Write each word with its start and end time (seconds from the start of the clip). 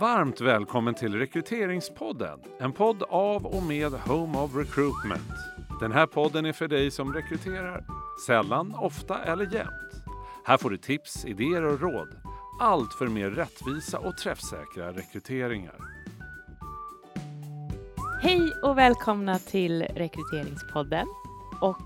Varmt 0.00 0.40
välkommen 0.40 0.94
till 0.94 1.14
Rekryteringspodden, 1.14 2.40
en 2.60 2.72
podd 2.72 3.02
av 3.02 3.46
och 3.46 3.62
med 3.62 3.92
Home 3.92 4.38
of 4.38 4.56
Recruitment. 4.56 5.32
Den 5.80 5.92
här 5.92 6.06
podden 6.06 6.46
är 6.46 6.52
för 6.52 6.68
dig 6.68 6.90
som 6.90 7.14
rekryterar, 7.14 7.84
sällan, 8.26 8.74
ofta 8.74 9.24
eller 9.24 9.54
jämt. 9.54 10.04
Här 10.44 10.56
får 10.56 10.70
du 10.70 10.76
tips, 10.76 11.24
idéer 11.24 11.64
och 11.64 11.80
råd. 11.80 12.08
Allt 12.60 12.94
för 12.94 13.06
mer 13.06 13.30
rättvisa 13.30 13.98
och 13.98 14.16
träffsäkra 14.16 14.92
rekryteringar. 14.92 15.76
Hej 18.22 18.52
och 18.62 18.78
välkomna 18.78 19.38
till 19.38 19.82
Rekryteringspodden 19.82 21.06
och 21.60 21.78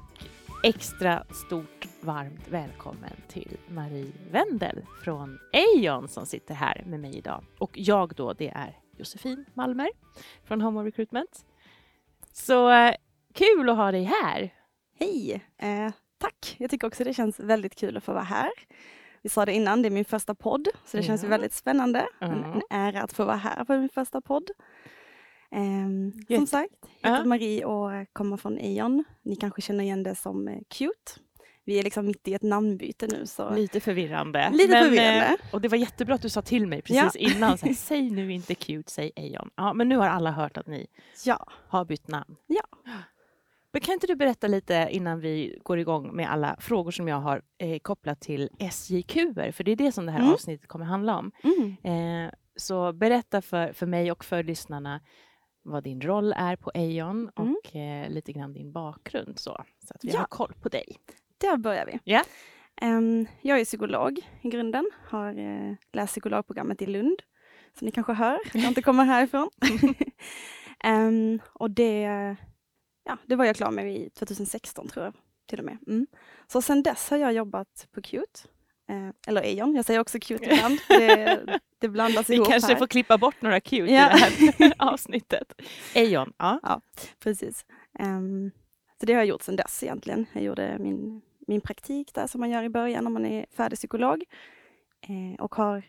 extra 0.62 1.24
stort 1.30 1.73
varmt 2.04 2.48
välkommen 2.48 3.10
till 3.28 3.56
Marie 3.68 4.12
Wendel 4.30 4.82
från 5.04 5.38
Eon 5.52 6.08
som 6.08 6.26
sitter 6.26 6.54
här 6.54 6.82
med 6.86 7.00
mig 7.00 7.16
idag. 7.18 7.44
Och 7.58 7.70
jag 7.78 8.14
då, 8.14 8.32
det 8.32 8.48
är 8.48 8.78
Josefin 8.96 9.44
Malmer 9.54 9.88
från 10.44 10.60
Home 10.60 10.80
of 10.80 10.86
Recruitment. 10.86 11.44
Så 12.32 12.70
eh, 12.70 12.94
kul 13.34 13.68
att 13.68 13.76
ha 13.76 13.92
dig 13.92 14.02
här! 14.04 14.54
Hej! 14.98 15.44
Eh, 15.58 15.92
tack! 16.18 16.56
Jag 16.58 16.70
tycker 16.70 16.86
också 16.86 17.04
det 17.04 17.14
känns 17.14 17.40
väldigt 17.40 17.74
kul 17.74 17.96
att 17.96 18.04
få 18.04 18.12
vara 18.12 18.22
här. 18.22 18.50
Vi 19.22 19.28
sa 19.28 19.44
det 19.46 19.52
innan, 19.52 19.82
det 19.82 19.88
är 19.88 19.90
min 19.90 20.04
första 20.04 20.34
podd, 20.34 20.68
så 20.84 20.96
det 20.96 21.02
Ja. 21.02 21.06
känns 21.06 21.24
väldigt 21.24 21.52
spännande. 21.52 22.06
En, 22.20 22.30
Ja. 22.30 22.54
en 22.54 22.62
ära 22.70 23.02
att 23.02 23.12
få 23.12 23.24
vara 23.24 23.36
här 23.36 23.64
på 23.64 23.72
min 23.78 23.88
första 23.88 24.20
podd. 24.20 24.50
Jätte- 26.28 26.36
som 26.36 26.46
sagt, 26.46 26.72
jag 27.00 27.10
heter 27.10 27.22
Ja. 27.22 27.28
Marie 27.28 27.64
och 27.64 27.90
kommer 28.12 28.36
från 28.36 28.58
Eon. 28.58 29.04
Ni 29.22 29.36
kanske 29.36 29.62
känner 29.62 29.84
igen 29.84 30.02
det 30.02 30.14
som 30.14 30.48
eh, 30.48 30.58
Cute. 30.68 31.12
Vi 31.64 31.78
är 31.78 31.82
liksom 31.82 32.06
mitt 32.06 32.28
i 32.28 32.34
ett 32.34 32.42
namnbyte 32.42 33.06
nu. 33.06 33.26
Så. 33.26 33.54
Lite 33.54 33.80
förvirrande. 33.80 34.50
Lite 34.52 34.72
Men, 34.72 34.84
förvirrande. 34.84 35.26
eh, 35.26 35.54
Och 35.54 35.60
det 35.60 35.68
var 35.68 35.76
jättebra 35.78 36.14
att 36.14 36.22
du 36.22 36.28
sa 36.28 36.42
till 36.42 36.66
mig 36.66 36.82
precis 36.82 37.16
innan, 37.16 37.58
så 37.58 37.66
här, 37.66 37.74
säg 37.88 38.10
nu 38.10 38.32
inte 38.32 38.54
cute, 38.54 38.90
säg 38.92 39.12
Eon. 39.16 39.50
Ja, 39.56 39.72
men 39.72 39.88
nu 39.88 39.96
har 39.96 40.08
alla 40.08 40.30
hört 40.30 40.56
att 40.56 40.66
ni 40.66 40.86
Ja, 41.24 41.46
har 41.68 41.84
bytt 41.84 42.08
namn. 42.08 42.36
Ja. 42.46 42.62
Men 43.72 43.80
kan 43.80 43.94
inte 43.94 44.06
du 44.06 44.16
berätta 44.16 44.46
lite 44.46 44.88
innan 44.90 45.20
vi 45.20 45.58
går 45.62 45.78
igång 45.78 46.16
med 46.16 46.30
alla 46.32 46.56
frågor 46.60 46.90
som 46.90 47.08
jag 47.08 47.16
har 47.20 47.42
eh, 47.58 47.78
kopplat 47.78 48.20
till 48.20 48.50
SJQ, 48.58 49.12
för 49.52 49.64
det 49.64 49.72
är 49.72 49.76
det 49.76 49.92
som 49.92 50.06
det 50.06 50.12
här 50.12 50.18
Mm. 50.20 50.32
avsnittet 50.32 50.68
kommer 50.68 50.84
handla 50.84 51.18
om. 51.18 51.30
mm. 51.42 52.24
Eh, 52.26 52.32
så 52.56 52.92
berätta 52.92 53.42
för, 53.42 53.72
för 53.72 53.86
mig 53.86 54.12
och 54.12 54.24
för 54.24 54.42
lyssnarna 54.42 55.00
vad 55.62 55.84
din 55.84 56.00
roll 56.00 56.32
är 56.36 56.56
på 56.56 56.70
Eon 56.74 57.30
Mm. 57.38 57.54
och 57.56 57.76
eh, 57.76 58.10
lite 58.10 58.32
grann 58.32 58.52
din 58.52 58.72
bakgrund 58.72 59.38
så, 59.38 59.64
så 59.88 59.94
att 59.94 60.04
vi 60.04 60.10
Ja. 60.12 60.18
har 60.18 60.26
koll 60.26 60.52
på 60.62 60.68
dig. 60.68 60.96
Där 61.46 61.56
börjar 61.56 61.86
vi. 61.86 61.98
Ja. 62.04 62.22
Ehm, 62.80 63.26
jag 63.42 63.60
är 63.60 63.64
psykolog 63.64 64.20
i 64.42 64.48
grunden, 64.48 64.90
har 65.08 65.38
eh, 65.38 65.74
läst 65.92 66.12
psykologprogrammet 66.12 66.82
i 66.82 66.86
Lund. 66.86 67.22
Som 67.78 67.84
ni 67.84 67.90
kanske 67.90 68.12
hör, 68.12 68.38
jag 68.54 68.64
inte 68.64 68.82
kommer 68.82 69.04
härifrån. 69.04 69.50
Ehm, 70.84 71.40
och 71.52 71.70
det, 71.70 72.00
ja, 73.04 73.16
det 73.26 73.36
var 73.36 73.44
jag 73.44 73.56
klar 73.56 73.70
med 73.70 73.94
i 73.96 74.10
2016 74.10 74.88
tror 74.88 75.04
jag, 75.04 75.14
till 75.48 75.58
och 75.58 75.64
med. 75.64 75.78
Mm. 75.86 76.06
Så 76.46 76.62
sen 76.62 76.82
dess 76.82 77.10
har 77.10 77.16
jag 77.16 77.32
jobbat 77.32 77.88
på 77.94 78.02
Cute, 78.02 78.40
eh, 78.88 79.08
eller 79.26 79.42
Eon, 79.46 79.74
jag 79.74 79.84
säger 79.84 80.00
också 80.00 80.18
Cute 80.20 80.44
ibland. 80.44 80.78
Det, 80.88 81.60
det 81.80 81.88
blandas 81.88 82.30
Vi 82.30 82.34
ihop 82.34 82.48
kanske 82.48 82.72
här. 82.72 82.78
får 82.78 82.86
klippa 82.86 83.18
bort 83.18 83.42
några 83.42 83.60
cute 83.60 83.92
Ja. 83.92 84.16
i 84.38 84.52
det 84.58 84.64
här 84.64 84.72
avsnittet. 84.78 85.52
Eon, 85.94 86.32
ja. 86.38 86.80
Precis. 87.22 87.64
Ehm, 87.98 88.50
så 89.00 89.06
det 89.06 89.12
har 89.12 89.20
jag 89.20 89.26
gjort 89.28 89.42
sedan 89.42 89.56
dess 89.56 89.82
egentligen. 89.82 90.26
Jag 90.32 90.42
gjorde 90.42 90.76
min, 90.80 91.20
min 91.46 91.60
praktik 91.60 92.14
där 92.14 92.26
som 92.26 92.40
man 92.40 92.50
gör 92.50 92.62
i 92.62 92.68
början 92.68 93.04
när 93.04 93.10
man 93.10 93.26
är 93.26 93.46
färdig 93.56 93.78
psykolog. 93.78 94.24
Eh, 95.00 95.44
och 95.44 95.54
har 95.54 95.82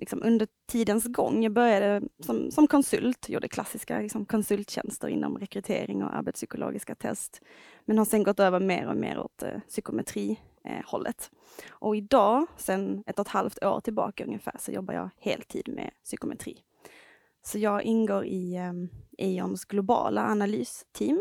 liksom 0.00 0.22
under 0.22 0.48
tidens 0.66 1.04
gång, 1.04 1.42
jag 1.42 1.52
började 1.52 2.02
som, 2.18 2.50
som 2.50 2.66
konsult, 2.66 3.28
gjorde 3.28 3.48
klassiska 3.48 3.98
liksom, 3.98 4.24
konsulttjänster 4.24 5.08
inom 5.08 5.38
rekrytering 5.38 6.04
och 6.04 6.16
arbetspsykologiska 6.16 6.94
test. 6.94 7.40
Men 7.84 7.98
har 7.98 8.04
sen 8.04 8.22
gått 8.22 8.40
över 8.40 8.60
mer 8.60 8.86
och 8.86 8.96
mer 8.96 9.18
åt 9.18 9.42
eh, 9.42 9.60
psykometri-hållet. 9.68 11.30
Eh, 11.32 11.64
och 11.70 11.96
idag, 11.96 12.46
sedan 12.56 13.04
ett 13.06 13.18
och 13.18 13.26
ett 13.26 13.32
halvt 13.32 13.64
år 13.64 13.80
tillbaka 13.80 14.24
ungefär, 14.24 14.56
så 14.58 14.72
jobbar 14.72 14.94
jag 14.94 15.10
heltid 15.18 15.68
med 15.68 15.90
psykometri. 16.04 16.56
Så 17.42 17.58
jag 17.58 17.82
ingår 17.82 18.24
i 18.24 18.54
eh, 18.56 18.72
Eons 19.18 19.64
globala 19.64 20.24
analysteam. 20.24 21.20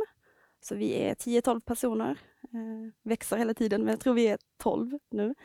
Så 0.61 0.75
vi 0.75 0.93
är 0.93 1.15
10-12 1.15 1.59
personer, 1.59 2.17
eh, 2.43 2.91
växer 3.03 3.37
hela 3.37 3.53
tiden, 3.53 3.81
men 3.81 3.89
jag 3.89 3.99
tror 3.99 4.13
vi 4.13 4.27
är 4.27 4.37
12 4.57 4.99
nu, 5.11 5.35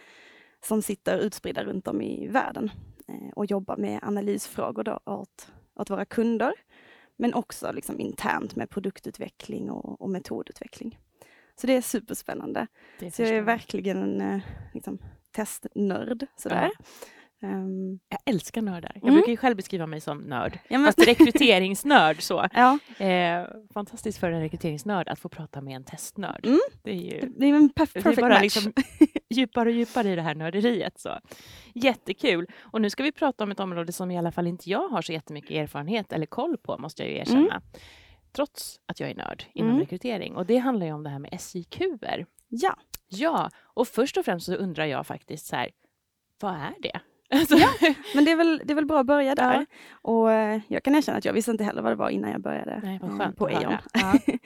som 0.65 0.83
sitter 0.83 1.19
utspridda 1.19 1.65
runt 1.65 1.89
om 1.89 2.03
i 2.03 2.29
världen 2.29 2.71
eh, 3.09 3.31
och 3.37 3.47
jobbar 3.47 3.77
med 3.77 4.01
analysfrågor 4.03 4.85
då 4.85 5.01
åt, 5.05 5.53
åt 5.75 5.91
våra 5.91 6.05
kunder, 6.05 6.53
men 7.17 7.35
också 7.35 7.73
liksom 7.73 8.01
internt 8.01 8.57
med 8.57 8.71
produktutveckling 8.71 9.71
och, 9.71 10.03
och 10.03 10.11
metodutveckling. 10.11 10.99
Så 11.57 11.67
det 11.67 11.77
är 11.77 11.83
superspännande. 11.83 12.67
Det 13.01 13.11
Så 13.11 13.23
jag 13.23 13.31
är 13.31 13.43
verkligen 13.43 14.03
en 14.03 14.21
eh, 14.21 14.43
liksom, 14.75 14.99
testnörd. 15.31 16.27
Sådär. 16.37 16.71
Ehm, 17.45 17.99
Jag 18.09 18.19
älskar 18.25 18.63
nördar. 18.63 18.93
Jag 18.95 19.03
Mm. 19.03 19.15
brukar 19.15 19.31
ju 19.31 19.37
själv 19.37 19.57
beskriva 19.57 19.87
mig 19.87 20.01
som 20.01 20.19
nörd. 20.19 20.59
ja, 20.69 20.79
men, 20.79 20.87
Fast 20.93 21.09
rekryteringsnörd 21.09 22.23
så. 22.23 22.49
ja, 22.55 22.79
Eh, 23.05 23.47
fantastiskt 23.75 24.19
för 24.19 24.31
en 24.33 24.41
rekryteringsnörd 24.41 25.09
att 25.09 25.19
få 25.19 25.29
prata 25.29 25.61
med 25.61 25.77
en 25.77 25.85
testnörd. 25.85 26.47
Mm. 26.47 26.59
Det 26.83 26.91
är 26.91 26.95
ju 26.95 27.33
det 27.37 27.47
är 27.47 27.55
en 27.55 27.71
perf- 27.71 27.91
det 27.95 27.99
är 27.99 28.03
perfect 28.03 28.21
bara 28.21 28.35
match. 28.35 28.43
liksom 28.43 28.73
djupare 29.31 29.69
och 29.69 29.75
djupare 29.75 30.09
i 30.13 30.17
det 30.17 30.23
här 30.23 30.35
nörderiet. 30.35 30.99
Så. 30.99 31.19
Jättekul. 31.75 32.47
Och 32.61 32.81
nu 32.81 32.91
ska 32.91 33.03
vi 33.03 33.13
prata 33.13 33.45
om 33.45 33.51
ett 33.51 33.61
område 33.61 33.93
som 33.93 34.11
i 34.11 34.19
alla 34.19 34.33
fall 34.33 34.47
inte 34.47 34.71
jag 34.71 34.89
har 34.89 35.03
så 35.03 35.13
jättemycket 35.13 35.51
erfarenhet 35.51 36.13
eller 36.13 36.27
koll 36.27 36.57
på, 36.59 36.79
måste 36.79 37.03
jag 37.03 37.11
ju 37.13 37.19
erkänna. 37.19 37.63
Trots 38.33 38.81
att 38.87 39.01
jag 39.01 39.11
är 39.11 39.15
nörd 39.15 39.45
inom 39.53 39.71
Mm. 39.71 39.81
rekrytering. 39.81 40.37
Och 40.37 40.47
det 40.47 40.57
handlar 40.57 40.87
ju 40.87 40.93
om 40.93 41.03
det 41.03 41.11
här 41.11 41.19
med 41.19 41.33
SJQer. 41.35 42.27
Ja, 42.49 42.77
Ja, 43.09 43.51
och 43.63 43.89
först 43.89 44.17
och 44.17 44.25
främst 44.25 44.47
så 44.47 44.55
undrar 44.55 44.85
jag 44.85 45.07
faktiskt 45.07 45.47
så 45.47 45.57
här, 45.57 45.71
vad 46.41 46.55
är 46.55 46.75
det? 46.83 47.01
Alltså, 47.35 47.57
men 48.15 48.25
det 48.25 48.31
är 48.31 48.37
väl, 48.37 48.63
det 48.65 48.73
är 48.73 48.75
väl 48.75 48.87
bra 48.87 49.01
att 49.01 49.07
börja 49.07 49.35
där. 49.35 49.55
Ja. 49.55 49.65
Och 50.03 50.33
eh, 50.33 50.61
jag 50.69 50.83
kan 50.83 50.95
erkänna 50.95 51.19
att 51.19 51.25
jag 51.25 51.33
visste 51.33 51.51
inte 51.51 51.65
heller 51.65 51.83
vad 51.83 51.93
det 51.93 51.97
var 51.97 52.11
innan 52.11 52.31
jag 52.31 52.41
började 52.41 52.81
Nej, 52.83 53.01
eh, 53.03 53.19
skönt 53.19 53.37
på 53.37 53.51
Eon. 53.51 53.77
Ja. 53.93 54.19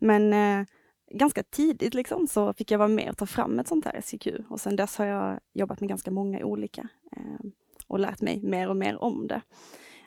Men 0.00 0.32
eh, 0.32 0.66
ganska 1.10 1.42
tidigt 1.42 1.94
liksom, 1.94 2.26
så 2.26 2.52
fick 2.52 2.70
jag 2.70 2.78
vara 2.78 2.88
med 2.88 3.10
och 3.10 3.16
ta 3.16 3.26
fram 3.26 3.58
ett 3.58 3.68
sånt 3.68 3.84
här 3.84 4.00
SJQ. 4.00 4.26
Och 4.48 4.60
sen 4.60 4.76
dess 4.76 4.98
har 4.98 5.04
jag 5.04 5.40
jobbat 5.52 5.80
med 5.80 5.88
ganska 5.88 6.10
många 6.10 6.44
olika 6.44 6.88
eh, 7.16 7.46
och 7.86 7.98
lärt 7.98 8.20
mig 8.20 8.40
mer 8.42 8.68
och 8.68 8.76
mer 8.76 9.02
om 9.02 9.26
det. 9.26 9.40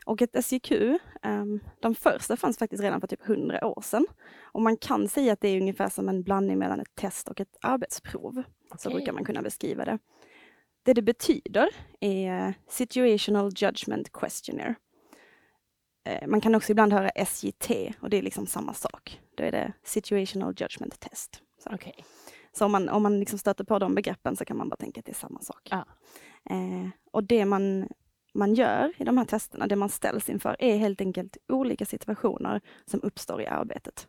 Och 0.05 0.21
ett 0.21 0.35
SJQ, 0.35 0.71
eh, 0.71 1.45
de 1.79 1.95
första 1.95 2.37
fanns 2.37 2.57
faktiskt 2.57 2.83
redan 2.83 3.01
för 3.01 3.07
typ 3.07 3.29
100 3.29 3.67
år 3.67 3.81
sedan. 3.81 4.05
Och 4.41 4.61
man 4.61 4.77
kan 4.77 5.07
säga 5.07 5.33
att 5.33 5.41
det 5.41 5.47
är 5.47 5.61
ungefär 5.61 5.89
som 5.89 6.09
en 6.09 6.23
blandning 6.23 6.57
mellan 6.57 6.79
ett 6.79 6.95
test 6.95 7.27
och 7.27 7.41
ett 7.41 7.57
arbetsprov. 7.61 8.43
Så 8.77 8.89
Okej. 8.89 8.97
brukar 8.97 9.13
man 9.13 9.25
kunna 9.25 9.41
beskriva 9.41 9.85
det. 9.85 9.99
Det 10.85 10.93
det 10.93 11.01
betyder 11.01 11.69
är 11.99 12.53
Situational 12.67 13.51
Judgment 13.55 14.11
Questionnaire. 14.13 14.75
Eh, 16.05 16.27
Man 16.27 16.41
kan 16.41 16.55
också 16.55 16.71
ibland 16.71 16.93
höra 16.93 17.09
SJT 17.09 17.93
och 18.01 18.09
det 18.09 18.17
är 18.17 18.21
liksom 18.21 18.47
samma 18.47 18.73
sak. 18.73 19.21
Då 19.37 19.43
är 19.43 19.51
det 19.51 19.73
Situational 19.83 20.53
Judgment 20.57 20.99
Test. 20.99 21.41
Så, 21.63 21.69
Okej. 21.73 22.05
så 22.51 22.65
om 22.65 22.71
man, 22.71 22.89
om 22.89 23.03
man 23.03 23.19
liksom 23.19 23.39
stöter 23.39 23.63
på 23.63 23.79
de 23.79 23.95
begreppen 23.95 24.35
så 24.35 24.45
kan 24.45 24.57
man 24.57 24.69
bara 24.69 24.75
tänka 24.75 24.99
att 24.99 25.05
det 25.05 25.11
är 25.11 25.15
samma 25.15 25.41
sak. 25.41 25.67
Ja. 25.71 25.85
Eh, 26.49 26.89
och 27.11 27.23
det 27.23 27.45
man, 27.45 27.87
man 28.33 28.53
gör 28.53 28.93
i 28.97 29.03
de 29.03 29.17
här 29.17 29.25
testerna, 29.25 29.67
det 29.67 29.75
man 29.75 29.89
ställs 29.89 30.29
inför, 30.29 30.55
är 30.59 30.77
helt 30.77 31.01
enkelt 31.01 31.37
olika 31.47 31.85
situationer 31.85 32.61
som 32.85 32.99
uppstår 33.03 33.41
i 33.41 33.47
arbetet. 33.47 34.07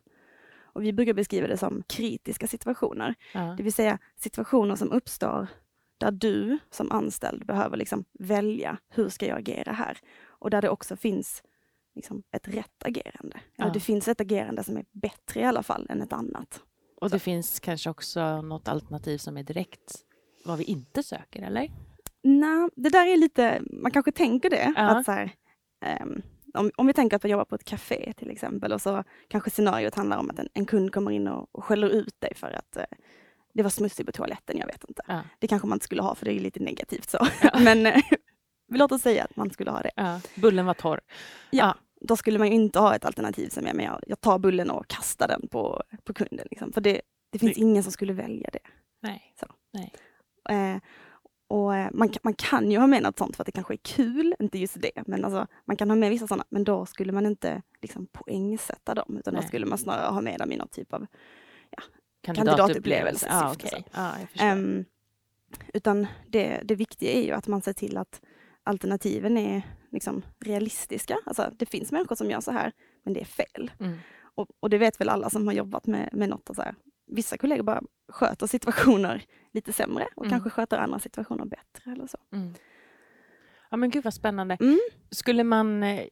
Och 0.59 0.83
vi 0.83 0.93
brukar 0.93 1.13
beskriva 1.13 1.47
det 1.47 1.57
som 1.57 1.83
kritiska 1.87 2.47
situationer. 2.47 3.15
Ja. 3.33 3.53
Det 3.57 3.63
vill 3.63 3.73
säga 3.73 3.99
situationer 4.15 4.75
som 4.75 4.91
uppstår 4.91 5.47
där 5.97 6.11
du 6.11 6.57
som 6.69 6.91
anställd 6.91 7.45
behöver 7.45 7.77
liksom 7.77 8.05
välja, 8.19 8.77
hur 8.89 9.09
ska 9.09 9.27
jag 9.27 9.37
agera 9.37 9.71
här? 9.71 9.97
Och 10.25 10.49
där 10.49 10.61
det 10.61 10.69
också 10.69 10.95
finns 10.95 11.43
liksom 11.95 12.23
ett 12.31 12.47
rätt 12.47 12.83
agerande. 12.85 13.39
Eller 13.57 13.67
Ja. 13.67 13.73
det 13.73 13.79
finns 13.79 14.07
ett 14.07 14.21
agerande 14.21 14.63
som 14.63 14.77
är 14.77 14.85
bättre 14.91 15.39
i 15.39 15.43
alla 15.43 15.63
fall 15.63 15.87
än 15.89 16.01
ett 16.01 16.13
annat. 16.13 16.61
Och 17.01 17.09
det 17.09 17.19
finns 17.19 17.59
kanske 17.59 17.89
också 17.89 18.41
något 18.41 18.67
alternativ 18.67 19.17
som 19.17 19.37
är 19.37 19.43
direkt 19.43 19.95
vad 20.45 20.57
vi 20.57 20.63
inte 20.63 21.03
söker, 21.03 21.41
eller? 21.41 21.71
Nej, 22.23 22.69
det 22.75 22.89
där 22.89 23.05
är 23.07 23.17
lite, 23.17 23.61
man 23.69 23.91
kanske 23.91 24.11
tänker 24.11 24.49
det. 24.49 24.73
Ja. 24.75 24.81
Att 24.83 25.05
så 25.05 25.11
här, 25.11 25.31
ehm, 25.85 26.21
om, 26.53 26.71
om 26.75 26.87
vi 26.87 26.93
tänker 26.93 27.15
att 27.17 27.23
man 27.23 27.31
jobbar 27.31 27.45
på 27.45 27.55
ett 27.55 27.63
café 27.63 28.13
till 28.17 28.29
exempel 28.31 28.73
och 28.73 28.81
så 28.81 29.03
kanske 29.27 29.49
scenariot 29.49 29.95
handlar 29.95 30.17
om 30.17 30.29
att 30.29 30.39
en, 30.39 30.49
en 30.53 30.65
kund 30.65 30.91
kommer 30.93 31.11
in 31.11 31.27
och, 31.27 31.47
och 31.51 31.63
skäller 31.63 31.89
ut 31.89 32.21
dig 32.21 32.35
för 32.35 32.51
att 32.51 32.77
eh, 32.77 32.83
det 33.57 33.63
var 33.63 33.69
smutsigt 33.69 34.05
på 34.05 34.11
toaletten, 34.11 34.57
jag 34.57 34.67
vet 34.67 34.83
inte. 34.87 35.01
Ja. 35.07 35.21
Det 35.39 35.47
kanske 35.47 35.67
man 35.67 35.75
inte 35.75 35.85
skulle 35.85 36.01
ha 36.01 36.15
för 36.15 36.25
det 36.25 36.33
är 36.33 36.39
lite 36.39 36.59
negativt 36.59 37.09
så. 37.09 37.27
Ja. 37.41 37.59
Men 37.59 37.85
eh, 37.85 38.01
låt 38.71 38.91
oss 38.91 39.01
säga 39.01 39.23
att 39.23 39.35
man 39.35 39.49
skulle 39.49 39.71
ha 39.71 39.81
det. 39.81 39.91
Ja. 39.95 40.19
Bullen 40.35 40.65
var 40.65 40.73
torr. 40.73 40.99
Ja, 41.51 41.75
då 42.01 42.15
skulle 42.15 42.39
man 42.39 42.47
ju 42.47 42.53
inte 42.53 42.79
ha 42.79 42.95
ett 42.95 43.05
alternativ 43.05 43.49
som 43.49 43.67
är 43.67 43.73
men 43.73 43.85
jag, 43.85 43.99
jag 44.07 44.21
tar 44.21 44.39
bullen 44.39 44.69
och 44.69 44.87
kastar 44.87 45.27
den 45.27 45.47
på, 45.47 45.83
på 46.03 46.13
kunden. 46.13 46.47
Liksom. 46.51 46.73
För 46.73 46.81
det, 46.81 47.01
det 47.29 47.39
finns 47.39 47.57
ingen 47.57 47.83
som 47.83 47.91
skulle 47.91 48.13
välja 48.13 48.49
det. 48.53 48.59
Nej. 49.01 49.35
Så. 49.39 49.47
Nej. 49.73 49.93
Eh, 50.49 50.81
och 51.47 51.75
eh, 51.75 51.89
man, 51.93 52.09
man 52.23 52.33
kan 52.33 52.71
ju 52.71 52.77
ha 52.77 52.87
med 52.87 53.03
något 53.03 53.17
sånt 53.17 53.35
för 53.35 53.43
att 53.43 53.45
det 53.45 53.51
kanske 53.51 53.73
är 53.73 53.79
kul, 53.83 54.35
inte 54.39 54.59
just 54.59 54.81
det, 54.81 54.91
men 55.07 55.25
alltså, 55.25 55.47
man 55.65 55.77
kan 55.77 55.89
ha 55.89 55.95
med 55.95 56.09
vissa 56.09 56.27
sådana, 56.27 56.45
men 56.49 56.63
då 56.63 56.85
skulle 56.85 57.11
man 57.11 57.25
inte 57.25 57.61
liksom 57.81 58.07
poängsätta 58.07 58.93
dem, 58.93 59.17
utan 59.17 59.33
Nej. 59.33 59.43
då 59.43 59.47
skulle 59.47 59.65
man 59.65 59.77
snarare 59.77 60.13
ha 60.13 60.21
med 60.21 60.39
dem 60.39 60.51
i 60.51 60.57
någon 60.57 60.67
typ 60.67 60.93
av 60.93 61.07
Kandidatupplevelse. 61.69 61.96
Kandidatupplevelse. 62.35 63.27
Ja, 63.29 64.15
jag 64.19 64.29
förstår. 64.29 64.45
Ehm, 64.45 64.85
utan 65.73 66.07
det, 66.27 66.61
det 66.63 66.75
viktiga 66.75 67.11
är 67.11 67.23
ju 67.23 67.31
att 67.31 67.47
man 67.47 67.61
ser 67.61 67.73
till 67.73 67.97
att 67.97 68.21
alternativen 68.63 69.37
är 69.37 69.61
liksom 69.91 70.21
realistiska. 70.45 71.17
Alltså, 71.25 71.51
det 71.57 71.65
finns 71.65 71.91
människor 71.91 72.15
som 72.15 72.29
gör 72.29 72.41
så 72.41 72.51
här, 72.51 72.71
men 73.03 73.13
det 73.13 73.21
är 73.21 73.25
fel. 73.25 73.71
Mm. 73.79 73.97
Och, 74.35 74.47
och 74.59 74.69
det 74.69 74.77
vet 74.77 75.01
väl 75.01 75.09
alla 75.09 75.29
som 75.29 75.47
har 75.47 75.53
jobbat 75.53 75.87
med, 75.87 76.09
med 76.13 76.29
något. 76.29 76.49
Så 76.55 76.61
här. 76.61 76.75
Vissa 77.07 77.37
kollegor 77.37 77.63
bara 77.63 77.81
sköter 78.09 78.47
situationer 78.47 79.23
lite 79.53 79.73
sämre 79.73 80.07
och 80.15 80.25
Mm. 80.25 80.31
kanske 80.31 80.49
sköter 80.49 80.77
andra 80.77 80.99
situationer 80.99 81.45
bättre. 81.45 81.91
Eller 81.91 82.07
så. 82.07 82.17
Mm. 82.33 82.53
Ja 83.69 83.77
men 83.77 83.89
gud 83.89 84.03
vad 84.03 84.13
spännande. 84.13 84.57
Mm. 84.59 84.79
Skulle 85.11 85.43
man 85.43 85.83
eh, 85.83 86.05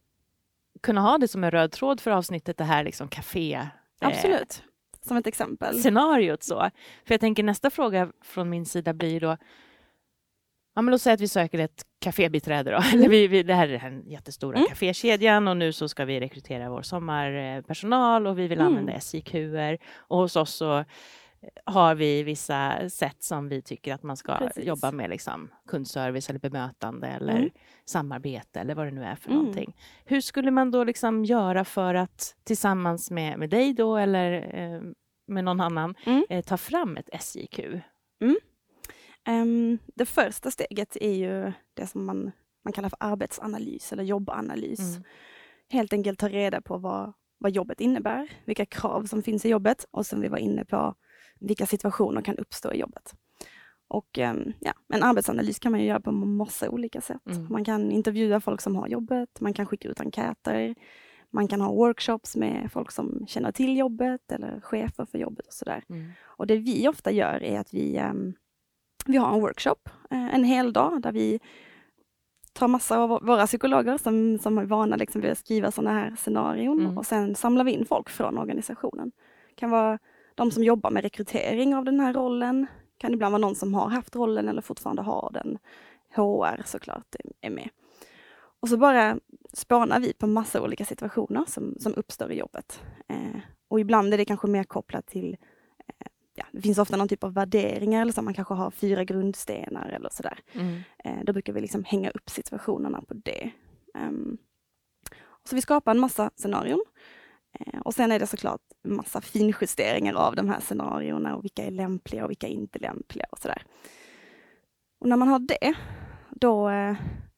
kunna 0.82 1.02
ha 1.02 1.18
det 1.18 1.28
som 1.28 1.44
en 1.44 1.52
röd 1.52 1.72
tråd 1.72 2.02
för 2.02 2.12
avsnittet, 2.12 2.58
det 2.58 2.64
här 2.64 2.84
liksom 2.84 3.08
café 3.08 3.54
eh, 3.54 3.68
Absolut. 4.00 4.64
Som 5.08 5.18
ett 5.18 5.28
exempel. 5.28 5.80
scenariot 5.80 6.44
så? 6.44 6.70
För 7.06 7.14
jag 7.14 7.22
tänker 7.22 7.44
nästa 7.44 7.70
fråga 7.70 8.12
från 8.22 8.50
min 8.50 8.66
sida 8.66 8.94
blir 8.94 9.20
då, 9.20 9.38
ja 10.76 10.82
men 10.82 10.92
låt 10.92 11.02
säga 11.02 11.14
att 11.14 11.22
vi 11.22 11.28
söker 11.28 11.60
ett 11.60 11.84
kafébiträde 12.02 12.72
då, 12.72 12.78
eller 12.94 13.10
vi, 13.10 13.28
vi, 13.28 13.44
det 13.44 13.54
här 13.54 13.68
är 13.68 13.80
den 13.80 14.10
jättestora 14.10 14.58
Mm. 14.58 14.70
kafékedjan 14.70 15.48
och 15.48 15.58
nu 15.58 15.74
så 15.74 15.90
ska 15.90 16.06
vi 16.06 16.20
rekrytera 16.20 16.70
vår 16.70 16.82
sommarpersonal 16.82 18.28
och 18.28 18.40
vi 18.40 18.48
vill 18.48 18.60
Mm. 18.60 18.68
använda 18.72 18.94
SJQer 19.00 19.78
och 19.98 20.18
hos 20.18 20.36
oss 20.36 20.54
så 20.56 20.86
har 21.66 21.96
vi 21.96 22.24
vissa 22.24 22.90
sätt 22.90 23.24
som 23.24 23.50
vi 23.50 23.62
tycker 23.62 23.94
att 23.94 24.04
man 24.04 24.18
ska 24.18 24.38
Precis. 24.38 24.66
jobba 24.66 24.92
med, 24.92 25.10
liksom 25.10 25.52
kundservice 25.68 26.30
eller 26.30 26.40
bemötande 26.40 27.08
eller 27.08 27.38
Mm. 27.38 27.50
samarbete 27.86 28.60
eller 28.60 28.76
vad 28.76 28.88
det 28.88 28.92
nu 28.92 29.04
är 29.04 29.16
för 29.16 29.30
Mm. 29.30 29.40
någonting. 29.40 29.76
Hur 30.06 30.22
skulle 30.22 30.52
man 30.52 30.72
då 30.72 30.84
liksom 30.84 31.26
göra 31.26 31.66
för 31.66 31.94
att 31.96 32.36
tillsammans 32.44 33.12
med, 33.12 33.40
med 33.40 33.50
dig 33.50 33.74
då 33.74 33.98
eller 33.98 34.56
eh, 34.56 34.82
med 35.28 35.44
någon 35.44 35.60
annan 35.62 35.96
Mm. 36.06 36.26
eh, 36.30 36.44
ta 36.46 36.58
fram 36.58 36.98
ett 36.98 37.10
SJQ? 37.14 37.60
Ehm, 39.28 39.78
det 39.96 40.06
första 40.06 40.52
steget 40.52 40.98
är 41.02 41.14
ju 41.14 41.52
det 41.74 41.88
som 41.88 42.06
man, 42.06 42.32
man 42.64 42.74
kallar 42.74 42.90
för 42.90 42.98
arbetsanalys 43.02 43.94
eller 43.94 44.04
jobbanalys. 44.04 44.80
Mm. 44.80 45.04
Helt 45.70 45.94
enkelt 45.94 46.20
ta 46.20 46.30
reda 46.30 46.62
på 46.62 46.78
vad, 46.78 47.14
vad 47.38 47.52
jobbet 47.52 47.82
innebär, 47.82 48.30
vilka 48.46 48.66
krav 48.66 49.04
som 49.06 49.24
finns 49.24 49.46
i 49.46 49.50
jobbet 49.50 49.86
och 49.92 50.06
som 50.06 50.22
vi 50.22 50.28
var 50.28 50.38
inne 50.38 50.66
på, 50.66 50.96
vilka 51.40 51.66
situationer 51.66 52.22
kan 52.22 52.38
uppstå 52.38 52.74
i 52.74 52.80
jobbet. 52.80 53.14
Och 53.88 54.18
ehm, 54.20 54.54
ja, 54.60 54.74
en 54.94 55.04
arbetsanalys 55.04 55.60
kan 55.60 55.72
man 55.72 55.82
ju 55.82 55.88
göra 55.88 56.00
på 56.00 56.12
massa 56.12 56.70
olika 56.70 57.02
sätt. 57.02 57.28
Mm. 57.30 57.48
Man 57.50 57.66
kan 57.66 57.92
intervjua 57.92 58.40
folk 58.40 58.62
som 58.62 58.76
har 58.76 58.88
jobbet, 58.88 59.30
man 59.42 59.54
kan 59.54 59.66
skicka 59.66 59.88
ut 59.90 60.00
enkäter, 60.02 60.76
man 61.32 61.48
kan 61.48 61.62
ha 61.62 61.72
workshops 61.74 62.36
med 62.36 62.70
folk 62.72 62.92
som 62.92 63.26
känner 63.28 63.52
till 63.52 63.78
jobbet 63.78 64.32
eller 64.32 64.60
chefer 64.62 65.06
för 65.06 65.18
jobbet 65.18 65.48
och 65.48 65.54
sådär. 65.54 65.84
Mm. 65.90 66.12
Och 66.24 66.48
det 66.48 66.58
vi 66.58 66.88
ofta 66.88 67.12
gör 67.12 67.44
är 67.44 67.60
att 67.60 67.74
vi, 67.74 67.98
ehm, 67.98 68.34
vi 69.06 69.18
har 69.18 69.34
en 69.34 69.42
workshop 69.42 69.90
eh, 70.12 70.36
en 70.36 70.44
hel 70.44 70.74
dag 70.74 71.02
där 71.02 71.12
vi 71.12 71.40
tar 72.54 72.68
massa 72.68 72.98
av 73.00 73.10
våra 73.10 73.46
psykologer 73.48 73.98
som, 73.98 74.40
som 74.40 74.58
är 74.58 74.66
vana 74.66 74.96
liksom 74.96 75.22
vid 75.22 75.32
att 75.32 75.38
skriva 75.38 75.72
sådana 75.72 76.00
här 76.00 76.16
scenarion 76.16 76.80
Mm. 76.80 76.98
och 76.98 77.06
sen 77.06 77.36
samlar 77.36 77.64
vi 77.64 77.72
in 77.72 77.86
folk 77.86 78.10
från 78.10 78.38
organisationen. 78.38 79.12
Det 79.50 79.56
kan 79.56 79.70
vara 79.70 80.00
de 80.36 80.52
som 80.52 80.64
jobbar 80.64 80.92
med 80.92 81.04
rekrytering 81.04 81.76
av 81.76 81.86
den 81.86 82.00
här 82.00 82.14
rollen, 82.14 82.68
kan 82.98 83.14
ibland 83.14 83.32
vara 83.32 83.42
någon 83.42 83.56
som 83.56 83.74
har 83.74 83.90
haft 83.90 84.16
rollen 84.16 84.50
eller 84.50 84.62
fortfarande 84.62 85.02
har 85.02 85.32
den. 85.34 85.58
HR 86.16 86.62
såklart 86.66 87.16
är- 87.42 87.50
med. 87.50 87.70
Och 88.60 88.70
så 88.70 88.78
bara 88.78 89.20
spanar 89.54 90.00
vi 90.00 90.14
på 90.14 90.28
massa 90.28 90.62
olika 90.62 90.86
situationer 90.86 91.44
som, 91.48 91.76
som 91.80 91.94
uppstår 91.96 92.32
i 92.32 92.40
jobbet. 92.40 92.82
Eh, 93.08 93.40
och 93.68 93.80
ibland 93.80 94.14
är 94.14 94.18
det 94.18 94.26
kanske 94.26 94.48
mer 94.48 94.64
kopplat 94.64 95.08
till 95.08 95.38
eh, 95.88 96.08
Ja, 96.38 96.46
det 96.52 96.62
finns 96.62 96.78
ofta 96.78 96.98
någon 96.98 97.08
typ 97.08 97.24
av 97.24 97.34
värderingar 97.34 98.02
eller 98.02 98.12
så, 98.12 98.22
man 98.22 98.34
kanske 98.34 98.54
har 98.54 98.72
fyra 98.72 99.04
grundstenar 99.04 99.90
eller 99.90 100.10
sådär. 100.10 100.40
Mm. 100.54 100.80
Eh, 101.04 101.24
då 101.24 101.34
brukar 101.34 101.54
vi 101.54 101.62
liksom 101.62 101.84
hänga 101.84 102.10
upp 102.10 102.30
situationerna 102.30 103.02
på 103.02 103.14
det. 103.14 103.52
Ehm, 103.96 104.38
så 105.44 105.56
vi 105.56 105.62
skapar 105.62 105.92
en 105.92 106.00
massa 106.00 106.32
scenarion. 106.36 106.84
Eh, 107.60 107.80
och 107.82 107.94
sen 107.94 108.12
är 108.12 108.20
det 108.20 108.28
såklart 108.28 108.62
massa 108.84 109.22
finjusteringar 109.22 110.14
av 110.14 110.36
de 110.36 110.50
här 110.50 110.60
scenarierna 110.60 111.36
och 111.36 111.44
vilka 111.44 111.64
är 111.64 111.72
lämpliga 111.72 112.24
och 112.24 112.30
vilka 112.30 112.48
är 112.48 112.52
inte 112.52 112.80
lämpliga 112.80 113.26
och 113.32 113.40
sådär. 113.40 113.64
Och 115.00 115.08
när 115.10 115.18
man 115.18 115.28
har 115.28 115.40
det, 115.40 115.74
då 116.32 116.70
eh, 116.70 116.96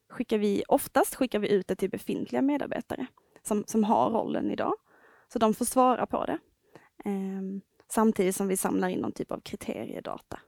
skickar 0.09 0.37
vi, 0.37 0.63
oftast 0.67 1.15
skickar 1.15 1.39
vi 1.39 1.51
ut 1.51 1.67
det 1.67 1.75
till 1.75 1.89
befintliga 1.89 2.41
medarbetare 2.41 3.07
som, 3.43 3.63
som 3.67 3.83
har 3.83 4.09
rollen 4.09 4.51
idag. 4.51 4.73
Så 5.33 5.39
de 5.39 5.53
får 5.53 5.65
svara 5.65 6.05
på 6.05 6.25
det. 6.25 6.37
Ehm, 7.05 7.61
samtidigt 7.91 8.35
som 8.35 8.47
vi 8.47 8.57
samlar 8.57 8.89
in 8.89 8.99
någon 8.99 9.11
typ 9.11 9.31
av 9.31 9.39
kriteriedata. 9.39 10.39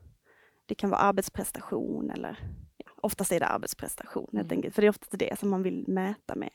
Det 0.66 0.76
kan 0.76 0.90
vara 0.90 1.02
arbetsprestation 1.02 2.10
eller 2.10 2.40
ja, 2.78 2.92
oftast 3.02 3.32
är 3.32 3.40
det 3.40 3.46
arbetsprestation 3.46 4.30
helt 4.34 4.52
Mm. 4.52 4.58
enkelt. 4.58 4.76
För 4.76 4.82
det 4.82 4.88
är 4.88 4.90
oftast 4.90 5.20
det 5.20 5.40
som 5.40 5.50
man 5.50 5.64
vill 5.64 5.86
mäta 5.88 6.36
med 6.36 6.50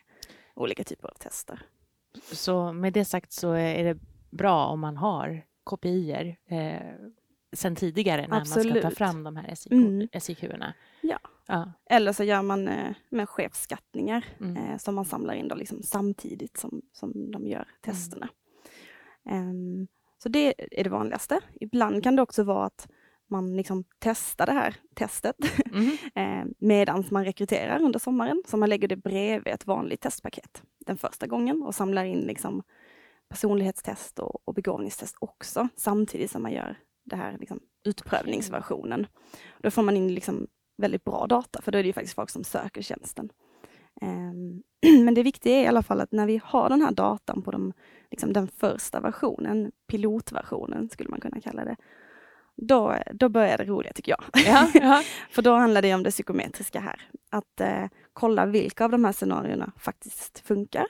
olika 0.54 0.84
typer 0.84 1.08
av 1.08 1.14
tester. 1.14 1.62
Så 2.22 2.72
med 2.72 2.92
det 2.92 3.04
sagt 3.04 3.32
så 3.32 3.52
är 3.52 3.84
det 3.84 3.98
bra 4.30 4.66
om 4.66 4.80
man 4.80 4.96
har 4.96 5.44
kopior 5.64 6.36
eh, 6.46 6.80
sen 7.52 7.76
tidigare 7.76 8.20
när 8.20 8.28
man 8.28 8.46
ska 8.46 8.62
ta 8.62 8.68
Absolut. 8.70 8.94
fram 8.98 9.22
de 9.24 9.36
här 9.36 9.48
SJQ, 9.54 10.44
Mm. 10.44 10.72
Ja. 11.00 11.18
ja. 11.46 11.72
Eller 11.90 12.12
så 12.12 12.24
gör 12.24 12.42
man 12.42 12.68
eh, 12.68 12.94
med 13.08 13.28
chefsskattningar 13.28 14.24
Mm. 14.40 14.56
eh, 14.56 14.78
som 14.78 14.94
man 14.94 15.04
samlar 15.04 15.34
in 15.34 15.48
då 15.48 15.54
liksom 15.54 15.82
samtidigt 15.82 16.56
som, 16.56 16.82
som 16.92 17.30
de 17.30 17.46
gör 17.46 17.68
testerna. 17.82 18.28
Ehm, 19.24 19.86
så 20.18 20.28
det 20.28 20.54
är 20.80 20.84
det 20.84 20.90
vanligaste. 20.90 21.40
Ibland 21.60 22.02
kan 22.02 22.16
det 22.16 22.22
också 22.22 22.42
vara 22.44 22.66
att 22.66 22.88
man 23.30 23.56
liksom 23.56 23.84
testar 23.98 24.46
det 24.46 24.52
här 24.52 24.76
testet 24.94 25.36
Mhm. 25.72 25.96
eh, 26.14 26.44
medan 26.58 27.04
man 27.10 27.24
rekryterar 27.24 27.82
under 27.82 27.98
sommaren. 27.98 28.42
Så 28.46 28.56
man 28.56 28.68
lägger 28.68 28.88
det 28.88 28.96
bredvid 28.96 29.54
ett 29.54 29.66
vanligt 29.66 30.00
testpaket 30.00 30.62
den 30.86 30.96
första 30.98 31.26
gången 31.26 31.62
och 31.62 31.74
samlar 31.74 32.04
in 32.04 32.20
liksom 32.20 32.62
personlighetstest 33.28 34.18
och, 34.18 34.48
och 34.48 34.54
begåvningstest 34.54 35.16
också 35.18 35.68
samtidigt 35.76 36.30
som 36.30 36.42
man 36.42 36.52
gör 36.52 36.76
det 37.04 37.16
här 37.16 37.36
liksom 37.38 37.60
utprövningsversionen. 37.84 39.06
Då 39.58 39.70
får 39.70 39.82
man 39.82 39.96
in 39.96 40.14
liksom 40.14 40.46
väldigt 40.76 41.04
bra 41.04 41.26
data 41.26 41.62
för 41.62 41.72
då 41.72 41.78
är 41.78 41.82
det 41.82 41.86
ju 41.86 41.92
faktiskt 41.92 42.14
folk 42.14 42.30
som 42.30 42.44
söker 42.44 42.82
tjänsten. 42.82 43.30
Ehm, 44.00 44.62
Men 45.04 45.14
det 45.14 45.22
viktiga 45.22 45.56
är 45.58 45.62
i 45.62 45.66
alla 45.66 45.82
fall 45.82 46.00
att 46.00 46.12
när 46.12 46.26
vi 46.26 46.40
har 46.44 46.68
den 46.68 46.82
här 46.82 46.92
datan 46.92 47.42
på 47.42 47.50
de, 47.50 47.72
liksom 48.10 48.32
den 48.32 48.48
första 48.48 49.00
versionen, 49.00 49.72
pilotversionen 49.88 50.88
skulle 50.88 51.10
man 51.10 51.20
kunna 51.20 51.40
kalla 51.40 51.64
det, 51.64 51.76
då, 52.56 52.98
då 53.12 53.28
börjar 53.28 53.58
det 53.58 53.64
roliga 53.64 53.92
tycker 53.92 54.12
jag. 54.12 54.24
Ja, 54.46 54.70
ja. 54.74 55.02
För 55.30 55.42
då 55.42 55.54
handlar 55.54 55.82
det 55.82 55.94
om 55.94 56.02
det 56.02 56.10
psykometriska 56.10 56.80
här. 56.80 57.08
Att 57.30 57.60
eh, 57.60 57.84
kolla 58.12 58.46
vilka 58.46 58.84
av 58.84 58.90
de 58.90 59.04
här 59.04 59.12
scenarierna 59.12 59.72
faktiskt 59.78 60.38
funkar. 60.38 60.86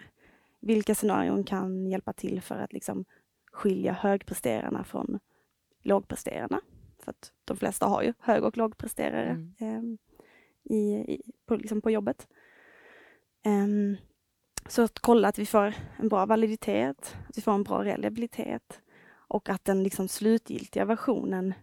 Vilka 0.60 0.94
scenarion 0.94 1.44
kan 1.44 1.86
hjälpa 1.86 2.12
till 2.12 2.40
för 2.40 2.58
att 2.58 2.72
liksom 2.72 3.04
skilja 3.52 3.92
högpresterarna 3.92 4.84
från 4.84 5.18
lågpresterarna. 5.82 6.60
För 7.04 7.10
att 7.10 7.32
de 7.44 7.56
flesta 7.56 7.86
har 7.86 8.02
ju 8.02 8.12
hög 8.18 8.44
och 8.44 8.56
lågpresterare 8.56 9.30
Mm. 9.30 9.54
ehm, 9.58 9.98
i, 10.64 10.94
i, 11.14 11.22
på, 11.46 11.56
liksom 11.56 11.80
på 11.80 11.90
jobbet. 11.90 12.28
Ehm, 13.44 13.96
så 14.68 14.82
att 14.82 14.98
kolla 14.98 15.28
att 15.28 15.38
vi 15.38 15.46
får 15.46 15.74
en 15.96 16.08
bra 16.08 16.26
validitet, 16.26 17.16
att 17.28 17.38
vi 17.38 17.42
får 17.42 17.52
en 17.52 17.62
bra 17.62 17.84
reliabilitet 17.84 18.80
och 19.28 19.48
att 19.48 19.64
den 19.64 19.82
liksom 19.82 20.08
slutgiltiga 20.08 20.84
versionen 20.84 21.54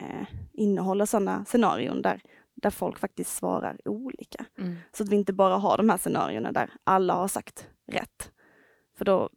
eh, 0.00 0.26
innehåller 0.52 1.06
sådana 1.06 1.44
scenarion 1.44 2.02
där, 2.02 2.20
där 2.54 2.70
folk 2.70 2.98
faktiskt 2.98 3.36
svarar 3.36 3.88
olika. 3.88 4.44
Mm. 4.58 4.76
Så 4.92 5.02
att 5.02 5.08
vi 5.08 5.16
inte 5.16 5.32
bara 5.32 5.56
har 5.56 5.76
de 5.76 5.88
här 5.88 5.98
scenarierna 5.98 6.52
där 6.52 6.70
alla 6.84 7.14
har 7.14 7.28
sagt 7.28 7.68
rätt. 7.86 8.30
För 8.98 9.04
då 9.04 9.30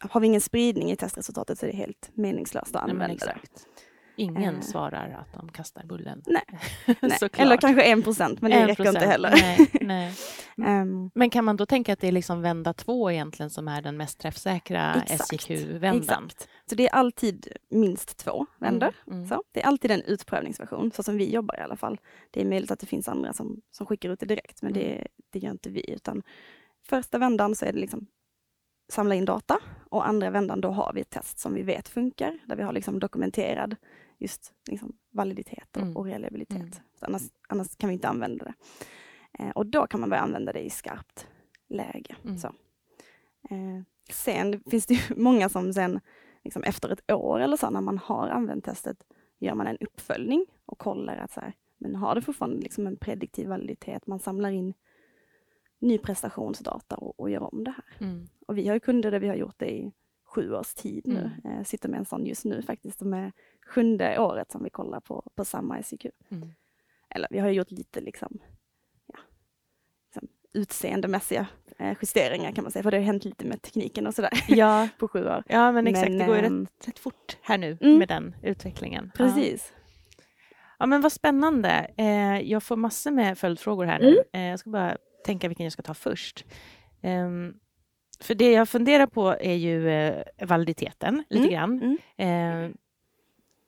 har 0.00 0.20
vi 0.20 0.26
ingen 0.26 0.40
spridning 0.40 0.90
i 0.90 0.96
testresultatet 0.96 1.58
så 1.58 1.66
är 1.66 1.70
det 1.70 1.76
helt 1.76 2.10
meningslöst 2.14 2.76
att 2.76 2.86
Nej, 2.86 2.92
använda 2.92 3.26
det. 3.26 3.38
Ingen 4.16 4.54
Eh. 4.54 4.60
svarar 4.60 5.18
att 5.20 5.32
de 5.40 5.48
kastar 5.52 5.84
bullen. 5.84 6.22
Nej. 6.26 6.42
Eller 7.32 7.56
kanske 7.56 7.82
en 7.82 8.02
procent, 8.02 8.40
men 8.40 8.50
det 8.50 8.56
En 8.56 8.66
räcker 8.68 8.88
inte 8.88 9.06
heller. 9.06 9.30
Nej, 9.30 9.70
nej. 9.80 10.12
Ehm, 10.66 11.10
Men 11.14 11.30
kan 11.30 11.44
man 11.44 11.56
då 11.56 11.66
tänka 11.66 11.92
att 11.92 12.00
det 12.00 12.08
är 12.08 12.12
liksom 12.12 12.42
vända 12.42 12.72
två 12.72 13.10
egentligen 13.10 13.50
som 13.50 13.68
är 13.68 13.82
den 13.82 13.96
mest 13.96 14.18
träffsäkra. 14.18 15.02
SJQ-vändan? 15.06 16.24
Exakt. 16.26 16.48
Så 16.68 16.74
det 16.74 16.88
är 16.88 16.94
alltid 16.94 17.48
minst 17.70 18.16
två 18.18 18.46
vändor. 18.58 18.94
Mm, 19.06 19.18
mm. 19.18 19.28
Så, 19.28 19.42
det 19.52 19.62
är 19.62 19.66
alltid 19.66 19.90
en 19.90 20.02
utprövningsversion, 20.02 20.92
så 20.92 21.02
som 21.02 21.16
vi 21.16 21.30
jobbar 21.32 21.58
i 21.58 21.62
alla 21.62 21.76
fall. 21.76 22.00
Det 22.30 22.40
är 22.40 22.44
möjligt 22.44 22.70
att 22.70 22.78
det 22.78 22.86
finns 22.86 23.08
andra 23.08 23.32
som, 23.32 23.60
som 23.70 23.86
skickar 23.86 24.10
ut 24.10 24.20
det 24.20 24.26
direkt, 24.26 24.62
men 24.62 24.72
det, 24.72 25.08
det 25.30 25.38
gör 25.38 25.50
inte 25.50 25.70
vi. 25.70 25.90
Utan 25.90 26.22
första 26.88 27.18
vändan 27.18 27.54
så 27.54 27.64
är 27.64 27.72
det 27.72 27.78
liksom 27.80 28.06
samla 28.88 29.14
in 29.14 29.24
data 29.24 29.58
och 29.90 30.08
andra 30.08 30.30
vändan 30.30 30.60
då 30.60 30.70
har 30.70 30.92
vi 30.94 31.00
ett 31.00 31.10
test 31.10 31.38
som 31.38 31.54
vi 31.54 31.62
vet 31.62 31.88
funkar, 31.88 32.38
där 32.46 32.56
vi 32.56 32.62
har 32.62 32.72
liksom 32.72 32.98
dokumenterad 32.98 33.76
just 34.22 34.52
liksom, 34.70 34.92
validitet 35.10 35.76
och, 35.76 35.82
Mm. 35.82 35.96
och 35.96 36.06
reliabilitet. 36.06 36.56
Mm. 36.58 36.72
Annars, 37.00 37.22
annars 37.48 37.76
kan 37.76 37.88
vi 37.88 37.94
inte 37.94 38.08
använda 38.08 38.44
det. 38.44 38.54
Eh, 39.38 39.50
och 39.50 39.66
då 39.66 39.86
kan 39.86 40.00
man 40.00 40.10
börja 40.10 40.22
använda 40.22 40.52
det 40.52 40.60
i 40.60 40.70
skarpt 40.70 41.26
läge. 41.68 42.16
Mm. 42.24 42.38
Så. 42.38 42.46
Eh, 43.50 43.82
sen 44.10 44.62
finns 44.70 44.86
det 44.86 44.94
ju 44.94 45.00
många 45.16 45.48
som 45.48 45.72
sen 45.72 46.00
liksom 46.44 46.62
efter 46.62 46.88
ett 46.92 47.12
år 47.12 47.40
eller 47.40 47.56
så 47.56 47.70
när 47.70 47.80
man 47.80 47.98
har 47.98 48.28
använt 48.28 48.64
testet 48.64 49.04
gör 49.38 49.54
man 49.54 49.66
en 49.66 49.76
uppföljning 49.80 50.46
och 50.66 50.78
kollar 50.78 51.16
att 51.16 51.30
så 51.32 51.40
här, 51.40 51.52
men 51.78 51.96
har 51.96 52.14
det 52.14 52.22
fortfarande 52.22 52.56
liksom 52.62 52.86
en 52.86 52.96
prediktiv 52.96 53.48
validitet? 53.48 54.06
Man 54.06 54.18
samlar 54.18 54.50
in 54.50 54.74
ny 55.78 55.98
prestationsdata 55.98 56.96
och, 56.96 57.20
och 57.20 57.30
gör 57.30 57.54
om 57.54 57.64
det 57.64 57.70
här. 57.70 58.06
Mm. 58.06 58.28
Och 58.46 58.58
vi 58.58 58.68
har 58.68 58.78
kunder 58.78 59.10
där 59.10 59.20
vi 59.20 59.28
har 59.28 59.34
gjort 59.34 59.58
det 59.58 59.70
i 59.70 59.92
sju 60.32 60.54
års 60.54 60.74
tid 60.74 61.06
nu. 61.06 61.30
Mm. 61.44 61.58
Eh, 61.58 61.64
sitter 61.64 61.88
med 61.88 61.98
en 61.98 62.04
sån 62.04 62.26
just 62.26 62.44
nu 62.44 62.62
faktiskt, 62.62 62.98
som 62.98 63.14
är 63.14 63.32
sjunde 63.66 64.18
året 64.18 64.52
som 64.52 64.64
vi 64.64 64.70
kollar 64.70 65.00
på, 65.00 65.30
på 65.34 65.44
samma 65.44 65.82
SIQ. 65.82 66.06
Mm. 66.28 66.48
Eller 67.10 67.28
vi 67.30 67.38
har 67.38 67.48
gjort 67.48 67.70
lite 67.70 68.00
liksom, 68.00 68.38
ja, 69.06 69.18
liksom 70.06 70.28
utseendemässiga 70.52 71.46
eh, 71.78 71.96
justeringar 72.02 72.52
kan 72.52 72.64
man 72.64 72.70
säga, 72.72 72.82
för 72.82 72.90
det 72.90 72.96
har 72.96 73.04
hänt 73.04 73.24
lite 73.24 73.46
med 73.46 73.62
tekniken 73.62 74.06
och 74.06 74.14
sådär 74.14 74.44
Ja, 74.48 74.88
på 74.98 75.08
sju 75.08 75.24
år. 75.26 75.44
ja, 75.48 75.72
men 75.72 75.86
exakt. 75.86 76.08
Men, 76.08 76.18
det 76.18 76.26
går 76.26 76.36
ju 76.36 76.46
ehm, 76.46 76.60
rätt, 76.60 76.88
rätt 76.88 76.98
fort 76.98 77.36
här 77.42 77.58
nu 77.58 77.78
mm. 77.80 77.98
med 77.98 78.08
den 78.08 78.36
utvecklingen. 78.42 79.10
Ja. 79.14 79.24
Precis. 79.24 79.72
Ja, 80.78 80.86
men 80.86 81.00
vad 81.00 81.12
spännande. 81.12 81.90
Eh, 81.96 82.40
jag 82.40 82.62
får 82.62 82.76
massor 82.76 83.10
med 83.10 83.38
följdfrågor 83.38 83.84
här 83.84 83.98
nu. 83.98 84.22
Eh, 84.32 84.42
jag 84.42 84.58
ska 84.58 84.70
bara 84.70 84.96
tänka 85.24 85.48
vilken 85.48 85.64
jag 85.64 85.72
ska 85.72 85.82
ta 85.82 85.94
först. 85.94 86.44
Ehm, 87.02 87.54
för 88.24 88.34
det 88.34 88.52
jag 88.52 88.68
funderar 88.68 89.06
på 89.06 89.28
är 89.40 89.54
ju 89.54 89.88
eh, 89.90 90.22
validiteten 90.46 91.24
lite 91.30 91.44
Mm, 91.44 91.50
grann. 91.54 91.96
mm. 92.18 92.68
Eh, 92.68 92.70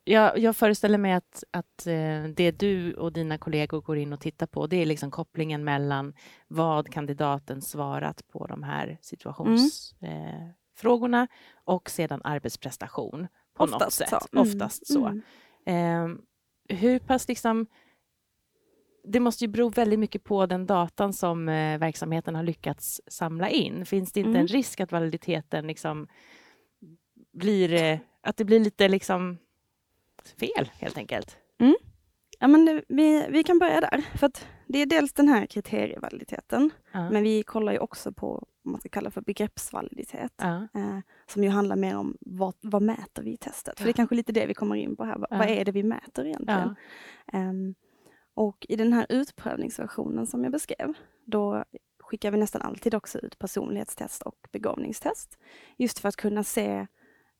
jag, 0.07 0.37
jag 0.39 0.55
föreställer 0.55 0.97
mig 0.97 1.13
att, 1.13 1.43
att 1.51 1.87
eh, 1.87 2.23
det 2.35 2.51
du 2.51 2.93
och 2.93 3.13
dina 3.13 3.37
kollegor 3.37 3.81
går 3.81 3.97
in 3.97 4.13
och 4.13 4.19
tittar 4.19 4.47
på, 4.47 4.67
det 4.67 4.81
är 4.81 4.85
liksom 4.85 5.11
kopplingen 5.11 5.63
mellan 5.63 6.13
vad 6.47 6.89
kandidaten 6.93 7.61
svarat 7.61 8.27
på 8.27 8.47
de 8.47 8.63
här 8.63 8.97
situationsfrågorna 9.01 10.35
eh, 10.35 10.49
frågorna 10.77 11.27
och 11.63 11.89
sedan 11.89 12.21
arbetsprestation 12.23 13.27
på 13.53 13.65
något 13.65 13.73
Oftast 13.75 13.97
sätt. 13.97 14.09
så. 14.09 14.19
Mm, 14.33 14.47
Oftast 14.47 14.87
så. 14.93 15.05
mm. 15.65 16.11
Eh, 16.69 16.77
hur 16.77 16.99
pass 16.99 17.27
liksom... 17.27 17.67
Det 19.07 19.19
måste 19.19 19.43
ju 19.43 19.47
bero 19.47 19.69
väldigt 19.69 19.99
mycket 19.99 20.23
på 20.23 20.45
den 20.45 20.65
datan 20.65 21.13
som 21.13 21.49
eh, 21.49 21.77
verksamheten 21.79 22.35
har 22.35 22.43
lyckats 22.43 23.01
samla 23.07 23.49
in. 23.49 23.85
Finns 23.85 24.11
det 24.11 24.19
inte 24.19 24.29
Mm. 24.29 24.41
en 24.41 24.47
risk 24.47 24.79
att 24.79 24.91
validiteten 24.91 25.67
liksom 25.67 26.07
blir... 27.33 27.73
Eh, 27.73 27.99
att 28.21 28.37
det 28.37 28.45
blir 28.45 28.59
lite 28.59 28.87
liksom 28.87 29.37
fel, 30.39 30.71
helt 30.79 30.97
enkelt? 30.97 31.37
Ja, 32.39 32.47
men 32.47 32.65
det, 32.65 32.83
vi, 32.87 33.27
vi 33.29 33.43
kan 33.43 33.59
börja 33.59 33.81
där. 33.81 34.01
För 34.17 34.27
att 34.27 34.47
det 34.67 34.79
är 34.79 34.85
dels 34.85 35.13
den 35.13 35.27
här 35.27 35.45
kriterievaliditeten, 35.45 36.69
Ja. 36.91 37.09
men 37.09 37.23
vi 37.23 37.43
kollar 37.43 37.73
ju 37.73 37.79
också 37.79 38.11
på 38.13 38.47
vad 38.61 38.71
man 38.71 38.79
ska 38.79 38.89
kalla 38.89 39.11
för 39.11 39.21
begreppsvaliditet. 39.21 40.33
ja. 40.37 40.55
Eh, 40.75 40.99
som 41.27 41.43
ju 41.43 41.49
handlar 41.49 41.75
mer 41.75 41.97
om 41.97 42.17
vad, 42.21 42.53
vad 42.61 42.81
mäter 42.81 43.23
vi 43.23 43.31
i 43.33 43.37
testet? 43.37 43.77
För 43.77 43.85
det 43.85 43.91
är 43.91 43.93
kanske 43.93 44.15
lite 44.15 44.31
det 44.33 44.45
vi 44.45 44.53
kommer 44.53 44.75
in 44.75 44.95
på 44.95 45.03
här. 45.03 45.17
Vad, 45.17 45.39
vad 45.39 45.49
är 45.49 45.65
det 45.65 45.71
vi 45.71 45.83
mäter 45.83 46.25
egentligen? 46.25 46.75
Ja. 47.31 47.35
Och 48.35 48.65
i 48.69 48.75
den 48.75 48.93
här 48.93 49.05
utprövningsversionen 49.09 50.27
som 50.27 50.43
jag 50.43 50.51
beskrev, 50.51 50.93
då 51.25 51.63
skickar 51.99 52.31
vi 52.31 52.37
nästan 52.37 52.61
alltid 52.61 52.95
också 52.95 53.19
ut 53.19 53.39
personlighetstest 53.39 54.21
och 54.21 54.47
begåvningstest. 54.51 55.37
Just 55.77 55.99
för 55.99 56.09
att 56.09 56.15
kunna 56.15 56.43
se 56.43 56.87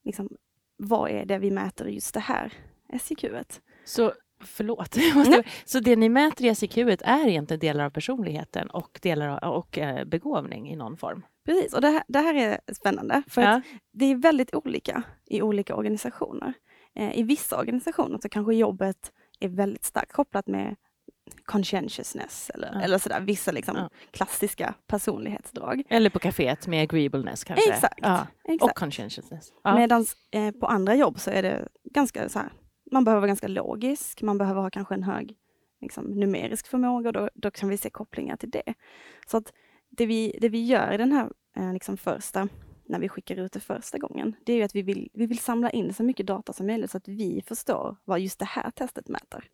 liksom, 0.04 0.30
vad 0.78 1.12
är 1.12 1.26
det 1.26 1.38
vi 1.38 1.52
mäter 1.52 1.88
i 1.88 1.94
just 1.94 2.14
det 2.14 2.20
här 2.20 2.54
SIQ-et. 3.02 3.62
Så, 3.86 4.14
förlåt. 4.44 4.96
Måste, 5.16 5.44
så 5.66 5.80
det 5.80 5.96
ni 5.96 6.10
mäter 6.10 6.46
i 6.46 6.56
SIQ 6.56 6.78
är 6.78 7.28
egentligen 7.28 7.60
delar 7.60 7.86
av 7.86 7.90
personligheten 7.90 8.70
och, 8.70 9.00
delar 9.02 9.44
av, 9.44 9.54
och 9.54 9.78
eh, 9.78 10.06
begåvning 10.06 10.70
i 10.70 10.76
någon 10.76 10.98
form? 10.98 11.26
Precis, 11.46 11.74
och 11.74 11.82
det 11.82 11.90
här, 11.90 12.04
det 12.08 12.20
här 12.20 12.36
är 12.36 12.60
spännande. 12.74 13.24
För 13.28 13.42
Ja. 13.42 13.62
det 13.94 14.06
är 14.06 14.16
väldigt 14.16 14.56
olika 14.56 15.04
i 15.26 15.42
olika 15.42 15.76
organisationer. 15.76 16.54
Eh, 16.96 17.20
I 17.20 17.24
vissa 17.24 17.60
organisationer 17.60 18.20
så 18.22 18.30
kanske 18.30 18.56
jobbet 18.56 19.12
är 19.40 19.50
väldigt 19.50 19.84
starkt 19.84 20.12
kopplat 20.12 20.48
med 20.48 20.76
conscientiousness 21.46 22.50
eller, 22.50 22.72
Ja. 22.74 22.82
eller 22.82 22.98
sådär, 22.98 23.22
vissa 23.22 23.52
liksom 23.52 23.76
Ja. 23.78 23.90
klassiska 24.12 24.74
personlighetsdrag. 24.88 25.84
Eller 25.90 26.10
på 26.10 26.20
kaféet 26.20 26.68
med 26.68 26.84
agreeableness 26.84 27.44
kanske? 27.44 27.74
Exakt. 27.74 28.00
Ja. 28.02 28.28
Exakt. 28.44 28.64
Och 28.64 28.78
conscientiousness. 28.78 29.54
Ja. 29.64 29.76
Medan 29.76 30.06
eh, 30.32 30.52
på 30.52 30.68
andra 30.68 30.96
jobb 30.96 31.20
så 31.20 31.32
är 31.32 31.44
det 31.44 31.68
ganska 31.84 32.30
så 32.30 32.40
här, 32.40 32.50
man 32.92 33.04
behöver 33.04 33.20
vara 33.22 33.28
ganska 33.28 33.48
logisk, 33.48 34.22
man 34.22 34.38
behöver 34.38 34.62
ha 34.62 34.70
kanske 34.70 34.94
en 34.96 35.04
hög 35.04 35.36
liksom, 35.82 36.06
numerisk 36.06 36.68
förmåga 36.68 37.10
och 37.10 37.14
då, 37.14 37.30
då 37.36 37.52
kan 37.52 37.70
vi 37.70 37.78
se 37.78 37.90
kopplingar 37.90 38.36
till 38.38 38.50
det. 38.50 38.74
Så 39.28 39.38
att 39.38 39.54
det 39.90 40.06
vi, 40.06 40.38
det 40.42 40.50
vi 40.50 40.66
gör 40.66 40.94
i 40.94 40.98
den 40.98 41.12
här 41.12 41.30
eh, 41.58 41.74
liksom 41.74 41.98
första, 41.98 42.48
när 42.88 43.00
vi 43.00 43.10
skickar 43.10 43.36
ut 43.36 43.52
det 43.54 43.60
första 43.60 43.98
gången, 43.98 44.36
det 44.46 44.54
är 44.54 44.58
ju 44.58 44.64
att 44.64 44.76
vi 44.76 44.82
vill, 44.82 45.10
vi 45.14 45.26
vill 45.26 45.40
samla 45.40 45.70
in 45.70 45.94
så 45.94 46.04
mycket 46.04 46.28
data 46.28 46.54
som 46.54 46.66
möjligt 46.68 46.92
så 46.92 46.98
att 46.98 47.08
vi 47.08 47.44
förstår 47.48 47.96
vad 48.06 48.20
just 48.20 48.40
det 48.40 48.46
här 48.46 48.72
testet 48.72 49.08
mäter. 49.10 49.50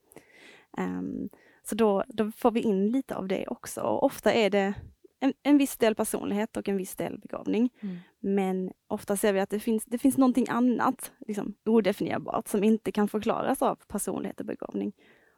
Ehm, 0.77 1.29
så 1.63 1.75
då, 1.75 2.03
då 2.08 2.32
får 2.32 2.51
vi 2.51 2.60
in 2.60 2.88
lite 2.88 3.15
av 3.15 3.27
det 3.27 3.48
också. 3.48 3.82
Och 3.82 4.03
ofta 4.03 4.34
är 4.34 4.50
det 4.50 4.74
en, 5.20 5.34
en 5.44 5.58
viss 5.58 5.77
del 5.77 5.96
personlighet 5.96 6.58
och 6.58 6.70
en 6.70 6.77
viss 6.77 6.96
del 6.96 7.20
begåvning. 7.20 7.70
Mm. 7.80 7.98
Men 8.20 8.72
ofta 8.88 9.18
ser 9.18 9.34
vi 9.34 9.39
att 9.39 9.50
det 9.50 9.60
finns, 9.60 9.86
det 9.86 9.98
finns 9.98 10.18
någonting 10.18 10.46
annat, 10.50 11.12
liksom 11.27 11.53
odefinierbart, 11.65 12.48
som 12.48 12.63
inte 12.63 12.91
kan 12.91 13.08
förklaras 13.08 13.62
av 13.62 13.75
personlighet 13.88 14.39
och 14.39 14.46
begåvning. 14.46 14.94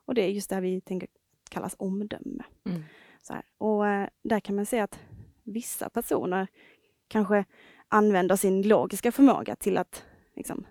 Och 0.05 0.15
det 0.15 0.21
är 0.21 0.29
just 0.29 0.49
det 0.49 0.55
här 0.55 0.61
vi 0.61 0.81
tänker 0.81 1.09
kallas 1.49 1.75
omdöme. 1.79 2.43
Mm. 2.65 2.83
Och 3.57 3.87
eh, 3.87 4.09
där 4.23 4.39
kan 4.39 4.55
man 4.55 4.65
se 4.65 4.79
att 4.79 4.99
vissa 5.43 5.89
personer 5.89 6.47
kanske 7.07 7.45
använder 7.87 8.35
sin 8.35 8.67
logiska 8.67 9.11
förmåga 9.11 9.55
till 9.55 9.77
att 9.77 10.03
liksom, 10.35 10.65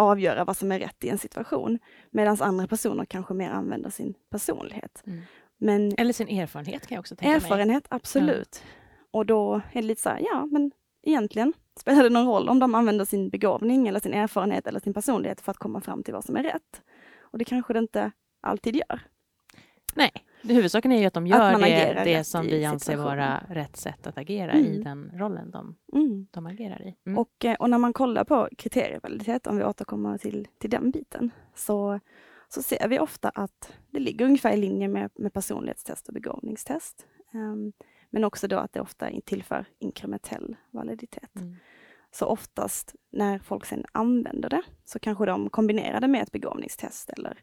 avgöra 0.00 0.44
vad 0.44 0.56
som 0.56 0.72
är 0.72 0.78
rätt 0.78 1.04
i 1.04 1.08
en 1.08 1.18
situation. 1.18 1.78
Medan 2.10 2.36
andra 2.40 2.66
personer 2.66 3.04
kanske 3.04 3.34
mer 3.34 3.50
använder 3.50 3.90
sin 3.90 4.14
personlighet. 4.30 5.02
Mm. 5.06 5.20
Men 5.58 5.94
Eller 5.98 6.12
sin 6.12 6.28
erfarenhet 6.28 6.86
kan 6.86 6.94
jag 6.94 7.00
också 7.00 7.16
tänka 7.16 7.28
mig. 7.28 7.36
Erfarenhet, 7.36 7.84
absolut. 7.88 8.62
Och 9.10 9.26
då 9.26 9.54
är 9.54 9.82
det 9.82 9.88
lite 9.88 10.02
så 10.02 10.08
här, 10.08 10.20
ja 10.20 10.46
men 10.46 10.72
egentligen 11.02 11.52
spelar 11.80 12.02
det 12.02 12.10
någon 12.10 12.26
roll 12.26 12.48
om 12.48 12.58
de 12.58 12.74
använder 12.74 13.04
sin 13.04 13.30
begåvning 13.30 13.88
eller 13.88 14.00
sin 14.00 14.14
erfarenhet 14.14 14.66
eller 14.66 14.80
sin 14.80 14.94
personlighet 14.94 15.40
för 15.40 15.50
att 15.50 15.58
komma 15.58 15.80
fram 15.80 16.02
till 16.02 16.14
vad 16.14 16.24
som 16.24 16.36
är 16.36 16.42
rätt. 16.42 16.82
Och 17.20 17.38
det 17.38 17.44
kanske 17.44 17.72
det 17.72 17.78
inte 17.78 18.10
alltid 18.40 18.76
gör. 18.76 19.00
Nej, 19.94 20.12
det 20.42 20.54
huvudsaken 20.54 20.92
är 20.92 21.00
ju 21.00 21.06
att 21.06 21.14
de 21.14 21.26
gör 21.26 21.52
man 21.52 21.60
det, 21.60 22.02
det 22.04 22.24
som 22.24 22.46
i 22.46 22.50
vi 22.50 22.64
anser 22.64 22.96
vara 22.96 23.42
rätt 23.48 23.76
sätt 23.76 24.06
att 24.06 24.18
agera 24.18 24.54
i 24.54 24.66
Mm. 24.70 24.84
den 24.84 25.10
rollen 25.20 25.50
de, 25.50 25.76
Mm. 25.92 26.26
de 26.30 26.46
agerar 26.46 26.82
i. 26.82 26.96
Mm. 27.06 27.18
Och, 27.18 27.44
eh, 27.44 27.54
och 27.54 27.70
när 27.70 27.78
man 27.78 27.92
kollar 27.92 28.24
på 28.24 28.48
kriterievaliditet, 28.58 29.46
om 29.46 29.56
vi 29.56 29.64
återkommer 29.64 30.18
till, 30.18 30.48
till 30.58 30.70
den 30.70 30.90
biten, 30.90 31.30
så, 31.54 32.00
så 32.48 32.62
ser 32.62 32.88
vi 32.88 32.98
ofta 32.98 33.28
att 33.28 33.72
det 33.90 34.00
ligger 34.00 34.24
ungefär 34.26 34.52
i 34.52 34.56
linje 34.56 34.88
med, 34.88 35.10
med 35.14 35.32
personlighetstest 35.32 36.08
och 36.08 36.14
begåvningstest. 36.14 37.06
Ehm, 37.34 37.72
men 38.10 38.24
också 38.24 38.48
då 38.48 38.56
att 38.58 38.72
det 38.72 38.80
ofta 38.80 39.10
tillför 39.24 39.66
inkrementell 39.78 40.56
validitet. 40.70 41.36
Mm. 41.36 41.56
Så 42.12 42.26
oftast 42.26 42.94
när 43.12 43.38
folk 43.38 43.64
sen 43.66 43.84
använder 43.92 44.48
det 44.48 44.62
så 44.84 44.98
kanske 44.98 45.26
de 45.26 45.50
kombinerar 45.50 46.00
det 46.00 46.08
med 46.08 46.22
ett 46.22 46.32
begåvningstest 46.32 47.10
eller 47.10 47.38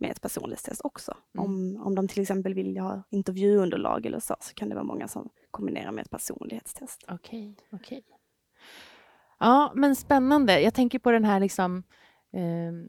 med 0.00 0.10
ett 0.10 0.20
personlighetstest 0.20 0.80
också. 0.84 1.16
Mm. 1.34 1.44
Om, 1.46 1.82
om 1.86 1.94
de 1.94 2.08
till 2.08 2.22
exempel 2.22 2.54
vill 2.54 2.78
ha 2.78 3.02
intervjuunderlag 3.10 4.06
eller 4.06 4.20
så, 4.20 4.36
så 4.40 4.54
kan 4.54 4.68
det 4.68 4.74
vara 4.74 4.84
många 4.84 5.08
som 5.08 5.28
kombinerar 5.50 5.92
med 5.92 6.02
ett 6.02 6.10
personlighetstest. 6.10 7.04
Okej, 7.08 7.56
okej. 7.72 8.02
Ja, 9.38 9.72
men 9.74 9.96
spännande. 9.96 10.60
Jag 10.60 10.74
tänker 10.74 10.98
på 10.98 11.10
den 11.10 11.24
här 11.24 11.40
liksom 11.40 11.82
ehm, 12.32 12.88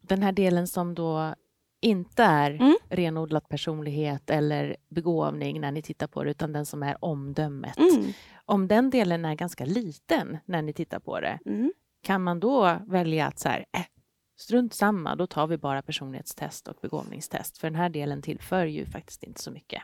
den 0.00 0.22
här 0.22 0.32
delen 0.32 0.66
som 0.66 0.94
då 0.94 1.34
inte 1.80 2.22
är 2.22 2.50
Mm. 2.50 2.74
renodlat 2.88 3.48
personlighet 3.48 4.30
eller 4.30 4.76
begåvning 4.88 5.60
när 5.60 5.72
ni 5.72 5.82
tittar 5.82 6.06
på 6.06 6.24
det, 6.24 6.30
utan 6.30 6.52
den 6.52 6.66
som 6.66 6.82
är 6.82 7.04
omdömet. 7.04 7.76
Mm. 7.78 8.12
Om 8.44 8.68
den 8.68 8.90
delen 8.90 9.24
är 9.24 9.34
ganska 9.34 9.64
liten 9.64 10.38
när 10.44 10.62
ni 10.62 10.72
tittar 10.72 10.98
på 11.00 11.20
det, 11.20 11.38
Mm. 11.46 11.72
kan 12.02 12.22
man 12.22 12.40
då 12.40 12.76
välja 12.86 13.26
att 13.26 13.38
så 13.38 13.48
här, 13.48 13.64
äh, 13.72 13.80
strunt 14.36 14.74
samma, 14.74 15.16
då 15.16 15.26
tar 15.26 15.46
vi 15.46 15.56
bara 15.58 15.82
personlighetstest 15.82 16.68
och 16.68 16.76
begåvningstest, 16.82 17.58
för 17.58 17.70
den 17.70 17.74
här 17.80 17.88
delen 17.88 18.22
tillför 18.22 18.66
ju 18.66 18.86
faktiskt 18.86 19.22
inte 19.22 19.42
så 19.42 19.50
mycket. 19.50 19.82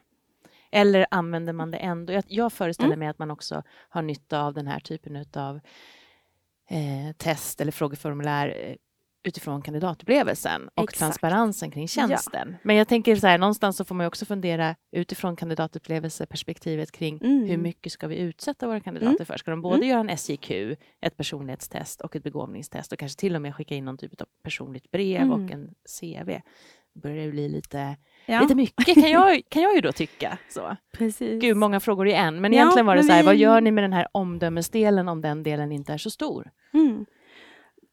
Eller 0.71 1.07
använder 1.11 1.52
man 1.52 1.71
det 1.71 1.78
ändå? 1.78 2.12
Jag, 2.12 2.25
jag 2.28 2.52
föreställer 2.52 2.88
Mm. 2.88 2.99
mig 2.99 3.09
att 3.09 3.19
man 3.19 3.30
också 3.30 3.62
har 3.88 4.02
nytta 4.02 4.42
av 4.42 4.54
den 4.54 4.66
här 4.66 4.80
typen 4.80 5.25
av 5.37 5.61
eh, 6.71 7.12
test 7.16 7.61
eller 7.61 7.73
frågeformulär 7.73 8.49
eh, 8.49 8.75
utifrån 9.22 9.62
kandidatupplevelsen 9.62 10.68
och 10.74 10.84
Exakt. 10.84 10.98
transparensen 10.98 11.70
kring 11.70 11.88
tjänsten. 11.88 12.56
Men 12.62 12.76
jag 12.76 12.88
tänker 12.88 13.16
så 13.16 13.26
här, 13.26 13.38
någonstans 13.38 13.76
så 13.76 13.84
får 13.84 13.94
man 13.94 14.06
också 14.06 14.24
fundera 14.26 14.76
utifrån 14.92 15.36
kandidatupplevelseperspektivet 15.36 16.92
kring 16.92 17.18
Mm. 17.24 17.44
hur 17.48 17.56
mycket 17.56 17.92
ska 17.92 18.06
vi 18.06 18.16
utsätta 18.18 18.66
våra 18.66 18.80
kandidater 18.80 19.24
för? 19.24 19.36
Ska 19.36 19.50
de 19.50 19.62
både 19.62 19.76
Mm. 19.76 19.88
göra 19.88 20.00
en 20.00 20.08
SJQ, 20.10 20.76
ett 21.00 21.16
personlighetstest 21.16 22.00
och 22.00 22.16
ett 22.16 22.22
begåvningstest 22.22 22.92
och 22.92 22.98
kanske 22.98 23.20
till 23.20 23.34
och 23.36 23.42
med 23.42 23.54
skicka 23.54 23.74
in 23.74 23.84
någon 23.84 23.98
typ 23.98 24.20
av 24.22 24.26
personligt 24.44 24.90
brev 24.90 25.22
Mm. 25.22 25.32
och 25.44 25.50
en 25.50 25.74
CV? 26.00 26.40
Då 26.94 27.00
börjar 27.00 27.24
det 27.26 27.30
bli 27.30 27.48
lite, 27.48 27.96
Ja, 28.26 28.40
lite 28.40 28.54
mycket 28.54 28.94
kan 28.94 29.10
jag, 29.10 29.42
kan 29.48 29.62
jag 29.62 29.74
ju 29.74 29.80
då 29.80 29.92
tycka. 29.92 30.38
Så. 30.48 30.76
precis. 30.92 31.42
Gud, 31.42 31.56
många 31.56 31.80
frågor 31.80 32.08
i 32.08 32.12
en. 32.12 32.40
Men 32.40 32.52
Ja, 32.52 32.58
egentligen 32.60 32.86
var 32.86 32.96
det 32.96 33.02
så 33.02 33.12
här, 33.12 33.20
vi- 33.22 33.26
vad 33.26 33.36
gör 33.36 33.60
ni 33.60 33.70
med 33.70 33.84
den 33.84 33.92
här 33.92 34.06
omdömesdelen 34.12 35.08
om 35.08 35.20
den 35.20 35.42
delen 35.42 35.72
inte 35.72 35.92
är 35.92 35.98
så 35.98 36.10
stor? 36.10 36.50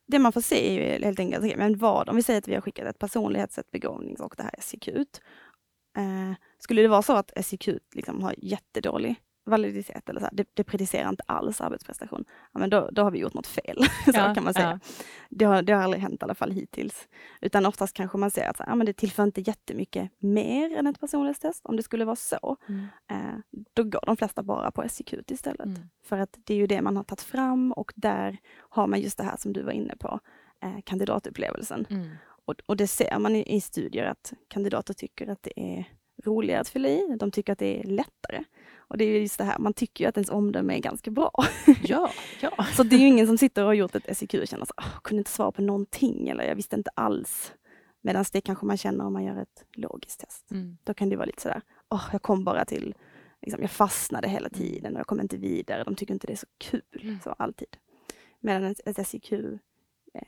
Det 0.07 0.19
man 0.19 0.31
får 0.31 0.41
se 0.41 0.69
är 0.69 0.97
ju 0.97 1.05
helt 1.05 1.19
enkelt, 1.19 1.57
men 1.57 1.77
vad, 1.77 2.09
om 2.09 2.15
vi 2.15 2.23
säger 2.23 2.39
att 2.39 2.47
vi 2.47 2.53
har 2.53 2.61
skickat 2.61 2.87
ett 2.87 2.99
personlighetssätt, 2.99 3.71
begåvnings 3.71 4.19
och 4.19 4.33
det 4.37 4.43
här 4.43 4.55
SIQ. 4.59 4.87
Eh, 4.87 6.33
skulle 6.59 6.81
det 6.81 6.87
vara 6.87 7.01
så 7.01 7.13
att 7.13 7.45
SIQ 7.45 7.69
liksom 7.95 8.23
har 8.23 8.35
jättedålig 8.37 9.15
validitet 9.47 10.09
eller 10.09 10.19
så 10.19 10.25
här, 10.25 10.33
det, 10.35 10.47
det 10.53 10.63
predicerar 10.63 11.09
inte 11.09 11.23
alls 11.27 11.61
arbetsprestation, 11.61 12.25
ja, 12.53 12.59
men 12.59 12.69
då, 12.69 12.89
då 12.91 13.03
har 13.03 13.11
vi 13.11 13.19
gjort 13.19 13.33
något 13.33 13.47
fel. 13.47 13.77
så 14.05 14.11
Ja, 14.13 14.33
kan 14.33 14.43
man 14.43 14.53
säga. 14.53 14.79
ja. 14.83 14.93
Det, 15.29 15.45
har, 15.45 15.61
det 15.61 15.73
har 15.73 15.83
aldrig 15.83 16.01
hänt 16.03 16.21
i 16.21 16.23
alla 16.23 16.35
fall 16.35 16.51
hittills. 16.51 17.07
Utan 17.41 17.65
oftast 17.65 17.93
kanske 17.93 18.17
man 18.17 18.31
ser 18.31 18.49
att 18.49 18.57
så 18.57 18.63
här, 18.63 18.71
ja, 18.71 18.75
men 18.75 18.85
det 18.85 18.93
tillför 18.93 19.23
inte 19.23 19.41
jättemycket 19.41 20.11
mer 20.19 20.77
än 20.77 20.87
ett 20.87 20.99
personlighetstest. 20.99 21.65
Om 21.65 21.75
det 21.77 21.83
skulle 21.83 22.05
vara 22.05 22.15
så, 22.15 22.57
Mm. 22.67 22.85
eh, 23.11 23.39
då 23.73 23.83
går 23.83 24.03
de 24.05 24.17
flesta 24.17 24.43
bara 24.43 24.71
på 24.71 24.89
SIQ 24.89 25.13
istället. 25.31 25.65
Mm. 25.65 25.79
För 26.03 26.17
att 26.17 26.37
det 26.45 26.53
är 26.53 26.57
ju 26.57 26.67
det 26.67 26.81
man 26.81 26.97
har 26.97 27.03
tagit 27.03 27.21
fram 27.21 27.71
och 27.71 27.93
där 27.95 28.37
har 28.69 28.87
man 28.87 29.01
just 29.01 29.17
det 29.17 29.23
här 29.23 29.37
som 29.37 29.53
du 29.53 29.61
var 29.63 29.71
inne 29.71 29.95
på, 29.99 30.19
eh, 30.63 30.81
kandidatupplevelsen. 30.83 31.85
Mm. 31.89 32.07
Och, 32.45 32.55
och 32.65 32.77
det 32.77 32.87
ser 32.87 33.19
man 33.19 33.35
i, 33.35 33.55
i 33.55 33.61
studier 33.61 34.05
att 34.05 34.33
kandidater 34.47 34.93
tycker 34.93 35.27
att 35.27 35.43
det 35.43 35.59
är 35.59 35.85
roligare 36.25 36.61
att 36.61 36.69
fylla 36.69 36.89
i, 36.89 37.15
de 37.19 37.31
tycker 37.31 37.53
att 37.53 37.59
det 37.59 37.79
är 37.79 37.83
lättare. 37.83 38.43
Och 38.87 38.97
det 38.97 39.03
är 39.05 39.07
ju 39.09 39.19
just 39.19 39.37
det 39.37 39.43
här, 39.43 39.59
man 39.59 39.73
tycker 39.73 40.03
ju 40.03 40.07
att 40.09 40.17
ens 40.17 40.29
omdöme 40.29 40.75
är 40.75 40.79
ganska 40.79 41.11
bra. 41.11 41.31
Ja, 41.83 42.11
ja. 42.41 42.65
Så 42.75 42.83
det 42.83 42.95
är 42.95 42.99
ju 42.99 43.07
ingen 43.07 43.27
som 43.27 43.37
sitter 43.37 43.61
och 43.61 43.67
har 43.67 43.73
gjort 43.73 43.95
ett 43.95 44.17
SIQ 44.17 44.33
och 44.33 44.47
känner 44.47 44.65
så 44.65 44.73
"Åh, 44.77 44.99
kunde 45.03 45.19
inte 45.19 45.31
svara 45.31 45.51
på 45.51 45.61
någonting 45.61 46.29
eller 46.29 46.43
jag 46.43 46.55
visste 46.55 46.75
inte 46.75 46.89
alls. 46.93 47.53
Medan 48.01 48.25
det 48.33 48.41
kanske 48.41 48.65
man 48.65 48.77
känner 48.77 49.05
om 49.05 49.13
man 49.13 49.23
gör 49.23 49.41
ett 49.41 49.65
logiskt 49.73 50.19
test. 50.19 50.51
Mm. 50.51 50.77
Då 50.83 50.93
kan 50.93 51.09
det 51.09 51.15
vara 51.15 51.25
lite 51.25 51.41
sådär, 51.41 51.61
åh, 51.89 52.03
jag 52.11 52.21
kom 52.21 52.43
bara 52.43 52.65
till, 52.65 52.95
liksom, 53.41 53.61
jag 53.61 53.71
fastnade 53.71 54.27
hela 54.29 54.49
tiden 54.49 54.93
och 54.93 54.99
jag 54.99 55.07
kom 55.07 55.21
inte 55.21 55.37
vidare. 55.37 55.83
De 55.83 55.95
tycker 55.95 56.13
inte 56.13 56.27
det 56.27 56.33
är 56.33 56.37
så 56.37 56.47
kul, 56.57 56.81
Mm. 57.01 57.19
så 57.23 57.29
alltid. 57.29 57.67
Medan 58.39 58.63
ett, 58.63 58.81
ett 58.85 59.07
SIQ 59.07 59.31
eh, 59.33 59.49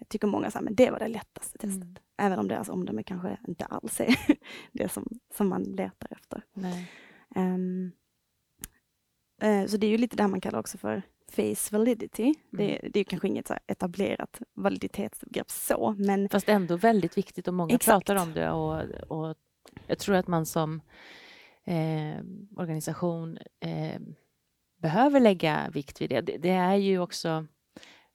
tycker 0.07 0.27
många 0.27 0.51
så 0.51 0.57
här, 0.57 0.63
men 0.65 0.75
det 0.75 0.91
var 0.91 0.99
det 0.99 1.07
lättaste 1.07 1.57
testet. 1.57 1.83
Mm. 1.83 1.95
Även 2.17 2.39
om 2.39 2.47
deras 2.47 2.69
omdöme 2.69 3.03
kanske 3.03 3.37
inte 3.47 3.65
alls 3.65 3.99
är 3.99 4.15
det 4.71 4.89
som, 4.91 5.07
som 5.37 5.47
man 5.49 5.63
letar 5.63 6.07
efter. 6.11 6.43
Nej. 6.53 6.91
Eh, 9.41 9.65
så 9.65 9.77
det 9.77 9.87
är 9.87 9.91
ju 9.91 9.97
lite 9.97 10.15
det 10.15 10.23
här 10.23 10.27
man 10.29 10.41
kallar 10.41 10.59
också 10.59 10.77
för 10.77 11.01
face 11.31 11.71
validity. 11.77 12.33
Det, 12.51 12.77
Mm. 12.77 12.91
det 12.91 12.97
är 12.97 13.01
ju 13.01 13.03
kanske 13.03 13.27
inget 13.27 13.47
så 13.47 13.55
etablerat 13.67 14.41
validitetsbegrepp 14.55 15.51
så, 15.51 15.95
men 15.97 16.29
Fast 16.29 16.49
ändå 16.49 16.75
väldigt 16.77 17.17
viktigt 17.17 17.47
och 17.47 17.53
många 17.53 17.75
Exakt. 17.75 18.07
pratar 18.07 18.23
om 18.23 18.33
det. 18.33 18.51
Och, 18.51 18.83
och 19.07 19.35
jag 19.87 19.99
tror 19.99 20.15
att 20.15 20.27
man 20.27 20.45
som 20.45 20.81
eh, 21.65 22.23
organisation 22.57 23.37
eh, 23.59 24.01
behöver 24.81 25.19
lägga 25.19 25.69
vikt 25.73 26.01
vid 26.01 26.09
det. 26.09 26.21
det. 26.21 26.37
Det 26.37 26.49
är 26.49 26.75
ju 26.75 26.99
också 26.99 27.45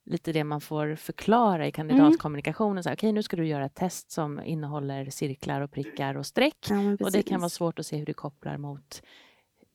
lite 0.07 0.33
det 0.33 0.45
man 0.45 0.61
får 0.61 0.95
förklara 0.97 1.67
i 1.67 1.73
kandidatkommunikationen. 1.73 2.83
Här, 2.87 2.95
Okej, 2.95 3.13
nu 3.13 3.23
ska 3.23 3.37
du 3.37 3.47
göra 3.47 3.65
ett 3.65 3.75
test 3.75 4.11
som 4.11 4.41
innehåller 4.43 5.11
cirklar 5.11 5.61
och 5.61 5.73
prickar 5.73 6.17
och 6.17 6.27
streck. 6.27 6.67
ja, 6.71 6.97
Och 7.01 7.13
det 7.13 7.23
kan 7.23 7.41
vara 7.41 7.49
svårt 7.51 7.79
att 7.79 7.87
se 7.87 7.97
hur 7.97 8.07
det 8.07 8.13
kopplar 8.15 8.57
mot 8.57 9.03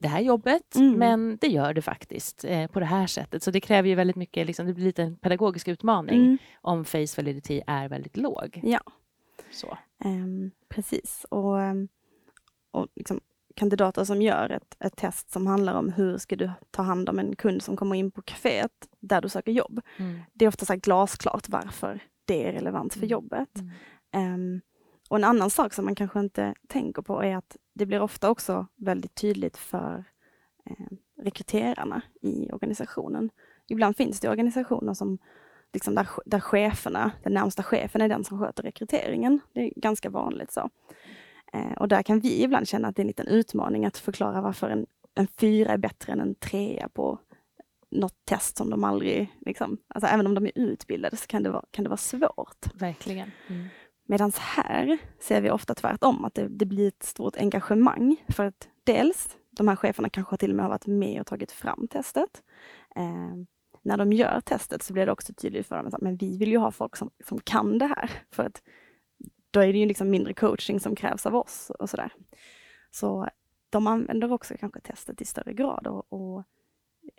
det 0.00 0.08
här 0.08 0.20
jobbet, 0.20 0.74
Mm. 0.76 0.98
men 0.98 1.38
det 1.40 1.46
gör 1.48 1.74
det 1.74 1.82
faktiskt 1.82 2.44
eh, 2.44 2.66
på 2.66 2.80
det 2.80 2.86
här 2.86 3.06
sättet. 3.06 3.42
Så 3.42 3.50
det 3.50 3.60
kräver 3.60 3.88
ju 3.88 3.94
väldigt 3.94 4.16
mycket, 4.16 4.46
liksom, 4.46 4.66
det 4.66 4.74
blir 4.74 4.84
lite 4.84 5.02
en 5.02 5.16
pedagogisk 5.16 5.68
utmaning 5.68 6.20
Mm, 6.20 6.38
om 6.60 6.84
face 6.84 7.06
validity 7.16 7.62
är 7.66 7.88
väldigt 7.88 8.16
låg. 8.16 8.60
ja. 8.62 8.80
Så. 9.50 9.78
Ehm, 10.04 10.50
precis. 10.68 11.26
Och, 11.28 11.60
ehm, 11.62 11.88
och 12.70 12.86
liksom, 12.96 13.20
kandidater 13.54 14.04
som 14.04 14.22
gör 14.22 14.50
ett, 14.50 14.76
ett 14.80 14.96
test 14.96 15.30
som 15.30 15.46
handlar 15.46 15.74
om 15.74 15.92
hur 15.92 16.18
ska 16.18 16.36
du 16.36 16.50
ta 16.70 16.82
hand 16.82 17.08
om 17.08 17.18
en 17.18 17.36
kund 17.36 17.62
som 17.62 17.76
kommer 17.76 17.96
in 17.96 18.10
på 18.10 18.22
kaféet 18.22 18.88
där 19.00 19.20
du 19.20 19.28
söker 19.28 19.52
jobb. 19.52 19.80
Mm. 19.96 20.20
Det 20.32 20.44
är 20.44 20.48
ofta 20.48 20.66
så 20.66 20.74
glasklart 20.76 21.48
varför 21.48 22.00
det 22.24 22.48
är 22.48 22.52
relevant 22.52 22.92
för 22.92 23.00
Mm. 23.00 23.08
jobbet. 23.10 23.48
Mm. 24.12 24.60
Och 25.10 25.16
en 25.16 25.24
annan 25.24 25.50
sak 25.50 25.74
som 25.74 25.84
man 25.84 25.94
kanske 25.94 26.20
inte 26.20 26.54
tänker 26.68 27.02
på 27.02 27.22
är 27.22 27.36
att 27.36 27.56
det 27.74 27.86
blir 27.86 28.00
ofta 28.00 28.30
också 28.30 28.66
väldigt 28.76 29.14
tydligt 29.14 29.56
för 29.56 30.04
eh, 30.66 30.86
rekryterarna 31.22 32.02
i 32.22 32.50
organisationen. 32.52 33.30
Ibland 33.68 33.96
finns 33.96 34.20
det 34.20 34.28
organisationer 34.28 34.94
som 34.94 35.18
liksom 35.72 35.94
där, 35.94 36.08
där 36.26 36.40
cheferna, 36.40 37.12
den 37.22 37.34
närmsta 37.34 37.62
chefen 37.62 38.00
är 38.00 38.08
den 38.08 38.24
som 38.24 38.38
sköter 38.38 38.62
rekryteringen. 38.62 39.40
Det 39.52 39.60
är 39.60 39.72
ganska 39.76 40.10
vanligt 40.10 40.52
så. 40.52 40.70
Eh, 41.52 41.72
och 41.72 41.88
där 41.88 42.02
kan 42.02 42.20
vi 42.20 42.42
ibland 42.42 42.68
känna 42.68 42.88
att 42.88 42.96
det 42.96 43.00
är 43.00 43.04
en 43.04 43.08
liten 43.08 43.28
utmaning 43.28 43.86
att 43.86 43.98
förklara 43.98 44.40
varför 44.40 44.70
en, 44.70 44.86
en 45.14 45.26
fyra 45.26 45.72
är 45.72 45.78
bättre 45.78 46.12
än 46.12 46.20
en 46.20 46.34
trea 46.34 46.88
på 46.88 47.18
något 47.90 48.24
test 48.24 48.56
som 48.56 48.70
de 48.70 48.84
aldrig, 48.84 49.32
liksom, 49.40 49.78
alltså 49.88 50.06
även 50.10 50.26
om 50.26 50.34
de 50.34 50.46
är 50.46 50.52
utbildade 50.54 51.16
så 51.16 51.26
kan 51.26 51.42
det 51.42 51.50
vara, 51.50 51.64
kan 51.70 51.84
det 51.84 51.88
vara 51.88 51.96
svårt. 51.96 52.66
Verkligen. 52.74 53.30
Mm. 53.48 53.68
Medan 54.10 54.32
här 54.38 54.98
ser 55.20 55.40
vi 55.40 55.50
ofta 55.50 55.74
tvärtom, 55.74 56.24
att 56.24 56.34
det, 56.34 56.48
det 56.48 56.66
blir 56.66 56.88
ett 56.88 57.02
stort 57.02 57.36
engagemang. 57.36 58.16
För 58.28 58.44
att 58.44 58.68
dels, 58.84 59.36
de 59.50 59.68
här 59.68 59.76
cheferna 59.76 60.08
kanske 60.08 60.36
till 60.36 60.50
och 60.50 60.56
med 60.56 60.64
har 60.64 60.70
varit 60.70 60.86
med 60.86 61.20
och 61.20 61.26
tagit 61.26 61.52
fram 61.52 61.88
testet. 61.88 62.42
Eh, 62.96 63.34
när 63.82 63.96
de 63.96 64.12
gör 64.12 64.40
testet 64.40 64.82
så 64.82 64.92
blir 64.92 65.06
det 65.06 65.12
också 65.12 65.32
tydligt 65.32 65.66
för 65.66 65.76
dem 65.76 65.86
att 65.86 66.00
men 66.00 66.16
vi 66.16 66.38
vill 66.38 66.50
ju 66.50 66.58
ha 66.58 66.70
folk 66.70 66.96
som, 66.96 67.10
som 67.24 67.40
kan 67.40 67.78
det 67.78 67.86
här. 67.86 68.10
För 68.30 68.44
att 68.44 68.62
då 69.50 69.60
är 69.60 69.72
det 69.72 69.78
ju 69.78 69.86
liksom 69.86 70.10
mindre 70.10 70.34
coaching 70.34 70.80
som 70.80 70.96
krävs 70.96 71.26
av 71.26 71.36
oss 71.36 71.70
och 71.78 71.90
sådär. 71.90 72.12
Så 72.90 73.28
de 73.70 73.86
använder 73.86 74.32
också 74.32 74.54
kanske 74.60 74.80
testet 74.80 75.20
i 75.20 75.24
större 75.24 75.52
grad. 75.52 75.86
Och, 75.86 76.12
och 76.12 76.44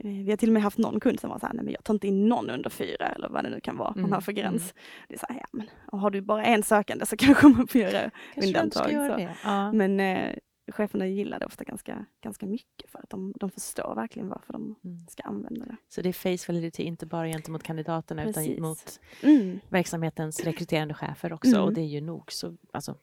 vi 0.03 0.29
har 0.29 0.37
till 0.37 0.49
och 0.49 0.53
med 0.53 0.63
haft 0.63 0.77
någon 0.77 0.99
kund 0.99 1.19
som 1.19 1.29
var 1.29 1.39
så 1.39 1.45
här, 1.45 1.53
nej 1.53 1.63
men 1.65 1.73
jag 1.73 1.83
tar 1.83 1.93
inte 1.93 2.07
in 2.07 2.29
någon 2.29 2.49
under 2.49 2.69
fyra 2.69 3.05
eller 3.07 3.29
vad 3.29 3.43
det 3.43 3.49
nu 3.49 3.59
kan 3.59 3.77
vara 3.77 3.89
man 3.89 3.99
Mm, 3.99 4.11
har 4.11 4.21
för 4.21 4.31
gräns. 4.31 4.73
Det 5.07 5.13
är 5.13 5.19
så 5.19 5.25
här, 5.29 5.35
ja 5.39 5.47
men 5.51 5.69
och 5.91 5.99
har 5.99 6.09
du 6.09 6.21
bara 6.21 6.45
en 6.45 6.63
sökande 6.63 7.05
så 7.05 7.17
kanske 7.17 7.47
man 7.47 7.67
får 7.67 7.81
göra 7.81 8.11
Kanske 8.33 8.47
undantag. 8.49 8.91
göra. 8.91 9.29
Ja. 9.43 9.71
Men 9.71 9.99
eh, 9.99 10.35
cheferna 10.71 11.07
gillar 11.07 11.39
det 11.39 11.45
ofta 11.45 11.63
ganska, 11.63 12.05
ganska 12.23 12.45
mycket 12.45 12.91
för 12.91 12.99
att 12.99 13.09
de, 13.09 13.33
de 13.39 13.49
förstår 13.51 13.95
verkligen 13.95 14.29
varför 14.29 14.53
de 14.53 14.75
Mm. 14.83 15.07
ska 15.09 15.23
använda 15.23 15.65
det. 15.65 15.75
Så 15.89 16.01
det 16.01 16.09
är 16.09 16.13
face 16.37 16.51
validity 16.51 16.83
inte 16.83 17.05
bara 17.05 17.27
gentemot 17.27 17.63
kandidaterna 17.63 18.23
Precis. 18.23 18.47
utan 18.47 18.61
mot 18.63 18.99
Mm, 19.23 19.59
verksamhetens 19.69 20.43
rekryterande 20.43 20.93
chefer 20.93 21.33
också. 21.33 21.49
Mm. 21.51 21.61
Och 21.61 21.73
det 21.73 21.81
är 21.81 21.85
ju 21.85 22.01
nog 22.01 22.31
så, 22.31 22.55
alltså, 22.73 22.95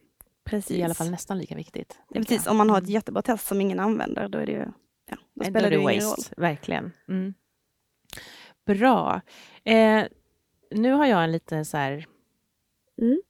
precis. 0.45 0.77
i 0.77 0.83
alla 0.83 0.95
fall 0.95 1.11
nästan 1.11 1.39
lika 1.39 1.55
viktigt. 1.55 1.99
ja, 2.09 2.21
precis. 2.21 2.47
Om 2.47 2.57
man 2.57 2.71
har 2.71 2.77
ett 2.79 2.83
Mm. 2.83 2.93
jättebra 2.93 3.23
test 3.23 3.47
som 3.47 3.61
ingen 3.61 3.81
använder, 3.81 4.29
då 4.29 4.39
är 4.39 4.47
det 4.47 4.53
ju, 4.53 4.67
ja, 5.09 5.17
då 5.17 5.23
Nej, 5.35 5.51
spelar 5.51 5.71
då 5.71 5.77
det 5.77 5.83
ingen 5.83 6.03
roll. 6.05 6.11
waste, 6.11 6.35
Verkligen. 6.37 6.93
Mm. 7.09 7.35
Bra. 8.67 9.21
Eh, 9.65 10.05
nu 10.71 10.93
har 10.93 11.07
jag 11.07 11.25
en 11.25 11.33
lite 11.33 11.65
så 11.65 11.77
här 11.77 12.07
Mm. 13.03 13.21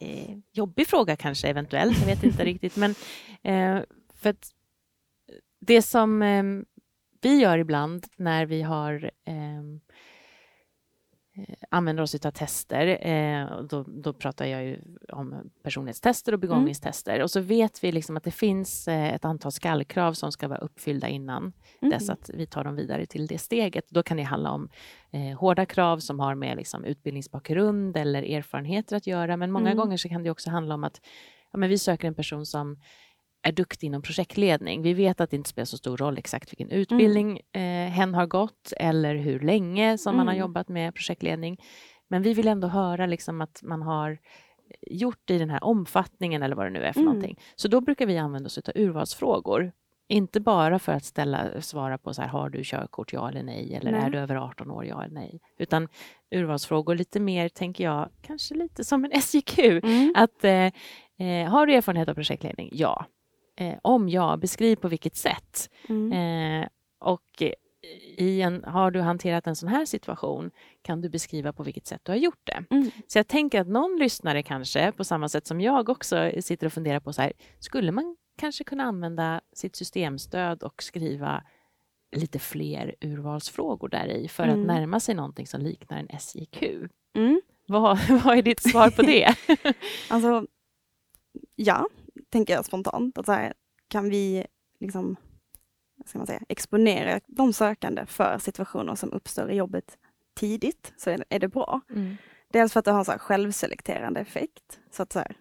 eh, 0.00 0.38
jobbig 0.52 0.86
fråga 0.86 1.16
kanske 1.16 1.48
eventuellt, 1.48 1.98
jag 1.98 2.06
vet 2.06 2.24
inte 2.24 2.44
riktigt. 2.44 2.76
Men 2.76 2.94
eh, 3.42 3.82
för 4.14 4.30
att 4.30 4.50
det 5.60 5.82
som 5.82 6.22
eh, 6.22 6.44
vi 7.20 7.38
gör 7.40 7.58
ibland 7.58 8.06
när 8.16 8.46
vi 8.46 8.62
har 8.62 9.10
eh, 9.24 9.62
använder 11.70 12.02
oss 12.02 12.14
av 12.26 12.30
tester, 12.30 13.06
eh, 13.06 13.62
då, 13.62 13.82
då 13.88 14.12
pratar 14.12 14.46
jag 14.46 14.64
ju 14.64 14.80
om 15.12 15.50
personlighetstester 15.62 16.32
och 16.32 16.38
begåvningstester. 16.38 17.22
Och 17.22 17.30
så 17.30 17.40
vet 17.40 17.84
vi 17.84 17.92
liksom 17.92 18.16
att 18.16 18.24
det 18.24 18.30
finns 18.30 18.88
eh, 18.88 19.14
ett 19.14 19.24
antal 19.24 19.52
skallkrav 19.52 20.12
som 20.12 20.32
ska 20.32 20.48
vara 20.48 20.58
uppfyllda 20.58 21.08
innan 21.08 21.52
Mm. 21.82 21.90
dess 21.90 22.10
att 22.10 22.30
vi 22.34 22.46
tar 22.46 22.64
dem 22.64 22.76
vidare 22.76 23.06
till 23.06 23.26
det 23.26 23.38
steget. 23.38 23.84
Då 23.90 24.02
kan 24.02 24.16
det 24.16 24.22
handla 24.22 24.50
om 24.50 24.68
eh, 25.10 25.38
hårda 25.38 25.66
krav 25.66 25.98
som 25.98 26.20
har 26.20 26.34
med 26.34 26.56
liksom, 26.56 26.84
utbildningsbakgrund 26.84 27.96
eller 27.96 28.22
erfarenheter 28.22 28.96
att 28.96 29.06
göra. 29.06 29.36
Men 29.36 29.50
många 29.52 29.70
Mm. 29.70 29.76
gånger 29.76 29.96
så 29.96 30.08
kan 30.08 30.22
det 30.22 30.30
också 30.30 30.50
handla 30.50 30.74
om 30.74 30.84
att 30.84 31.00
ja, 31.52 31.58
men 31.58 31.68
vi 31.68 31.78
söker 31.78 32.08
en 32.08 32.14
person 32.14 32.46
som 32.46 32.78
är 33.42 33.52
duktig 33.52 33.86
inom 33.86 34.02
projektledning. 34.02 34.82
Vi 34.82 34.94
vet 34.94 35.20
att 35.20 35.30
det 35.30 35.36
inte 35.36 35.50
spelar 35.50 35.64
så 35.66 35.78
stor 35.78 35.96
roll 35.96 36.18
exakt 36.18 36.52
vilken 36.52 36.70
utbildning 36.70 37.40
eh, 37.52 37.90
hen 37.90 38.14
har 38.14 38.26
gått 38.26 38.72
eller 38.76 39.14
hur 39.14 39.40
länge 39.40 39.98
som 39.98 40.16
man 40.16 40.26
har 40.26 40.34
Mm. 40.34 40.40
jobbat 40.40 40.68
med 40.68 40.94
projektledning. 40.94 41.60
Men 42.08 42.22
vi 42.22 42.34
vill 42.34 42.48
ändå 42.48 42.68
höra 42.68 43.06
liksom 43.06 43.40
att 43.40 43.60
man 43.62 43.82
har 43.82 44.18
gjort 44.90 45.30
i 45.30 45.38
den 45.38 45.50
här 45.50 45.64
omfattningen 45.64 46.42
eller 46.42 46.56
vad 46.56 46.66
det 46.66 46.70
nu 46.70 46.82
är 46.84 46.92
för 46.92 47.00
Mm. 47.00 47.12
någonting. 47.14 47.38
Så 47.56 47.68
då 47.68 47.80
brukar 47.80 48.06
vi 48.06 48.18
använda 48.18 48.46
oss 48.46 48.58
av 48.58 48.72
urvalsfrågor 48.74 49.72
Inte 50.08 50.40
bara 50.40 50.78
för 50.78 50.92
att 50.92 51.04
ställa, 51.04 51.60
svara 51.60 51.98
på 51.98 52.14
så 52.14 52.22
här, 52.22 52.28
har 52.28 52.48
du 52.50 52.60
körkort, 52.64 53.12
ja 53.12 53.28
eller 53.28 53.42
nej, 53.42 53.74
eller 53.74 53.92
Nej. 53.92 54.00
är 54.00 54.10
du 54.10 54.18
över 54.18 54.36
18 54.36 54.70
år, 54.70 54.84
ja 54.86 55.04
eller 55.04 55.14
nej. 55.14 55.40
Utan 55.58 55.88
urvalsfrågor 56.30 56.94
lite 56.94 57.20
mer, 57.20 57.48
tänker 57.48 57.84
jag, 57.84 58.08
kanske 58.22 58.54
lite 58.54 58.84
som 58.84 59.04
en 59.04 59.10
SJQ. 59.22 59.58
Mm. 59.58 60.12
Att, 60.16 60.44
eh, 60.44 60.70
eh, 61.28 61.50
har 61.50 61.66
du 61.66 61.74
erfarenhet 61.74 62.08
av 62.08 62.14
projektledning? 62.14 62.68
Ja. 62.72 63.06
Eh, 63.56 63.74
om 63.82 64.08
ja, 64.08 64.36
beskriv 64.36 64.76
på 64.76 64.88
vilket 64.88 65.16
sätt. 65.16 65.70
Mm. 65.88 66.12
Eh, 66.62 66.68
och 66.98 67.42
eh, 67.42 67.52
i 68.18 68.42
en, 68.42 68.64
har 68.64 68.90
du 68.90 69.00
hanterat 69.00 69.46
en 69.46 69.56
sån 69.56 69.68
här 69.68 69.84
situation, 69.84 70.50
kan 70.82 71.00
du 71.00 71.08
beskriva 71.08 71.52
på 71.52 71.62
vilket 71.62 71.86
sätt 71.86 72.00
du 72.02 72.12
har 72.12 72.16
gjort 72.16 72.40
det? 72.44 72.64
Mm. 72.70 72.90
Så 73.06 73.18
jag 73.18 73.28
tänker 73.28 73.60
att 73.60 73.68
någon 73.68 73.96
lyssnare 73.98 74.42
kanske, 74.42 74.92
på 74.92 75.04
samma 75.04 75.28
sätt 75.28 75.46
som 75.46 75.60
jag 75.60 75.88
också 75.88 76.30
sitter 76.40 76.66
och 76.66 76.72
funderar 76.72 77.00
på 77.00 77.12
så 77.12 77.22
här, 77.22 77.32
skulle 77.58 77.92
man 77.92 78.16
kanske 78.38 78.64
kunna 78.64 78.84
använda 78.84 79.40
sitt 79.52 79.76
systemstöd 79.76 80.62
och 80.62 80.82
skriva 80.82 81.42
lite 82.16 82.38
fler 82.38 82.94
urvalsfrågor 83.00 83.88
där 83.88 84.06
i 84.06 84.28
för 84.28 84.44
Mm. 84.44 84.60
att 84.60 84.66
närma 84.66 85.00
sig 85.00 85.14
någonting 85.14 85.46
som 85.46 85.60
liknar 85.60 85.98
en 85.98 86.08
SJQ? 86.18 86.62
Mm. 87.14 87.40
Vad, 87.66 87.98
vad 88.24 88.38
är 88.38 88.42
ditt 88.42 88.62
svar 88.70 88.90
på 88.90 89.02
det? 89.02 89.34
Alltså, 90.08 90.46
ja, 91.56 91.88
tänker 92.32 92.54
jag 92.54 92.64
spontant. 92.64 93.18
Att 93.18 93.26
så 93.26 93.32
här, 93.32 93.52
kan 93.88 94.08
vi 94.10 94.46
liksom, 94.80 95.16
ska 96.06 96.18
man 96.18 96.26
säga, 96.26 96.40
exponera 96.48 97.20
de 97.26 97.52
sökande 97.52 98.06
för 98.06 98.38
situationer 98.38 98.94
som 98.94 99.12
uppstår 99.12 99.50
i 99.50 99.54
jobbet 99.54 99.98
tidigt, 100.34 100.92
så 100.96 101.10
är 101.10 101.38
det, 101.38 101.48
bra. 101.48 101.80
Mm. 101.90 102.16
Dels 102.52 102.72
för 102.72 102.78
att 102.78 102.84
det 102.84 102.90
har 102.90 102.98
en 102.98 103.04
så 103.04 103.10
här 103.12 103.18
självselekterande 103.18 104.20
effekt. 104.20 104.80
Så 104.90 105.02
att 105.02 105.12
så 105.12 105.18
här, 105.18 105.36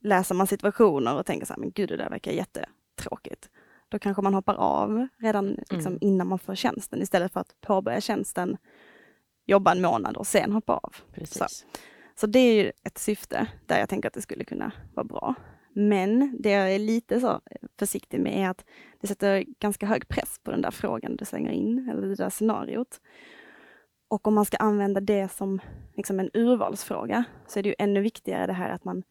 läser 0.00 0.34
man 0.34 0.46
situationer 0.46 1.14
och 1.18 1.26
tänker 1.26 1.46
så 1.46 1.52
här, 1.52 1.60
men 1.60 1.70
gud 1.70 1.88
det 1.88 1.96
där 1.96 2.10
verkar 2.10 2.32
jättetråkigt. 2.32 3.50
Då 3.88 3.98
kanske 3.98 4.22
man 4.22 4.34
hoppar 4.34 4.54
av 4.54 5.08
redan 5.18 5.48
liksom, 5.70 5.92
Mm. 5.92 5.98
innan 6.00 6.26
man 6.26 6.38
får 6.38 6.54
tjänsten 6.54 7.02
istället 7.02 7.32
för 7.32 7.40
att 7.40 7.60
påbörja 7.60 8.00
tjänsten, 8.00 8.56
jobba 9.46 9.72
en 9.72 9.82
månad 9.82 10.16
och 10.16 10.26
sen 10.26 10.52
hoppa 10.52 10.72
av. 10.72 10.94
Precis. 11.12 11.66
Så 12.14 12.26
det 12.26 12.38
är 12.38 12.54
ju 12.64 12.72
ett 12.84 12.98
syfte 12.98 13.46
där 13.66 13.78
jag 13.78 13.88
tänker 13.88 14.08
att 14.08 14.14
det 14.14 14.22
skulle 14.22 14.44
kunna 14.44 14.72
vara 14.94 15.04
bra. 15.04 15.34
Men 15.72 16.36
det 16.38 16.50
jag 16.50 16.74
är 16.74 16.78
lite 16.78 17.20
så 17.20 17.40
försiktig 17.78 18.20
med 18.20 18.32
är 18.44 18.48
att 18.48 18.64
det 19.00 19.06
sätter 19.06 19.44
ganska 19.58 19.86
hög 19.86 20.08
press 20.08 20.40
på 20.42 20.50
den 20.50 20.62
där 20.62 20.70
frågan 20.70 21.16
du 21.16 21.24
slänger 21.24 21.50
in, 21.50 21.88
eller 21.92 22.08
det 22.08 22.14
där 22.14 22.30
scenariot. 22.30 23.00
Och 24.08 24.26
om 24.26 24.34
man 24.34 24.44
ska 24.44 24.56
använda 24.56 25.00
det 25.00 25.32
som 25.32 25.60
liksom 25.94 26.20
en 26.20 26.30
urvalsfråga 26.34 27.24
så 27.46 27.58
är 27.58 27.62
det 27.62 27.68
ju 27.68 27.74
ännu 27.78 28.00
viktigare 28.00 28.46
det 28.46 28.52
här 28.52 28.70
att 28.70 28.84
man 28.84 29.02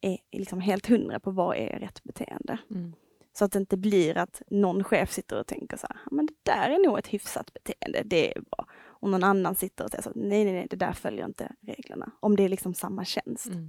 är 0.00 0.18
liksom 0.32 0.60
helt 0.60 0.86
hundra 0.86 1.20
på 1.20 1.30
vad 1.30 1.56
är 1.56 1.78
rätt 1.78 2.04
beteende. 2.04 2.58
Mm. 2.70 2.92
Så 3.32 3.44
att 3.44 3.52
det 3.52 3.58
inte 3.58 3.76
blir 3.76 4.18
att 4.18 4.42
någon 4.50 4.84
chef 4.84 5.12
sitter 5.12 5.40
och 5.40 5.46
tänker 5.46 5.76
så 5.76 5.86
här, 5.90 5.96
"Ja, 6.04 6.10
men 6.10 6.26
det 6.26 6.34
där 6.42 6.70
är 6.70 6.86
nog 6.86 6.98
ett 6.98 7.06
hyfsat 7.06 7.52
beteende, 7.54 8.02
det 8.04 8.36
är 8.36 8.40
bra. 8.40 8.66
Och 9.00 9.10
någon 9.10 9.24
annan 9.24 9.54
sitter 9.54 9.84
och 9.84 9.90
säger 9.90 10.02
så, 10.02 10.12
nej, 10.14 10.44
nej, 10.44 10.52
nej, 10.54 10.66
det 10.70 10.76
där 10.76 10.92
följer 10.92 11.24
inte 11.24 11.52
reglerna. 11.60 12.10
Om 12.20 12.36
det 12.36 12.42
är 12.42 12.48
liksom 12.48 12.74
samma 12.74 13.04
tjänst. 13.04 13.46
Mm. 13.46 13.68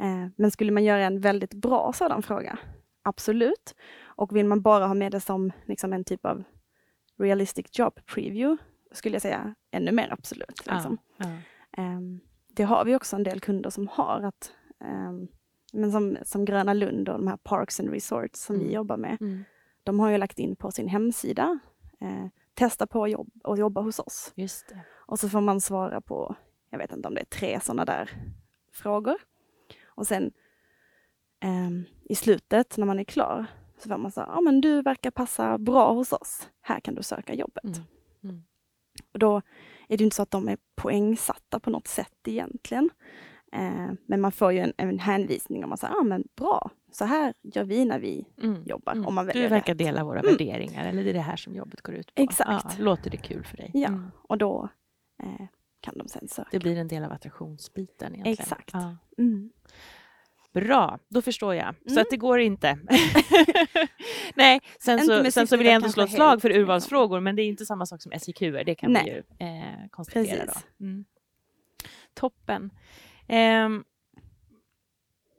Eh, 0.00 0.26
men 0.36 0.50
skulle 0.50 0.72
man 0.72 0.84
göra 0.84 1.04
en 1.04 1.20
väldigt 1.20 1.54
bra 1.54 1.92
sådan 1.92 2.22
fråga? 2.22 2.58
Absolut. 3.02 3.74
Och 4.04 4.36
vill 4.36 4.46
man 4.46 4.62
bara 4.62 4.86
ha 4.86 4.94
med 4.94 5.12
det 5.12 5.20
som 5.20 5.52
liksom 5.66 5.92
en 5.92 6.04
typ 6.04 6.26
av 6.26 6.44
realistic 7.18 7.66
job 7.78 8.00
preview, 8.14 8.64
skulle 8.92 9.14
jag 9.14 9.22
säga 9.22 9.54
ännu 9.70 9.92
mer 9.92 10.12
absolut. 10.12 10.66
Liksom. 10.66 10.98
Ja, 11.16 11.26
ja. 11.28 11.82
Ehm, 11.82 12.20
det 12.48 12.62
har 12.62 12.84
vi 12.84 12.94
också 12.96 13.16
en 13.16 13.22
del 13.22 13.40
kunder 13.40 13.70
som 13.70 13.88
har. 13.88 14.20
att 14.22 14.52
ehm, 14.84 15.28
men 15.72 15.92
som, 15.92 16.16
som 16.24 16.44
Gröna 16.44 16.72
Lund 16.74 17.08
och 17.08 17.18
de 17.18 17.26
här 17.28 17.36
Parks 17.36 17.80
and 17.80 17.90
Resorts 17.90 18.40
som 18.40 18.56
vi 18.58 18.62
Mm. 18.62 18.74
jobbar 18.74 18.96
med. 18.96 19.16
Mm. 19.20 19.44
De 19.84 20.00
har 20.00 20.10
ju 20.10 20.18
lagt 20.18 20.38
in 20.38 20.56
på 20.56 20.70
sin 20.70 20.88
hemsida, 20.88 21.58
eh, 22.00 22.26
testa 22.54 22.86
på 22.86 23.04
att 23.04 23.10
jobb, 23.10 23.30
och 23.44 23.58
jobba 23.58 23.80
hos 23.80 23.98
oss. 23.98 24.32
Just 24.34 24.68
det. 24.68 24.80
Och 25.06 25.18
så 25.18 25.28
får 25.28 25.40
man 25.40 25.60
svara 25.60 26.00
på, 26.00 26.36
jag 26.70 26.78
vet 26.78 26.92
inte 26.92 27.08
om 27.08 27.14
det 27.14 27.20
är 27.20 27.24
tre 27.24 27.60
sådana 27.60 27.84
där 27.84 28.10
frågor. 28.72 29.16
Och 29.98 30.06
sen 30.06 30.32
ehm, 31.40 31.84
i 32.04 32.14
slutet 32.14 32.76
när 32.76 32.86
man 32.86 32.98
är 32.98 33.04
klar 33.04 33.46
så 33.78 33.88
får 33.88 33.98
man 33.98 34.10
säga, 34.10 34.26
ja 34.34 34.40
men 34.40 34.60
du 34.60 34.82
verkar 34.82 35.10
passa 35.10 35.58
bra 35.58 35.92
hos 35.92 36.12
oss. 36.12 36.48
Här 36.60 36.80
kan 36.80 36.94
du 36.94 37.02
söka 37.02 37.34
jobbet. 37.34 37.64
Mm. 37.64 37.78
Mm. 38.24 38.42
Och 39.12 39.18
då 39.18 39.36
är 39.88 39.96
det 39.98 40.04
inte 40.04 40.16
så 40.16 40.22
att 40.22 40.30
de 40.30 40.48
är 40.48 40.58
poängsatta 40.76 41.60
på 41.60 41.70
något 41.70 41.86
sätt 41.88 42.14
egentligen. 42.28 42.90
Eh, 43.52 43.90
men 44.06 44.20
man 44.20 44.32
får 44.32 44.52
ju 44.52 44.58
en, 44.58 44.72
en 44.76 44.98
hänvisning 44.98 45.64
om 45.64 45.72
att 45.72 45.80
säga, 45.80 45.92
ja 45.96 46.02
men 46.04 46.24
bra, 46.36 46.70
så 46.92 47.04
här 47.04 47.34
gör 47.42 47.64
vi 47.64 47.84
när 47.84 47.98
vi 47.98 48.26
Mm. 48.42 48.62
jobbar. 48.66 48.92
Mm. 48.92 49.06
Om 49.06 49.14
man 49.14 49.26
Du 49.26 49.48
verkar 49.48 49.72
rätt. 49.74 49.78
dela 49.78 50.04
våra 50.04 50.20
Mm. 50.20 50.32
värderingar, 50.32 50.84
eller 50.88 51.04
det 51.04 51.10
är 51.10 51.14
det 51.14 51.20
här 51.20 51.36
som 51.36 51.54
jobbet 51.54 51.80
går 51.82 51.94
ut 51.94 52.14
på. 52.14 52.22
Exakt. 52.22 52.48
Ja, 52.78 52.84
låter 52.84 53.10
det 53.10 53.16
kul 53.16 53.44
för 53.44 53.56
dig? 53.56 53.70
Ja. 53.74 53.88
Mm. 53.88 54.10
Och 54.28 54.38
då 54.38 54.68
eh, 55.22 55.46
kan 55.80 55.98
de 55.98 56.08
sen 56.08 56.28
söka. 56.28 56.48
Det 56.52 56.58
blir 56.58 56.76
en 56.76 56.88
del 56.88 57.04
av 57.04 57.12
attraktionsbiten 57.12 58.14
egentligen. 58.14 58.38
Exakt. 58.42 58.70
Ja. 58.72 58.96
Mm. 59.18 59.50
Bra, 60.52 60.98
då 61.08 61.22
förstår 61.22 61.54
jag. 61.54 61.74
Så 61.86 61.90
Mm. 61.90 62.02
att 62.02 62.10
det 62.10 62.16
går 62.16 62.40
inte. 62.40 62.78
Nej, 64.34 64.60
sen 64.80 64.98
så, 65.06 65.30
sen 65.30 65.46
så 65.46 65.56
vill 65.56 65.66
jag 65.66 65.74
ändå 65.74 65.88
slå 65.88 66.02
ett 66.02 66.12
slag 66.12 66.42
för 66.42 66.48
liksom. 66.48 66.62
urvalsfrågor, 66.62 67.20
men 67.20 67.36
det 67.36 67.42
är 67.42 67.46
inte 67.46 67.66
samma 67.66 67.86
sak 67.86 68.02
som 68.02 68.12
SIQ, 68.20 68.38
det 68.40 68.74
kan 68.74 68.88
vi 68.88 68.94
Nej. 68.94 69.24
ju 69.40 69.46
eh, 69.46 69.88
konstatera. 69.90 70.44
Precis. 70.46 70.66
Då. 70.78 70.84
Mm. 70.84 71.04
Toppen. 72.14 72.70
Ehm, 73.28 73.84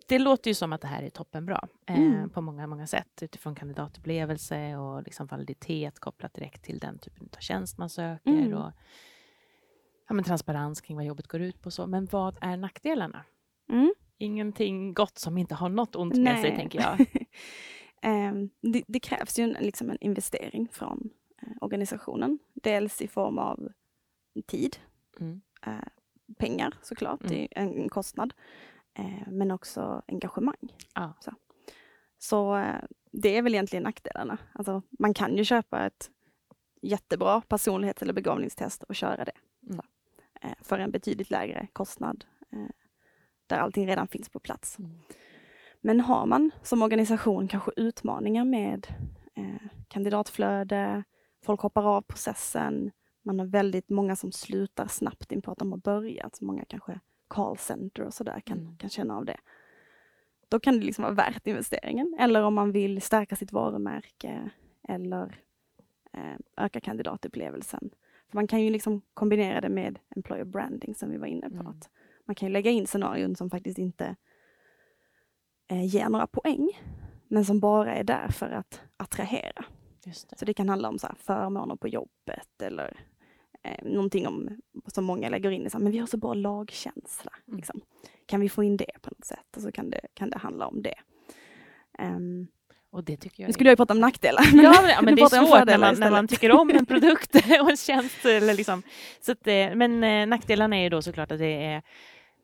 det 0.08 0.20
låter 0.20 0.50
ju 0.50 0.56
som 0.56 0.74
att 0.74 0.82
det 0.82 0.88
här 0.88 1.04
är 1.04 1.10
toppenbra 1.10 1.68
eh, 1.88 1.98
Mm. 2.00 2.30
på 2.30 2.42
många, 2.42 2.68
många 2.68 2.88
sätt 2.88 3.22
utifrån 3.24 3.56
kandidatupplevelse 3.56 4.76
och 4.76 5.04
liksom 5.04 5.28
validitet 5.28 6.00
kopplat 6.00 6.34
direkt 6.34 6.64
till 6.64 6.80
den 6.80 7.00
typen 7.00 7.30
av 7.38 7.40
tjänst 7.40 7.78
man 7.78 7.90
söker 7.90 8.30
Mm. 8.32 8.54
och 8.54 8.72
ja, 10.10 10.14
men 10.16 10.24
transparens 10.24 10.82
kring 10.82 10.98
vad 10.98 11.06
jobbet 11.06 11.28
går 11.28 11.42
ut 11.42 11.62
på. 11.62 11.72
Så. 11.72 11.88
Men 11.88 12.06
vad 12.12 12.38
är 12.42 12.58
nackdelarna? 12.58 13.26
Mm. 13.72 13.94
Ingenting 14.18 14.94
gott 14.94 15.18
som 15.18 15.38
inte 15.38 15.56
har 15.56 15.70
något 15.70 15.96
ont 15.96 16.18
med 16.18 16.42
sig, 16.42 16.56
tänker 16.56 16.80
jag. 16.82 17.06
Ehm, 18.02 18.50
det, 18.62 18.84
det 18.88 19.00
krävs 19.00 19.40
ju 19.40 19.44
en, 19.44 19.50
liksom 19.60 19.90
en 19.90 19.98
investering 20.02 20.68
från 20.72 21.10
eh, 21.42 21.48
organisationen. 21.62 22.40
Dels 22.54 23.02
i 23.02 23.08
form 23.08 23.38
av 23.38 23.70
tid, 24.48 24.78
Mm. 25.20 25.42
eh, 25.66 25.74
pengar 26.38 26.74
såklart, 26.82 27.20
det 27.24 27.44
är 27.52 27.62
en, 27.64 27.90
kostnad. 27.90 28.34
Eh, 28.94 29.28
men 29.28 29.52
också 29.52 30.02
engagemang. 30.08 30.74
Ja. 30.96 31.14
Så, 31.20 31.32
så 32.18 32.66
det 33.12 33.38
är 33.38 33.42
väl 33.42 33.54
egentligen 33.54 33.84
nackdelarna. 33.84 34.38
Alltså, 34.54 34.82
man 35.00 35.14
kan 35.14 35.38
ju 35.38 35.44
köpa 35.44 35.86
ett 35.86 36.12
jättebra 36.82 37.42
personlighets 37.42 38.02
eller 38.02 38.14
begåvningstest 38.14 38.84
och 38.84 38.96
köra 38.96 39.26
det. 39.26 39.32
Mm. 39.70 39.86
Eh, 40.42 40.52
för 40.62 40.80
en 40.80 40.92
betydligt 40.92 41.30
lägre 41.30 41.68
kostnad. 41.74 42.26
Eh, 42.52 42.70
där 43.48 43.58
allting 43.58 43.88
redan 43.88 44.08
finns 44.08 44.30
på 44.30 44.40
plats. 44.40 44.80
Mm. 44.80 44.92
Men 45.82 46.00
har 46.00 46.26
man 46.26 46.52
som 46.64 46.82
organisation 46.82 47.48
kanske 47.48 47.72
utmaningar 47.76 48.46
med 48.46 48.88
eh, 49.36 49.68
kandidatflöde, 49.88 51.04
folk 51.44 51.62
hoppar 51.62 51.84
av 51.98 52.02
processen, 52.02 52.92
man 53.22 53.40
har 53.40 53.46
väldigt 53.46 53.90
många 53.90 54.16
som 54.16 54.32
slutar 54.32 54.88
snabbt 54.88 55.32
in 55.32 55.42
på 55.42 55.52
att 55.52 55.58
de 55.58 55.72
har 55.72 55.80
börjat, 55.80 56.36
så 56.36 56.46
många 56.46 56.66
kanske 56.66 57.00
callcenter 57.28 58.04
och 58.04 58.14
sådär 58.14 58.40
kan, 58.46 58.60
Mm. 58.60 58.78
kan 58.78 58.90
känna 58.90 59.18
av 59.18 59.26
det. 59.26 59.38
Då 60.50 60.60
kan 60.60 60.80
det 60.80 60.86
liksom 60.86 61.04
vara 61.04 61.14
värt 61.14 61.48
investeringen. 61.48 62.16
Eller 62.20 62.44
om 62.44 62.54
man 62.54 62.72
vill 62.72 63.02
stärka 63.02 63.36
sitt 63.36 63.52
varumärke 63.52 64.50
eller 64.88 65.42
eh, 66.14 66.38
öka 66.58 66.80
kandidatupplevelsen. 66.80 67.90
Man 68.32 68.48
kan 68.48 68.62
ju 68.62 68.70
liksom 68.70 69.02
kombinera 69.14 69.62
det 69.62 69.70
med 69.70 70.00
employer 70.16 70.46
branding 70.46 70.96
som 70.96 71.10
vi 71.10 71.18
var 71.18 71.28
inne 71.28 71.50
på. 71.50 71.56
Mm. 71.56 71.68
Att 71.68 71.90
man 72.26 72.36
kan 72.36 72.48
ju 72.48 72.54
lägga 72.54 72.72
in 72.72 72.88
scenarion 72.88 73.36
som 73.36 73.50
faktiskt 73.50 73.78
inte 73.78 74.16
eh, 75.68 75.86
ger 75.86 76.10
några 76.10 76.28
poäng, 76.28 76.70
men 77.28 77.46
som 77.46 77.60
bara 77.60 77.96
är 77.96 78.04
där 78.04 78.28
för 78.28 78.50
att 78.50 78.82
attrahera. 78.98 79.66
Just 80.06 80.30
det. 80.30 80.38
Så 80.38 80.46
det 80.46 80.54
kan 80.54 80.70
handla 80.70 80.90
om 80.90 81.00
så 81.00 81.08
här 81.08 81.16
förmåner 81.16 81.76
på 81.76 81.88
jobbet 81.88 82.62
eller 82.62 83.00
eh, 83.64 83.92
någonting 83.92 84.28
om, 84.28 84.50
som 84.88 85.06
många 85.06 85.30
lägger 85.30 85.52
in 85.52 85.66
i, 85.66 85.70
så 85.70 85.78
här, 85.78 85.84
men 85.84 85.92
vi 85.92 85.98
har 85.98 86.08
så 86.08 86.18
bra 86.18 86.34
lagkänsla. 86.34 87.32
Mm. 87.48 87.58
Liksom. 87.58 87.82
Kan 88.26 88.40
vi 88.40 88.50
få 88.50 88.64
in 88.64 88.78
det 88.78 88.92
på 89.02 89.10
något 89.10 89.26
sätt? 89.26 89.56
Och 89.56 89.62
så 89.62 89.72
kan 89.72 89.90
det, 89.90 90.02
kan 90.14 90.30
det 90.30 90.38
handla 90.38 90.68
om 90.68 90.82
det. 90.82 90.96
Um, 92.00 92.48
Och 92.92 93.04
det 93.04 93.18
tycker 93.18 93.44
jag 93.44 93.48
nu 93.48 93.50
är- 93.50 93.54
skulle 93.54 93.70
jag 93.70 93.72
ju 93.74 93.78
prata 93.78 93.94
om 93.94 94.00
nackdelar. 94.00 94.44
Men, 94.56 94.64
ja, 94.66 95.02
men 95.02 95.16
nu 95.16 95.16
det 95.16 95.22
är 95.22 95.46
svårt 95.46 95.66
när 95.66 95.78
man, 95.78 95.96
när 96.00 96.12
man 96.12 96.28
tycker 96.28 96.52
om 96.52 96.70
en 96.70 96.86
produkt 96.86 97.36
och 97.62 97.70
en 97.70 97.78
tjänst. 97.78 98.26
Eller 98.26 98.54
liksom. 98.54 98.84
så 99.22 99.32
att, 99.32 99.48
eh, 99.48 99.76
men 99.76 100.04
eh, 100.04 100.28
nackdelarna 100.28 100.78
är 100.78 100.84
ju 100.84 100.90
då 100.90 101.02
såklart 101.02 101.32
att 101.32 101.40
det 101.40 101.64
är... 101.66 101.82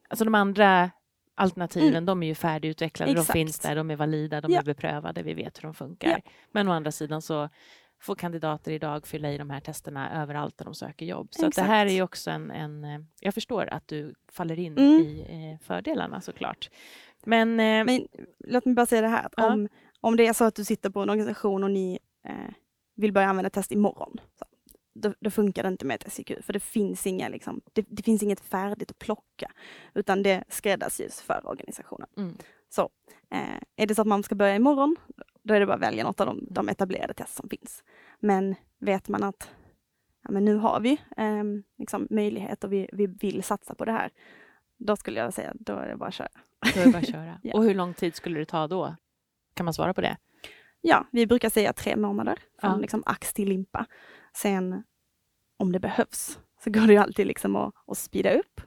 Alltså 0.09 0.25
de 0.25 0.35
andra 0.35 0.91
alternativen, 1.35 2.05
de 2.05 2.23
är 2.23 2.27
ju 2.27 2.35
färdigutvecklade, 2.35 3.09
de 3.11 3.13
Mm. 3.13 3.21
Exakt. 3.21 3.33
finns 3.33 3.59
där, 3.59 3.75
de 3.75 3.91
är 3.91 3.95
valida, 3.95 4.41
de 4.41 4.51
Ja. 4.51 4.59
är 4.59 4.63
beprövade, 4.63 5.23
vi 5.23 5.33
vet 5.33 5.57
hur 5.57 5.63
de 5.63 5.73
funkar. 5.73 6.09
Ja. 6.09 6.31
Men 6.51 6.67
å 6.67 6.71
andra 6.71 6.91
sidan 6.91 7.21
så 7.21 7.49
får 8.01 8.15
kandidater 8.15 8.71
idag 8.71 9.07
fylla 9.07 9.31
i 9.31 9.37
de 9.37 9.49
här 9.49 9.59
testerna 9.59 10.21
överallt 10.21 10.57
där 10.57 10.65
de 10.65 10.75
söker 10.75 11.05
jobb. 11.05 11.27
Så 11.31 11.49
det 11.49 11.61
här 11.61 11.85
är 11.85 11.89
ju 11.91 12.01
också 12.01 12.31
en, 12.31 12.51
en... 12.51 12.83
eh, 12.83 12.99
Jag 13.19 13.33
förstår 13.33 13.67
att 13.73 13.87
du 13.87 14.13
faller 14.31 14.59
in 14.59 14.77
Mm. 14.77 15.01
i 15.01 15.59
fördelarna 15.63 16.21
såklart. 16.21 16.69
Men, 17.25 17.55
Men 17.55 18.07
låt 18.47 18.65
mig 18.65 18.75
bara 18.75 18.85
säga 18.85 19.01
det 19.01 19.07
här, 19.07 19.25
att 19.25 19.33
Ja. 19.37 19.53
om, 19.53 19.67
om 20.05 20.15
det 20.15 20.27
är 20.27 20.33
så 20.33 20.43
att 20.43 20.55
du 20.55 20.63
sitter 20.63 20.89
på 20.89 21.01
en 21.01 21.09
organisation 21.09 21.63
och 21.63 21.71
ni 21.71 21.99
eh, 22.27 22.53
vill 22.95 23.13
börja 23.13 23.27
använda 23.27 23.49
test 23.49 23.71
imorgon. 23.71 24.19
Så, 24.39 24.45
då, 24.93 25.13
då 25.19 25.29
funkar 25.31 25.63
det 25.63 25.69
inte 25.69 25.85
med 25.85 26.03
ett 26.03 26.13
SIQ, 26.13 26.31
för 26.41 26.53
det 26.53 26.59
finns, 26.59 27.07
inga, 27.07 27.29
liksom, 27.29 27.61
det, 27.73 27.85
det, 27.89 28.03
finns 28.03 28.23
inget 28.23 28.39
färdigt 28.39 28.91
att 28.91 28.99
plocka, 28.99 29.51
utan 29.93 30.23
det 30.23 30.43
skräddarsys 30.49 31.21
för 31.21 31.47
organisationen. 31.47 32.07
Mm. 32.17 32.37
Så 32.69 32.89
eh, 33.31 33.61
är 33.75 33.87
det 33.87 33.95
så 33.95 34.01
att 34.01 34.07
man 34.07 34.23
ska 34.23 34.35
börja 34.35 34.55
imorgon, 34.55 34.95
då 35.43 35.53
är 35.53 35.59
det 35.59 35.65
bara 35.65 35.73
att 35.73 35.81
välja 35.81 36.03
något 36.03 36.19
av 36.19 36.27
de, 36.27 36.47
de 36.49 36.69
etablerade 36.69 37.13
test 37.13 37.35
som 37.35 37.49
finns. 37.49 37.83
Men 38.19 38.55
vet 38.79 39.07
man 39.07 39.23
att 39.23 39.49
ja, 40.23 40.31
men 40.31 40.45
nu 40.45 40.55
har 40.55 40.79
vi 40.79 40.91
eh, 41.17 41.43
liksom 41.77 42.07
möjlighet 42.09 42.63
och 42.63 42.73
vi, 42.73 42.89
vi 42.91 43.07
vill 43.07 43.43
satsa 43.43 43.75
på 43.75 43.85
det 43.85 43.91
här, 43.91 44.09
då 44.77 44.95
skulle 44.95 45.19
jag 45.19 45.33
säga 45.33 45.53
då 45.55 45.73
är 45.73 45.87
det 45.87 45.97
bara 45.97 46.07
att 46.07 46.13
köra. 46.13 46.29
Då 46.75 46.79
är 46.79 46.85
det 46.85 46.91
bara 46.91 46.97
att 46.97 47.07
köra. 47.07 47.39
Ja. 47.43 47.53
Och 47.53 47.63
hur 47.63 47.73
lång 47.73 47.93
tid 47.93 48.15
skulle 48.15 48.39
det 48.39 48.45
ta 48.45 48.67
då? 48.67 48.95
Kan 49.55 49.65
man 49.65 49.73
svara 49.73 49.93
på 49.93 50.01
det? 50.01 50.17
Ja, 50.81 51.07
vi 51.11 51.27
brukar 51.27 51.49
säga 51.49 51.73
tre 51.73 51.95
månader 51.95 52.39
från 52.61 52.71
Ja. 52.71 52.77
liksom 52.77 53.03
ax 53.05 53.33
till 53.33 53.49
limpa. 53.49 53.85
Sen 54.33 54.83
om 55.57 55.71
det 55.71 55.79
behövs 55.79 56.39
så 56.63 56.69
går 56.71 56.81
det 56.81 56.93
ju 56.93 56.99
alltid 56.99 57.27
liksom 57.27 57.55
att, 57.55 57.73
att 57.87 57.97
speeda 57.97 58.33
upp. 58.33 58.61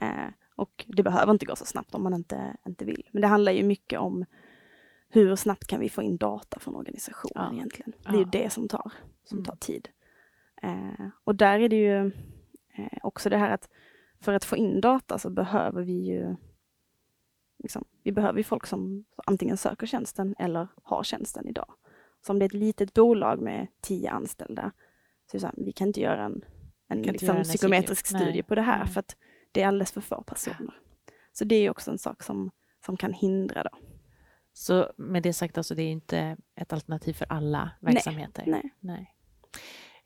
Eh, 0.00 0.28
och 0.56 0.84
det 0.88 1.02
behöver 1.02 1.32
inte 1.32 1.46
gå 1.46 1.56
så 1.56 1.64
snabbt 1.64 1.94
om 1.94 2.02
man 2.02 2.14
inte, 2.14 2.56
inte 2.66 2.84
vill. 2.84 3.08
Men 3.12 3.22
det 3.22 3.28
handlar 3.28 3.52
ju 3.52 3.62
mycket 3.62 3.98
om 4.00 4.24
hur 5.08 5.36
snabbt 5.36 5.66
kan 5.66 5.80
vi 5.80 5.88
få 5.88 6.02
in 6.02 6.16
data 6.16 6.58
från 6.60 6.76
organisationen 6.76 7.32
Ja. 7.50 7.52
egentligen. 7.52 7.92
Det 8.02 8.08
är 8.08 8.18
ju 8.18 8.24
det 8.24 8.52
som 8.52 8.68
tar, 8.68 8.92
som 9.24 9.38
Mm. 9.38 9.44
tar 9.44 9.56
tid. 9.56 9.88
Eh, 10.62 11.06
och 11.24 11.34
där 11.34 11.58
är 11.60 11.68
det 11.68 11.76
ju 11.76 12.06
eh, 12.76 12.98
också 13.02 13.30
det 13.30 13.36
här 13.38 13.50
att 13.50 13.68
för 14.20 14.32
att 14.32 14.44
få 14.44 14.56
in 14.56 14.80
data 14.80 15.18
så 15.18 15.30
behöver 15.30 15.82
vi 15.82 15.92
ju 15.92 16.36
liksom, 17.64 17.84
vi 18.02 18.12
behöver 18.12 18.38
ju 18.38 18.44
folk 18.44 18.66
som 18.66 19.04
antingen 19.26 19.56
söker 19.56 19.86
tjänsten 19.86 20.34
eller 20.38 20.68
har 20.82 21.02
tjänsten 21.02 21.48
idag. 21.48 21.72
Så 22.26 22.32
om 22.32 22.38
det 22.38 22.44
är 22.44 22.46
ett 22.46 22.52
litet 22.54 22.94
bolag 22.94 23.40
med 23.40 23.66
tio 23.80 24.10
anställda, 24.10 24.72
så 25.32 25.40
så 25.40 25.46
här, 25.46 25.54
vi 25.58 25.72
kan 25.72 25.86
inte 25.86 26.00
göra 26.00 26.24
en, 26.24 26.44
en, 26.88 26.98
inte 26.98 27.12
liksom, 27.12 27.26
göra 27.26 27.38
en 27.38 27.44
psykometrisk 27.44 28.06
studie 28.06 28.24
Nej. 28.32 28.42
på 28.42 28.54
det 28.54 28.62
här 28.62 28.84
Nej. 28.84 28.92
för 28.92 29.00
att 29.00 29.16
det 29.52 29.62
är 29.62 29.68
alldeles 29.68 29.92
för 29.92 30.00
få 30.00 30.22
personer. 30.22 30.74
Så 31.32 31.44
det 31.44 31.54
är 31.54 31.70
också 31.70 31.90
en 31.90 31.98
sak 31.98 32.22
som, 32.22 32.50
som 32.86 32.96
kan 32.96 33.12
hindra 33.12 33.62
då. 33.62 33.70
Så 34.52 34.92
med 34.96 35.22
det 35.22 35.32
sagt, 35.32 35.58
alltså, 35.58 35.74
det 35.74 35.82
är 35.82 35.90
inte 35.90 36.36
ett 36.56 36.72
alternativ 36.72 37.12
för 37.12 37.26
alla 37.28 37.70
Nej, 37.80 37.94
verksamheter? 37.94 38.44
nej. 38.46 38.70
Nej. 38.80 39.10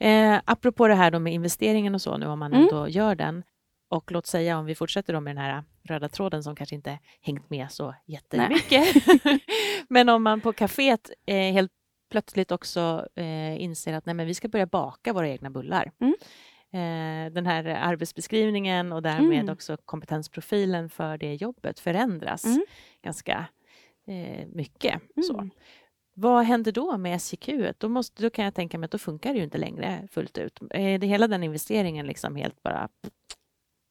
Eh, 0.01 0.41
apropå 0.45 0.89
det 0.89 0.95
här 0.95 1.11
då 1.11 1.19
med 1.19 1.33
investeringen 1.35 1.95
och 1.95 2.03
så 2.03 2.17
nu 2.17 2.27
om 2.27 2.39
man 2.39 2.53
Mm. 2.53 2.63
ändå 2.65 2.89
gör 2.89 3.15
den 3.15 3.43
och 3.89 4.13
låt 4.13 4.27
säga 4.27 4.59
om 4.59 4.65
vi 4.65 4.75
fortsätter 4.75 5.13
då 5.13 5.21
med 5.21 5.37
den 5.37 5.45
här 5.45 5.65
röda 5.83 6.09
tråden 6.09 6.43
som 6.43 6.57
kanske 6.57 6.75
inte 6.75 6.99
hängt 7.21 7.51
med 7.51 7.71
så 7.73 7.95
jättemycket. 8.07 9.05
men 9.89 10.09
om 10.09 10.23
man 10.23 10.41
på 10.41 10.53
kaféet 10.53 11.11
eh, 11.27 11.53
helt 11.53 11.73
plötsligt 12.11 12.53
också 12.53 13.07
eh, 13.15 13.63
inser 13.63 13.93
att 13.95 14.07
nej, 14.07 14.15
men 14.15 14.27
vi 14.27 14.35
ska 14.35 14.49
börja 14.49 14.67
baka 14.67 15.13
våra 15.13 15.29
egna 15.29 15.51
bullar. 15.51 15.93
Mm. 16.01 16.15
Eh, 16.73 17.33
den 17.33 17.47
här 17.47 17.65
arbetsbeskrivningen 17.65 18.93
och 18.93 19.03
därmed 19.03 19.39
Mm. 19.41 19.53
också 19.53 19.77
kompetensprofilen 19.85 20.91
för 20.91 21.19
det 21.19 21.35
jobbet 21.35 21.81
förändras 21.81 22.45
Mm. 22.45 22.65
ganska 23.03 23.47
eh, 24.07 24.47
mycket. 24.47 25.03
Så. 25.27 25.35
Mm. 25.35 25.51
Vad 26.15 26.45
händer 26.45 26.73
då 26.73 26.99
med 26.99 27.17
SJQ? 27.17 27.49
Då, 27.79 27.89
måste, 27.89 28.23
då 28.23 28.31
kan 28.31 28.45
jag 28.45 28.55
tänka 28.55 28.79
mig 28.79 28.85
att 28.85 28.91
då 28.91 28.99
funkar 28.99 29.33
det 29.33 29.39
ju 29.39 29.45
inte 29.45 29.59
längre 29.59 30.09
fullt 30.11 30.39
ut. 30.39 30.59
Är 30.71 30.99
det 30.99 31.07
hela 31.07 31.29
den 31.29 31.43
investeringen 31.43 32.07
liksom 32.07 32.37
helt 32.37 32.63
bara 32.63 32.89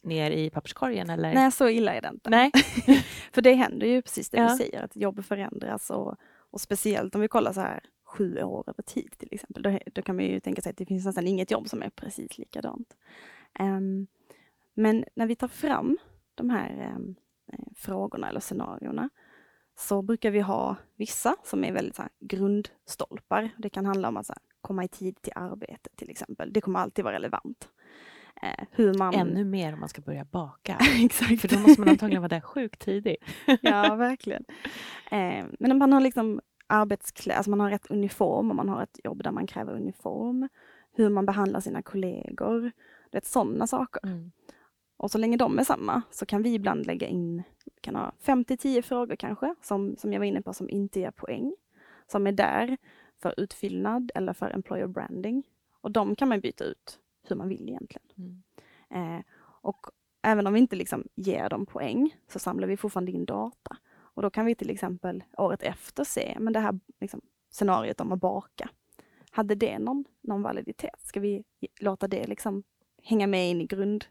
ner 0.07 0.31
i 0.31 0.49
papperskorgen? 0.49 1.09
Eller? 1.09 1.33
Nej, 1.33 1.51
så 1.51 1.69
illa 1.69 1.93
är 1.93 2.01
det 2.01 2.07
inte. 2.07 2.29
Nej. 2.29 2.51
För 3.31 3.41
det 3.41 3.53
händer 3.53 3.87
ju 3.87 4.01
precis 4.01 4.29
det 4.29 4.37
Ja. 4.37 4.49
du 4.49 4.57
säger, 4.57 4.81
att 4.83 4.95
jobb 4.95 5.25
förändras 5.25 5.89
och, 5.89 6.15
och 6.51 6.61
speciellt 6.61 7.15
om 7.15 7.21
vi 7.21 7.27
kollar 7.27 7.53
så 7.53 7.61
här 7.61 7.83
sju 8.05 8.43
år 8.43 8.63
över 8.67 8.83
tid 8.83 9.13
till 9.17 9.29
exempel, 9.31 9.63
då, 9.63 9.79
då 9.93 10.01
kan 10.01 10.15
man 10.15 10.25
ju 10.25 10.39
tänka 10.39 10.61
sig 10.61 10.69
att 10.69 10.77
det 10.77 10.85
finns 10.85 11.05
nästan 11.05 11.27
inget 11.27 11.51
jobb 11.51 11.69
som 11.69 11.83
är 11.83 11.89
precis 11.89 12.37
likadant. 12.37 12.95
Ehm, 13.59 14.07
men 14.73 15.05
när 15.15 15.27
vi 15.27 15.35
tar 15.35 15.47
fram 15.47 15.97
de 16.35 16.49
här 16.49 16.91
eh, 17.53 17.59
frågorna 17.75 18.29
eller 18.29 18.39
scenarierna 18.39 19.09
så 19.79 20.01
brukar 20.01 20.31
vi 20.31 20.39
ha 20.39 20.75
vissa 20.95 21.35
som 21.43 21.63
är 21.63 21.73
väldigt 21.73 21.95
så 21.95 22.01
här, 22.01 22.11
grundstolpar. 22.19 23.49
Det 23.57 23.69
kan 23.69 23.85
handla 23.85 24.07
om 24.07 24.17
att 24.17 24.25
så 24.25 24.33
här, 24.33 24.41
komma 24.61 24.83
i 24.83 24.87
tid 24.87 25.21
till 25.21 25.33
arbetet 25.35 25.95
till 25.95 26.09
exempel. 26.09 26.53
Det 26.53 26.61
kommer 26.61 26.79
alltid 26.79 27.05
vara 27.05 27.15
relevant. 27.15 27.69
Eh, 28.41 28.65
hur 28.71 28.93
man... 28.93 29.13
Ännu 29.13 29.45
mer 29.45 29.73
om 29.73 29.79
man 29.79 29.89
ska 29.89 30.01
börja 30.01 30.25
baka. 30.25 30.77
Exakt. 31.03 31.41
För 31.41 31.47
då 31.47 31.59
måste 31.59 31.81
man 31.81 31.89
antagligen 31.89 32.21
vara 32.21 32.29
där 32.29 32.41
sjukt 32.41 32.81
tidigt. 32.81 33.23
ja, 33.61 33.95
verkligen. 33.95 34.45
Eh, 35.11 35.45
men 35.59 35.77
man 35.77 35.93
har 35.93 36.01
liksom 36.01 36.41
arbetskläder, 36.67 37.37
alltså 37.37 37.49
man 37.49 37.59
har 37.59 37.69
rätt 37.69 37.91
uniform 37.91 38.49
och 38.49 38.55
man 38.55 38.69
har 38.69 38.83
ett 38.83 38.99
jobb 39.03 39.23
där 39.23 39.31
man 39.31 39.47
kräver 39.47 39.73
uniform. 39.73 40.49
Hur 40.91 41.09
man 41.09 41.25
behandlar 41.25 41.59
sina 41.59 41.81
kollegor. 41.81 42.71
Det 43.11 43.17
är 43.17 43.21
sådana 43.25 43.67
saker. 43.67 44.05
Mm. 44.05 44.31
Och 44.97 45.11
så 45.11 45.17
länge 45.17 45.37
de 45.37 45.59
är 45.59 45.63
samma 45.63 46.01
så 46.11 46.25
kan 46.25 46.43
vi 46.43 46.53
ibland 46.53 46.85
lägga 46.85 47.07
in, 47.07 47.43
kan 47.81 47.95
ha 47.95 48.11
5-10 48.25 48.81
frågor 48.81 49.15
kanske, 49.15 49.55
som, 49.61 49.95
som 49.97 50.13
jag 50.13 50.19
var 50.19 50.25
inne 50.25 50.41
på, 50.41 50.53
som 50.53 50.69
inte 50.69 50.99
ger 50.99 51.11
poäng. 51.11 51.55
Som 52.11 52.27
är 52.27 52.31
där 52.31 52.77
för 53.21 53.33
utfyllnad 53.37 54.11
eller 54.15 54.33
för 54.33 54.51
employer 54.51 54.87
branding. 54.87 55.43
Och 55.81 55.91
de 55.91 56.15
kan 56.15 56.29
man 56.29 56.39
byta 56.39 56.63
ut 56.63 56.99
hur 57.29 57.35
man 57.35 57.49
vill 57.49 57.69
egentligen. 57.69 58.07
Mm. 58.17 59.17
Eh, 59.17 59.23
och 59.39 59.87
även 60.21 60.47
om 60.47 60.53
vi 60.53 60.59
inte 60.59 60.75
liksom 60.75 61.07
ger 61.15 61.49
dem 61.49 61.65
poäng 61.65 62.15
så 62.27 62.39
samlar 62.39 62.67
vi 62.67 62.77
fortfarande 62.77 63.11
in 63.11 63.25
data. 63.25 63.77
Och 64.17 64.21
då 64.21 64.29
kan 64.29 64.45
vi 64.45 64.55
till 64.55 64.69
exempel 64.69 65.23
året 65.37 65.63
efter 65.63 66.03
se, 66.03 66.37
men 66.39 66.53
det 66.53 66.59
här 66.59 66.79
liksom, 66.99 67.21
scenariot 67.51 68.01
om 68.01 68.11
att 68.11 68.19
baka, 68.19 68.69
hade 69.31 69.55
det 69.55 69.79
någon, 69.79 70.05
någon 70.21 70.41
validitet? 70.41 70.99
Ska 71.03 71.19
vi 71.19 71.43
låta 71.79 72.07
det 72.07 72.27
liksom 72.27 72.63
hänga 73.03 73.27
med 73.27 73.49
in 73.49 73.61
i 73.61 73.65
grund... 73.65 74.05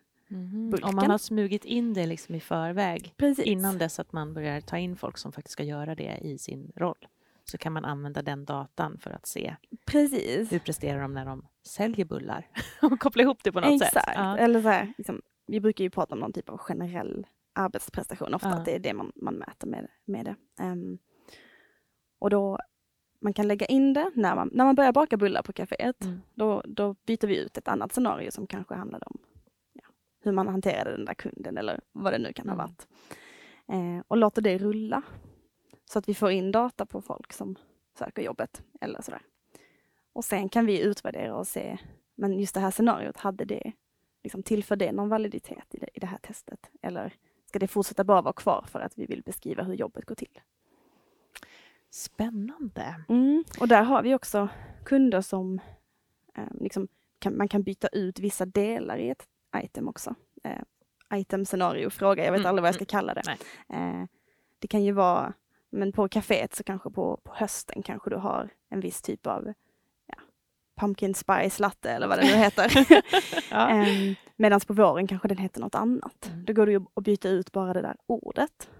Bulken. 0.70 0.88
Om 0.88 0.96
man 0.96 1.10
har 1.10 1.18
smugit 1.18 1.64
in 1.64 1.94
det 1.94 2.06
liksom 2.06 2.34
i 2.34 2.40
förväg 2.40 3.14
Precis. 3.16 3.44
innan 3.44 3.78
dess 3.78 3.98
att 3.98 4.12
man 4.12 4.34
börjar 4.34 4.60
ta 4.60 4.78
in 4.78 4.96
folk 4.96 5.18
som 5.18 5.32
faktiskt 5.32 5.52
ska 5.52 5.62
göra 5.62 5.94
det 5.94 6.18
i 6.22 6.38
sin 6.38 6.72
roll 6.76 7.06
så 7.44 7.58
kan 7.58 7.72
man 7.72 7.84
använda 7.84 8.22
den 8.22 8.44
datan 8.44 8.98
för 8.98 9.10
att 9.10 9.26
se 9.26 9.56
Precis. 9.84 10.52
hur 10.52 10.58
presterar 10.58 11.02
de 11.02 11.14
när 11.14 11.26
de 11.26 11.46
säljer 11.66 12.04
bullar 12.04 12.48
och 12.82 13.00
koppla 13.00 13.22
ihop 13.22 13.38
det 13.44 13.52
på 13.52 13.60
något 13.60 13.82
Exakt. 13.82 13.92
sätt. 14.06 14.14
Ja. 14.16 14.38
Eller 14.38 14.62
så 14.62 14.68
här, 14.68 14.92
liksom, 14.98 15.22
vi 15.46 15.60
brukar 15.60 15.84
ju 15.84 15.90
prata 15.90 16.14
om 16.14 16.20
någon 16.20 16.32
typ 16.32 16.48
av 16.48 16.58
generell 16.58 17.26
arbetsprestation, 17.54 18.34
ofta 18.34 18.48
att 18.48 18.64
det 18.64 18.74
är 18.74 18.78
det 18.78 18.94
man, 18.94 19.12
man 19.16 19.34
mäter 19.34 19.66
med, 19.68 19.88
med 20.04 20.24
det. 20.24 20.62
Ehm, 20.64 20.98
och 22.18 22.30
då, 22.30 22.58
man 23.20 23.32
kan 23.32 23.48
lägga 23.48 23.66
in 23.66 23.92
det 23.92 24.10
när 24.14 24.34
man, 24.34 24.50
när 24.52 24.64
man 24.64 24.74
börjar 24.74 24.92
baka 24.92 25.16
bullar 25.16 25.42
på 25.42 25.52
kaféet. 25.52 26.04
Mm. 26.04 26.20
Då, 26.34 26.62
då 26.66 26.94
byter 27.06 27.26
vi 27.26 27.36
ut 27.38 27.58
ett 27.58 27.68
annat 27.68 27.92
scenario 27.92 28.30
som 28.30 28.46
kanske 28.46 28.74
handlade 28.74 29.06
om 29.06 29.18
ja, 29.72 29.88
hur 30.22 30.32
man 30.32 30.48
hanterade 30.48 30.90
den 30.96 31.04
där 31.04 31.14
kunden 31.14 31.58
eller 31.58 31.80
vad 31.92 32.12
det 32.12 32.18
nu 32.18 32.32
kan 32.32 32.48
ha 32.48 32.54
Mm. 32.54 32.66
varit. 32.66 32.86
Eh, 33.68 34.04
och 34.08 34.16
låter 34.16 34.42
det 34.42 34.58
rulla. 34.58 35.02
Så 35.84 35.98
att 35.98 36.08
vi 36.08 36.14
får 36.14 36.30
in 36.30 36.52
data 36.52 36.86
på 36.86 37.00
folk 37.02 37.32
som 37.32 37.56
söker 37.98 38.22
jobbet 38.22 38.62
eller 38.80 39.02
sådär. 39.02 39.22
Och 40.16 40.24
sen 40.24 40.48
kan 40.48 40.66
vi 40.66 40.80
utvärdera 40.80 41.36
och 41.36 41.46
se, 41.46 41.78
men 42.14 42.40
just 42.40 42.54
det 42.54 42.60
här 42.60 42.70
scenariot, 42.70 43.16
hade 43.16 43.44
det, 43.44 43.72
liksom, 44.22 44.42
tillför 44.42 44.76
det 44.76 44.92
någon 44.92 45.08
validitet 45.08 45.74
i 45.74 45.78
det, 45.78 45.88
i 45.94 46.00
det 46.00 46.06
här 46.06 46.18
testet? 46.18 46.70
Eller 46.82 47.14
ska 47.46 47.58
det 47.58 47.68
fortsätta 47.68 48.04
bara 48.04 48.22
vara 48.22 48.32
kvar 48.32 48.64
för 48.68 48.80
att 48.80 48.98
vi 48.98 49.06
vill 49.06 49.22
beskriva 49.22 49.62
hur 49.62 49.74
jobbet 49.74 50.04
går 50.04 50.14
till? 50.14 50.40
Spännande. 51.90 53.04
Mm. 53.08 53.44
Och 53.60 53.68
där 53.68 53.82
har 53.82 54.02
vi 54.02 54.14
också 54.14 54.48
kunder 54.84 55.20
som 55.20 55.60
eh, 56.34 56.44
liksom, 56.60 56.88
kan, 57.18 57.36
man 57.36 57.48
kan 57.48 57.62
byta 57.62 57.88
ut 57.88 58.18
vissa 58.18 58.46
delar 58.46 58.98
i 58.98 59.10
ett 59.10 59.26
item 59.56 59.88
också. 59.88 60.14
Eh, 60.44 60.62
item, 61.18 61.44
scenario, 61.44 61.90
fråga, 61.90 62.24
jag 62.24 62.32
vet 62.32 62.38
Mm, 62.38 62.48
aldrig 62.48 62.62
vad 62.62 62.68
jag 62.68 62.74
mm. 62.74 62.86
ska 62.86 62.96
kalla 62.98 63.14
det. 63.14 63.36
Eh, 63.68 64.04
det 64.58 64.68
kan 64.68 64.84
ju 64.84 64.92
vara, 64.92 65.32
men 65.70 65.92
på 65.92 66.08
kaféet 66.08 66.54
så 66.54 66.64
kanske 66.64 66.90
på, 66.90 67.20
på 67.24 67.34
hösten 67.34 67.82
kanske 67.82 68.10
du 68.10 68.16
har 68.16 68.50
en 68.68 68.80
viss 68.80 69.02
typ 69.02 69.26
av 69.26 69.52
pumpkin 70.76 71.14
spice 71.14 71.62
latte 71.62 71.90
eller 71.90 72.08
vad 72.08 72.18
det 72.18 72.24
nu 72.24 72.30
heter. 72.36 72.86
Ja. 73.50 73.70
eh, 73.70 74.14
Medan 74.36 74.60
på 74.60 74.72
våren 74.74 75.06
kanske 75.06 75.28
den 75.28 75.38
heter 75.38 75.60
något 75.60 75.74
annat. 75.74 76.30
Mm. 76.32 76.44
Då 76.44 76.52
går 76.52 76.66
det 76.66 76.72
ju 76.72 76.84
att 76.94 77.04
byta 77.04 77.28
ut 77.28 77.52
bara 77.52 77.72
det 77.72 77.82
där 77.82 77.96
ordet. 78.06 78.70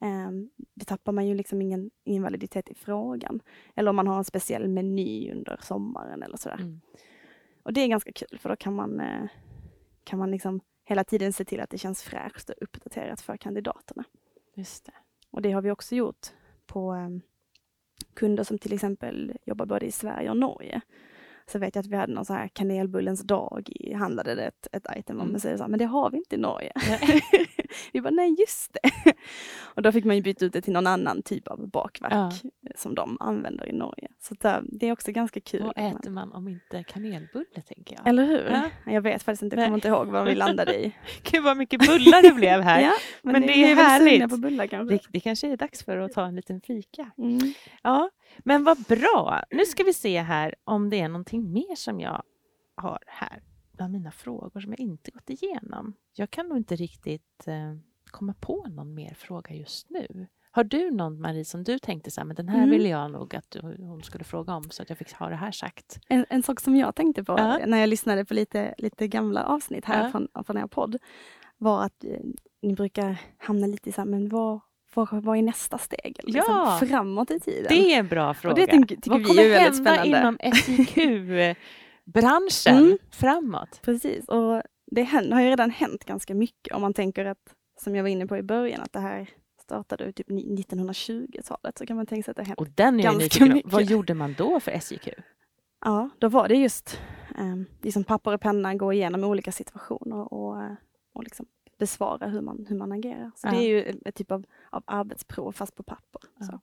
Um, 0.00 0.50
det 0.74 0.84
tappar 0.84 1.12
man 1.12 1.26
ju 1.26 1.34
liksom 1.34 1.62
ingen, 1.62 1.90
ingen 2.04 2.22
validitet 2.22 2.68
i 2.68 2.74
frågan. 2.74 3.40
Eller 3.76 3.90
om 3.90 3.96
man 3.96 4.06
har 4.06 4.18
en 4.18 4.24
speciell 4.24 4.68
meny 4.68 5.32
under 5.32 5.58
sommaren 5.62 6.22
eller 6.22 6.36
sådär. 6.36 6.60
Mm. 6.60 6.80
Och 7.62 7.72
det 7.72 7.80
är 7.80 7.88
ganska 7.88 8.12
kul 8.12 8.38
för 8.38 8.48
då 8.48 8.56
kan 8.56 8.74
man, 8.74 9.00
eh, 9.00 9.28
kan 10.04 10.18
man 10.18 10.30
liksom 10.30 10.60
hela 10.84 11.04
tiden 11.04 11.32
se 11.32 11.44
till 11.44 11.60
att 11.60 11.70
det 11.70 11.78
känns 11.78 12.02
fräscht 12.02 12.50
och 12.50 12.56
uppdaterat 12.60 13.20
för 13.20 13.36
kandidaterna. 13.36 14.04
Just 14.54 14.84
det. 14.84 14.92
Och 15.30 15.42
det 15.42 15.52
har 15.52 15.62
vi 15.62 15.70
också 15.70 15.94
gjort 15.94 16.26
på 16.66 16.94
eh, 16.94 17.08
kunder 18.14 18.44
som 18.44 18.58
till 18.58 18.72
exempel 18.72 19.32
jobbar 19.46 19.66
både 19.66 19.86
i 19.86 19.92
Sverige 19.92 20.30
och 20.30 20.36
Norge. 20.36 20.80
Så 21.48 21.58
vet 21.58 21.74
jag 21.74 21.82
att 21.82 21.86
vi 21.90 21.96
hade 21.96 22.12
någon 22.12 22.24
så 22.24 22.32
här 22.32 22.48
kanelbullens 22.48 23.22
dag, 23.22 23.68
i, 23.70 23.92
handlade 23.94 24.34
det 24.34 24.42
ett, 24.42 24.66
ett 24.72 24.86
item 24.96 25.16
om, 25.16 25.20
Mm. 25.20 25.32
men, 25.32 25.40
så 25.40 25.48
är 25.48 25.52
det 25.52 25.58
så 25.58 25.64
här, 25.64 25.68
men 25.70 25.78
det 25.78 25.84
har 25.84 26.10
vi 26.10 26.16
inte 26.16 26.34
i 26.34 26.38
Norge. 26.38 26.72
Vi 27.92 28.00
bara, 28.00 28.10
nej 28.10 28.36
just 28.38 28.76
det. 28.82 28.90
och 29.74 29.82
då 29.82 29.92
fick 29.92 30.04
man 30.04 30.16
ju 30.16 30.22
byta 30.22 30.44
ut 30.44 30.52
det 30.52 30.60
till 30.62 30.72
någon 30.72 30.86
annan 30.86 31.22
typ 31.22 31.48
av 31.48 31.68
bakverk 31.70 32.12
Ja. 32.12 32.32
som 32.76 32.94
de 32.94 33.16
använder 33.20 33.68
i 33.68 33.72
Norge. 33.72 34.08
Så 34.20 34.34
att, 34.34 34.44
äh, 34.44 34.56
det 34.62 34.86
är 34.88 34.92
också 34.92 35.12
ganska 35.12 35.40
kul. 35.40 35.62
Vad 35.62 35.78
äter 35.78 36.10
man 36.10 36.32
om 36.32 36.48
inte 36.48 36.84
kanelbulle, 36.84 37.62
tänker 37.74 37.96
jag. 37.96 38.08
Eller 38.08 38.24
hur? 38.26 38.44
Ja. 38.50 38.92
Jag 38.92 39.00
vet 39.00 39.22
faktiskt 39.22 39.42
inte, 39.42 39.56
jag 39.56 39.64
kommer 39.66 39.76
inte 39.78 39.88
ihåg 39.88 40.06
vad 40.08 40.24
vi 40.24 40.34
landade 40.34 40.84
i. 40.84 40.92
Gud 41.22 41.44
vad 41.44 41.56
mycket 41.56 41.80
bullar 41.86 42.22
det 42.22 42.34
blev 42.34 42.60
här. 42.60 42.80
ja, 42.80 42.92
men 43.22 43.40
det 43.42 43.46
vi 43.48 43.64
är 43.64 43.74
väl 43.74 43.84
härligt. 43.84 44.30
på 44.30 44.36
bullar 44.36 44.66
kanske. 44.66 44.94
Det, 44.94 45.02
det 45.12 45.20
kanske 45.20 45.52
är 45.52 45.56
dags 45.56 45.84
för 45.84 45.98
att 45.98 46.12
ta 46.12 46.26
en 46.26 46.36
liten 46.36 46.60
fika. 46.60 47.10
Mm. 47.18 47.38
Ja, 47.82 48.10
men 48.44 48.64
vad 48.64 48.78
bra. 48.82 49.42
Nu 49.50 49.64
ska 49.66 49.84
vi 49.84 49.92
se 49.94 50.20
här 50.20 50.54
om 50.64 50.90
det 50.90 51.00
är 51.00 51.08
någonting 51.08 51.52
mer 51.52 51.76
som 51.76 52.00
jag 52.00 52.22
har 52.74 52.98
här 53.06 53.42
bland 53.72 53.92
mina 53.92 54.10
frågor 54.10 54.60
som 54.60 54.70
jag 54.72 54.80
inte 54.80 55.10
gått 55.10 55.30
igenom. 55.30 55.94
Jag 56.12 56.30
kan 56.30 56.48
nog 56.48 56.58
inte 56.58 56.76
riktigt 56.76 57.46
eh, 57.46 57.74
komma 58.10 58.34
på 58.40 58.66
någon 58.68 58.94
mer 58.94 59.14
fråga 59.14 59.54
just 59.54 59.90
nu. 59.90 60.26
Har 60.50 60.64
du 60.64 60.90
någon, 60.90 61.20
Marie, 61.20 61.44
som 61.44 61.64
du 61.64 61.78
tänkte 61.78 62.10
så 62.10 62.20
här, 62.20 62.26
men 62.26 62.36
den 62.36 62.48
här 62.48 62.58
Mm. 62.58 62.70
ville 62.70 62.88
jag 62.88 63.10
nog 63.10 63.34
att 63.36 63.50
du, 63.50 63.60
hon 63.60 64.02
skulle 64.02 64.24
fråga 64.24 64.54
om 64.54 64.70
så 64.70 64.82
att 64.82 64.88
jag 64.88 64.98
fick 64.98 65.12
ha 65.12 65.28
det 65.28 65.36
här 65.36 65.50
sagt? 65.52 66.00
En, 66.08 66.26
en 66.28 66.42
sak 66.42 66.60
som 66.60 66.76
jag 66.76 66.94
tänkte 66.94 67.24
på 67.24 67.32
Ja. 67.38 67.58
när 67.66 67.78
jag 67.78 67.88
lyssnade 67.88 68.24
på 68.24 68.34
lite, 68.34 68.74
lite 68.78 69.08
gamla 69.08 69.44
avsnitt 69.44 69.84
här 69.84 70.04
Ja. 70.04 70.10
från, 70.10 70.28
från 70.46 70.58
er 70.58 70.66
podd 70.66 70.96
var 71.58 71.82
att 71.84 72.04
eh, 72.04 72.10
ni 72.62 72.74
brukar 72.74 73.20
hamna 73.38 73.66
lite 73.66 73.88
i 73.88 73.92
så 73.92 74.00
här, 74.00 74.08
men 74.08 74.28
vad, 74.28 74.60
vad, 74.94 75.08
vad 75.24 75.38
är 75.38 75.42
nästa 75.42 75.78
steg? 75.78 76.20
Liksom 76.22 76.44
Ja. 76.48 76.80
framåt 76.88 77.30
i 77.30 77.40
tiden. 77.40 77.66
Det 77.68 77.94
är 77.94 77.98
en 77.98 78.08
bra 78.08 78.34
fråga. 78.34 78.52
och 78.52 78.58
det 78.58 78.66
tänker, 78.66 78.96
tycker 78.96 79.10
vad 79.10 79.18
vi 79.18 79.24
kommer 79.24 79.42
är 79.44 79.48
väldigt 79.50 79.86
hända 79.86 79.94
spännande. 79.94 80.18
inom 80.18 80.38
SIQ-branschen 82.06 82.76
Mm. 82.76 82.98
framåt? 83.10 83.80
Precis, 83.82 84.28
och 84.28 84.62
det 84.86 85.02
har 85.04 85.40
ju 85.40 85.48
redan 85.48 85.70
hänt 85.70 86.04
ganska 86.04 86.34
mycket 86.34 86.74
om 86.74 86.82
man 86.82 86.94
tänker 86.94 87.24
att, 87.24 87.54
som 87.80 87.96
jag 87.96 88.02
var 88.02 88.10
inne 88.10 88.26
på 88.26 88.36
i 88.36 88.42
början, 88.42 88.80
att 88.80 88.92
det 88.92 89.00
här 89.00 89.28
startade 89.62 90.12
typ 90.12 90.28
ni- 90.28 90.56
1920-talet 90.56 91.78
så 91.78 91.86
kan 91.86 91.96
man 91.96 92.06
tänka 92.06 92.24
sig 92.24 92.30
att 92.30 92.36
det 92.36 92.42
har 92.42 92.46
hänt. 92.46 92.58
Och 92.58 92.68
den 92.74 93.00
är 93.00 93.04
Ganska 93.04 93.44
mycket. 93.46 93.72
Vad 93.72 93.82
gjorde 93.84 94.14
man 94.14 94.34
då 94.38 94.60
för 94.60 94.78
SIQ? 94.80 95.08
Ja, 95.84 96.10
då 96.18 96.28
var 96.28 96.48
det 96.48 96.54
just 96.54 97.00
um, 97.38 97.66
liksom 97.82 98.04
papper 98.04 98.34
och 98.34 98.40
penna, 98.40 98.74
gå 98.74 98.92
igenom 98.92 99.24
olika 99.24 99.52
situationer 99.52 100.32
och, 100.34 100.62
eh, 100.62 100.72
och 101.14 101.24
liksom 101.24 101.46
besvara 101.78 102.26
hur 102.28 102.40
man, 102.40 102.66
hur 102.68 102.76
man 102.76 102.92
agerar. 102.92 103.30
Så 103.36 103.46
Ja. 103.46 103.50
det 103.50 103.56
är 103.56 103.68
ju 103.68 103.82
ett, 103.82 103.96
ett 104.04 104.14
typ 104.14 104.32
av, 104.32 104.44
av 104.70 104.82
arbetsprov 104.86 105.52
fast 105.52 105.74
på 105.74 105.82
papper. 105.82 106.20
Ja, 106.38 106.46
Så. 106.46 106.60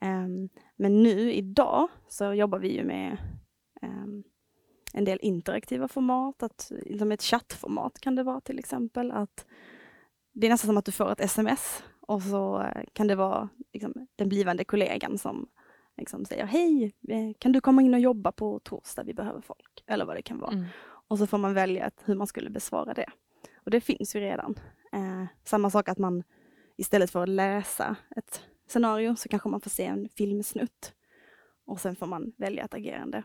Ehm, 0.00 0.48
men 0.76 1.02
nu 1.02 1.32
idag 1.32 1.88
så 2.08 2.32
jobbar 2.34 2.58
vi 2.58 2.76
ju 2.76 2.84
med 2.84 3.16
ehm, 3.82 4.22
en 4.92 5.04
del 5.04 5.18
interaktiva 5.22 5.88
format, 5.88 6.42
att, 6.42 6.72
som 6.98 7.12
ett 7.12 7.22
chattformat 7.22 8.00
kan 8.00 8.14
det 8.14 8.22
vara 8.22 8.40
till 8.40 8.58
exempel. 8.58 9.10
Att 9.10 9.46
det 10.32 10.46
är 10.46 10.50
nästan 10.50 10.68
som 10.68 10.76
att 10.76 10.84
du 10.84 10.92
får 10.92 11.12
ett 11.12 11.20
sms 11.20 11.82
och 12.00 12.22
så 12.22 12.62
eh, 12.62 12.82
kan 12.92 13.06
det 13.06 13.14
vara 13.14 13.48
liksom, 13.72 14.06
den 14.16 14.28
blivande 14.28 14.64
kollegan 14.64 15.18
som 15.18 15.48
liksom 15.96 16.24
säger 16.24 16.46
hej, 16.46 16.92
eh, 17.08 17.32
kan 17.38 17.52
du 17.52 17.60
komma 17.60 17.82
in 17.82 17.94
och 17.94 18.00
jobba 18.00 18.32
på 18.32 18.58
torsdag, 18.58 19.02
vi 19.02 19.14
behöver 19.14 19.40
folk. 19.40 19.84
Eller 19.86 20.04
vad 20.04 20.16
det 20.16 20.22
kan 20.22 20.38
vara. 20.40 20.52
Mm. 20.52 20.64
Och 21.08 21.18
så 21.18 21.26
får 21.26 21.38
man 21.38 21.54
välja 21.54 21.90
hur 22.04 22.14
man 22.14 22.26
skulle 22.26 22.50
besvara 22.50 22.94
det. 22.94 23.10
Och 23.68 23.72
det 23.72 23.80
finns 23.80 24.16
ju 24.16 24.20
redan. 24.20 24.54
Eh, 24.92 25.26
samma 25.44 25.70
sak 25.70 25.88
att 25.88 25.98
man 25.98 26.22
istället 26.76 27.10
för 27.10 27.22
att 27.22 27.28
läsa 27.28 27.96
ett 28.16 28.42
scenario 28.68 29.16
så 29.16 29.28
kanske 29.28 29.48
man 29.48 29.60
får 29.60 29.70
se 29.70 29.84
en 29.84 30.08
filmsnutt. 30.08 30.92
Och 31.66 31.80
sen 31.80 31.96
får 31.96 32.06
man 32.06 32.32
välja 32.36 32.64
ett 32.64 32.74
agerande. 32.74 33.22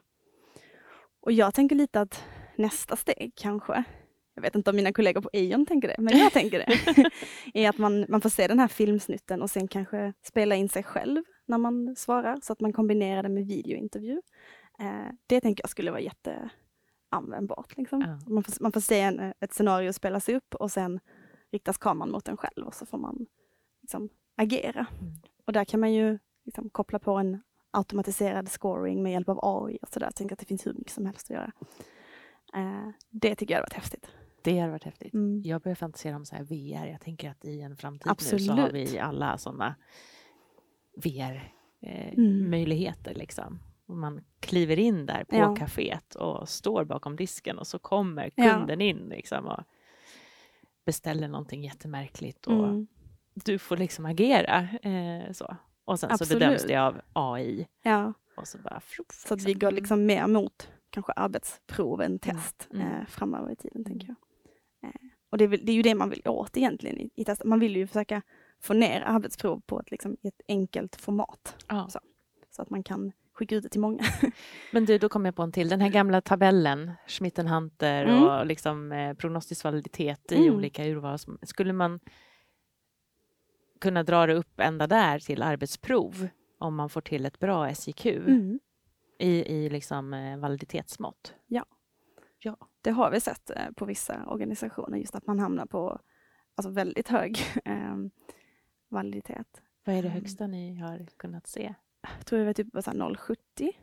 Och 1.21 1.31
jag 1.31 1.53
tänker 1.53 1.75
lite 1.75 2.01
att 2.01 2.23
nästa 2.55 2.95
steg 2.95 3.31
kanske, 3.35 3.83
jag 4.35 4.41
vet 4.41 4.55
inte 4.55 4.69
om 4.69 4.75
mina 4.75 4.93
kollegor 4.93 5.21
på 5.21 5.29
Eon 5.33 5.65
tänker 5.65 5.87
det, 5.87 5.95
men 5.97 6.17
jag 6.17 6.33
tänker 6.33 6.59
det, 6.59 7.09
är 7.53 7.69
att 7.69 7.77
man, 7.77 8.05
man 8.09 8.21
får 8.21 8.29
se 8.29 8.47
den 8.47 8.59
här 8.59 8.67
filmsnutten 8.67 9.41
och 9.41 9.49
sen 9.49 9.67
kanske 9.67 10.13
spela 10.23 10.55
in 10.55 10.69
sig 10.69 10.83
själv 10.83 11.23
när 11.45 11.57
man 11.57 11.95
svarar, 11.95 12.39
så 12.41 12.53
att 12.53 12.61
man 12.61 12.73
kombinerar 12.73 13.23
det 13.23 13.29
med 13.29 13.47
videointervju. 13.47 14.21
Eh, 14.79 15.13
det 15.27 15.41
tänker 15.41 15.63
jag 15.63 15.69
skulle 15.69 15.91
vara 15.91 16.01
jätteanvändbart. 17.13 17.77
Liksom. 17.77 18.01
Ja. 18.01 18.19
Man, 18.33 18.43
får, 18.43 18.63
man 18.63 18.71
får 18.71 18.81
se 18.81 18.99
en, 18.99 19.19
eh, 19.19 19.33
ett 19.39 19.53
scenario 19.53 19.93
spelas 19.93 20.29
upp 20.29 20.55
och 20.55 20.71
sen 20.71 20.99
riktas 21.51 21.77
kameran 21.77 22.11
mot 22.11 22.27
en 22.27 22.37
själv 22.37 22.67
och 22.67 22.73
så 22.73 22.85
får 22.85 22.97
man 22.97 23.25
liksom, 23.81 24.09
agera. 24.35 24.85
Mm. 25.01 25.13
Och 25.45 25.53
där 25.53 25.65
kan 25.65 25.79
man 25.79 25.93
ju 25.93 26.19
liksom, 26.45 26.69
koppla 26.69 26.99
på 26.99 27.11
en 27.11 27.41
automatiserad 27.71 28.49
scoring 28.49 29.03
med 29.03 29.11
hjälp 29.11 29.29
av 29.29 29.39
AI 29.41 29.77
och 29.81 29.89
sådär. 29.89 30.07
Jag 30.07 30.15
tänker 30.15 30.35
att 30.35 30.39
det 30.39 30.45
finns 30.45 30.67
hur 30.67 30.73
mycket 30.73 30.93
som 30.93 31.05
helst 31.05 31.31
att 31.31 31.35
göra. 31.35 31.51
Eh, 32.55 32.89
det 33.09 33.35
tycker 33.35 33.53
jag 33.53 33.57
hade 33.57 33.65
varit 33.65 33.83
häftigt. 33.83 34.07
Det 34.41 34.59
hade 34.59 34.71
varit 34.71 34.83
häftigt. 34.83 35.13
Mm. 35.13 35.41
Jag 35.41 35.61
börjar 35.61 35.75
fantisera 35.75 36.15
om 36.15 36.25
så 36.25 36.35
här 36.35 36.43
VR. 36.43 36.85
Jag 36.91 37.01
tänker 37.01 37.29
att 37.29 37.45
i 37.45 37.61
en 37.61 37.77
framtid 37.77 38.05
nu 38.05 38.11
Absolut. 38.11 38.45
så 38.45 38.53
har 38.53 38.69
vi 38.69 38.99
alla 38.99 39.37
sådana 39.37 39.75
VR-möjligheter. 40.95 43.11
Mm. 43.11 43.19
liksom. 43.19 43.59
Och 43.87 43.95
man 43.97 44.23
kliver 44.39 44.79
in 44.79 45.05
där 45.05 45.23
på 45.23 45.35
Ja. 45.35 45.55
kaféet 45.55 46.15
och 46.15 46.49
står 46.49 46.83
bakom 46.85 47.15
disken 47.15 47.59
och 47.59 47.67
så 47.67 47.79
kommer 47.79 48.31
Ja. 48.35 48.53
kunden 48.53 48.81
in 48.81 48.97
liksom, 48.97 49.45
och 49.47 49.63
beställer 50.85 51.27
någonting 51.27 51.63
jättemärkligt 51.63 52.47
och 52.47 52.67
Mm. 52.67 52.87
du 53.33 53.59
får 53.59 53.77
liksom 53.77 54.05
agera. 54.05 54.67
Eh, 54.81 55.31
så. 55.31 55.55
Och 55.85 55.99
sen 55.99 56.09
så 56.09 56.13
Absolut. 56.23 56.39
bedöms 56.39 56.63
det 56.63 56.75
av 56.75 57.01
AI 57.13 57.67
Ja, 57.83 58.13
och 58.37 58.47
så 58.47 58.57
bara 58.57 58.79
fluff, 58.79 59.25
så 59.27 59.33
att 59.33 59.41
vi 59.41 59.53
går 59.53 59.71
liksom 59.71 60.05
mer 60.05 60.27
mot 60.27 60.69
kanske 60.89 61.11
arbetsprov 61.11 62.01
än 62.01 62.05
Mm, 62.05 62.19
test 62.19 62.67
mm. 62.73 62.87
Eh, 62.87 63.05
framöver 63.05 63.51
i 63.51 63.55
tiden, 63.55 63.85
tänker 63.85 64.07
jag. 64.07 64.15
Eh, 64.89 64.95
och 65.29 65.37
det 65.37 65.43
är, 65.43 65.47
väl, 65.47 65.59
det 65.65 65.71
är 65.71 65.75
ju 65.75 65.81
det 65.81 65.95
man 65.95 66.09
vill 66.09 66.21
åt 66.25 66.57
egentligen 66.57 66.97
i, 66.99 67.09
i 67.15 67.25
test. 67.25 67.43
Man 67.45 67.59
vill 67.59 67.75
ju 67.75 67.87
försöka 67.87 68.21
få 68.61 68.73
ner 68.73 69.01
arbetsprov 69.01 69.61
på 69.65 69.79
ett, 69.79 69.91
liksom, 69.91 70.17
ett 70.23 70.41
enkelt 70.47 70.95
format. 70.95 71.65
Ja. 71.69 71.87
Så. 71.89 71.99
Så 72.51 72.61
att 72.61 72.69
man 72.69 72.83
kan 72.83 73.11
skicka 73.33 73.55
ut 73.55 73.63
det 73.63 73.69
till 73.69 73.81
många. 73.81 74.03
Men 74.71 74.85
du, 74.85 74.97
då 74.97 75.09
kom 75.09 75.25
jag 75.25 75.35
på 75.35 75.41
en 75.43 75.51
till. 75.51 75.69
Den 75.69 75.81
här 75.81 75.89
gamla 75.89 76.21
tabellen, 76.21 76.91
Schmittenhunter 77.07 78.05
Mm. 78.05 78.23
och 78.23 78.45
liksom, 78.45 78.91
eh, 78.91 79.13
prognostisk 79.13 79.63
validitet 79.63 80.31
i 80.31 80.35
Mm. 80.35 80.55
olika 80.55 80.85
urval. 80.85 81.17
Skulle 81.41 81.73
man 81.73 81.99
kunna 83.81 84.03
dra 84.03 84.25
det 84.27 84.33
upp 84.33 84.59
ända 84.59 84.87
där 84.87 85.19
till 85.19 85.41
arbetsprov 85.43 86.27
om 86.57 86.75
man 86.75 86.89
får 86.89 87.01
till 87.01 87.25
ett 87.25 87.39
bra 87.39 87.75
SIQ 87.75 88.05
Mm. 88.05 88.59
i, 89.19 89.55
i 89.55 89.69
liksom, 89.69 90.13
eh, 90.13 90.37
validitetsmått? 90.37 91.33
Ja. 91.47 91.65
ja. 92.39 92.57
Det 92.81 92.91
har 92.91 93.11
vi 93.11 93.21
sett 93.21 93.49
eh, 93.49 93.71
på 93.75 93.85
vissa 93.85 94.25
organisationer, 94.27 94.97
just 94.97 95.15
att 95.15 95.27
man 95.27 95.39
hamnar 95.39 95.65
på 95.65 95.99
alltså, 96.55 96.69
väldigt 96.69 97.07
hög 97.07 97.37
eh, 97.65 97.95
validitet. 98.89 99.61
Vad 99.85 99.95
är 99.95 100.01
det 100.01 100.07
Mm. 100.07 100.19
högsta 100.21 100.47
ni 100.47 100.75
har 100.75 101.05
kunnat 101.17 101.47
se? 101.47 101.73
Jag 102.17 102.25
tror 102.25 102.39
det 102.39 102.45
var 102.45 102.53
typ 102.53 102.67
så 102.73 102.91
här 102.91 102.97
0,70 102.97 103.37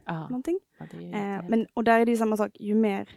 Ja, 0.04 0.28
någonting. 0.28 0.59
ja, 0.78 0.87
Eh, 1.00 1.44
men, 1.48 1.66
och 1.74 1.85
där 1.85 2.00
är 2.00 2.04
det 2.06 2.11
ju 2.11 2.16
samma 2.16 2.37
sak, 2.37 2.56
ju 2.61 2.74
mer 2.74 3.09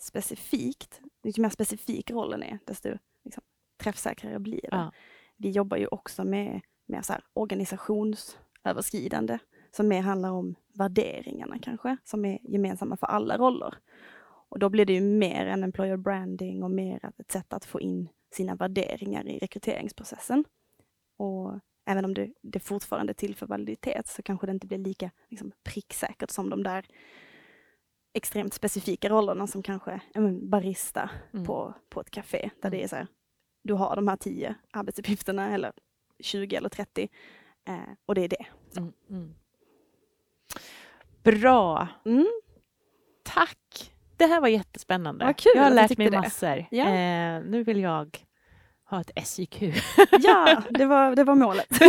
specifikt, 0.00 1.00
ju 1.24 1.42
mer 1.42 1.48
specifik 1.50 2.10
rollen 2.10 2.42
är, 2.42 2.58
desto 2.64 2.88
liksom, 3.24 3.42
träffsäkrare 3.82 4.38
blir 4.38 4.60
det. 4.60 4.68
Ja. 4.70 4.92
Vi 5.36 5.50
jobbar 5.50 5.76
ju 5.76 5.86
också 5.86 6.24
med, 6.24 6.60
med 6.86 7.04
så 7.04 7.12
här 7.12 7.24
organisationsöverskridande, 7.32 9.38
som 9.70 9.88
mer 9.88 10.02
handlar 10.02 10.30
om 10.30 10.54
värderingarna 10.74 11.58
kanske, 11.62 11.96
som 12.04 12.24
är 12.24 12.38
gemensamma 12.42 12.96
för 12.96 13.06
alla 13.06 13.38
roller. 13.38 13.74
Och 14.48 14.58
då 14.58 14.68
blir 14.68 14.84
det 14.86 14.92
ju 14.92 15.00
mer 15.00 15.46
än 15.46 15.64
employer 15.64 15.96
branding 15.96 16.62
och 16.62 16.70
mer 16.70 17.10
ett 17.18 17.30
sätt 17.30 17.52
att 17.52 17.64
få 17.64 17.80
in 17.80 18.08
sina 18.34 18.54
värderingar 18.54 19.28
i 19.28 19.38
rekryteringsprocessen. 19.38 20.44
Och 21.16 21.52
även 21.86 22.04
om 22.04 22.14
det, 22.14 22.32
det 22.42 22.60
fortfarande 22.60 23.10
är 23.12 23.14
till 23.14 23.36
för 23.36 23.46
validitet 23.46 24.06
så 24.08 24.22
kanske 24.22 24.46
det 24.46 24.52
inte 24.52 24.66
blir 24.66 24.78
lika 24.78 25.10
liksom, 25.28 25.52
pricksäkert 25.64 26.30
som 26.30 26.50
de 26.50 26.62
där 26.62 26.86
extremt 28.12 28.54
specifika 28.54 29.08
rollerna 29.08 29.46
som 29.46 29.62
kanske 29.62 30.00
men 30.14 30.50
barista 30.50 31.10
Mm. 31.32 31.46
på, 31.46 31.74
på 31.88 32.00
ett 32.00 32.10
café 32.10 32.50
där 32.62 32.68
Mm. 32.68 32.78
det 32.78 32.84
är 32.84 32.88
så 32.88 32.96
här, 32.96 33.06
du 33.62 33.74
har 33.74 33.96
de 33.96 34.08
här 34.08 34.16
tio 34.16 34.54
arbetsuppgifterna 34.72 35.54
eller 35.54 35.72
20 36.20 36.56
eller 36.56 36.68
30 36.68 37.08
eh, 37.68 37.74
och 38.06 38.14
det 38.14 38.24
är 38.24 38.28
det. 38.28 38.46
Mm, 38.76 38.92
mm. 39.10 39.34
Bra! 41.22 41.88
Mm. 42.04 42.26
Tack! 43.24 43.92
Det 44.16 44.26
här 44.26 44.40
var 44.40 44.48
jättespännande. 44.48 45.24
Vad 45.24 45.36
kul 45.36 45.52
jag 45.54 45.62
har 45.62 45.70
lärt 45.70 45.98
mig 45.98 46.10
massor. 46.10 46.66
Ja. 46.70 46.84
Eh, 46.88 47.42
nu 47.44 47.64
vill 47.64 47.80
jag 47.80 48.26
ha 48.90 49.00
ett 49.00 49.28
SIQ. 49.28 49.62
Ja, 50.20 50.62
det 50.70 50.86
var, 50.86 51.16
det 51.16 51.24
var 51.24 51.34
målet. 51.34 51.66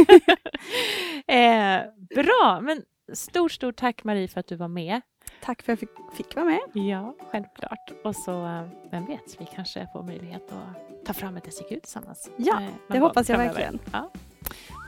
eh, 1.27 1.79
bra, 2.15 2.59
men 2.61 2.81
stort, 3.13 3.51
stort 3.51 3.75
tack 3.75 4.03
Marie 4.03 4.27
för 4.27 4.39
att 4.39 4.47
du 4.47 4.55
var 4.55 4.67
med. 4.67 5.01
Tack 5.41 5.61
för 5.61 5.73
att 5.73 5.81
jag 5.81 5.89
fick, 5.89 6.15
fick 6.17 6.35
vara 6.35 6.45
med. 6.45 6.59
Ja, 6.73 7.15
självklart. 7.31 7.91
Och 8.03 8.15
så, 8.15 8.45
eh, 8.45 8.63
vem 8.91 9.05
vet, 9.05 9.35
vi 9.39 9.45
kanske 9.55 9.87
får 9.93 10.03
möjlighet 10.03 10.51
att 10.51 11.05
ta 11.05 11.13
fram 11.13 11.37
ett 11.37 11.53
SIQ 11.53 11.67
tillsammans. 11.67 12.29
Ja, 12.37 12.61
eh, 12.61 12.69
det 12.87 12.99
hoppas 12.99 13.29
jag 13.29 13.37
framöver. 13.37 13.59
verkligen. 13.59 13.79
Ja. 13.91 14.11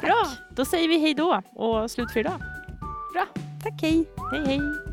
Bra, 0.01 0.25
då 0.49 0.65
säger 0.65 0.87
vi 0.87 0.99
hej 0.99 1.13
då 1.13 1.41
och 1.55 1.91
slut 1.91 2.11
för 2.11 2.19
idag. 2.19 2.41
Tack, 3.63 3.81
hej! 3.81 4.05
Hej 4.31 4.45
hej! 4.45 4.92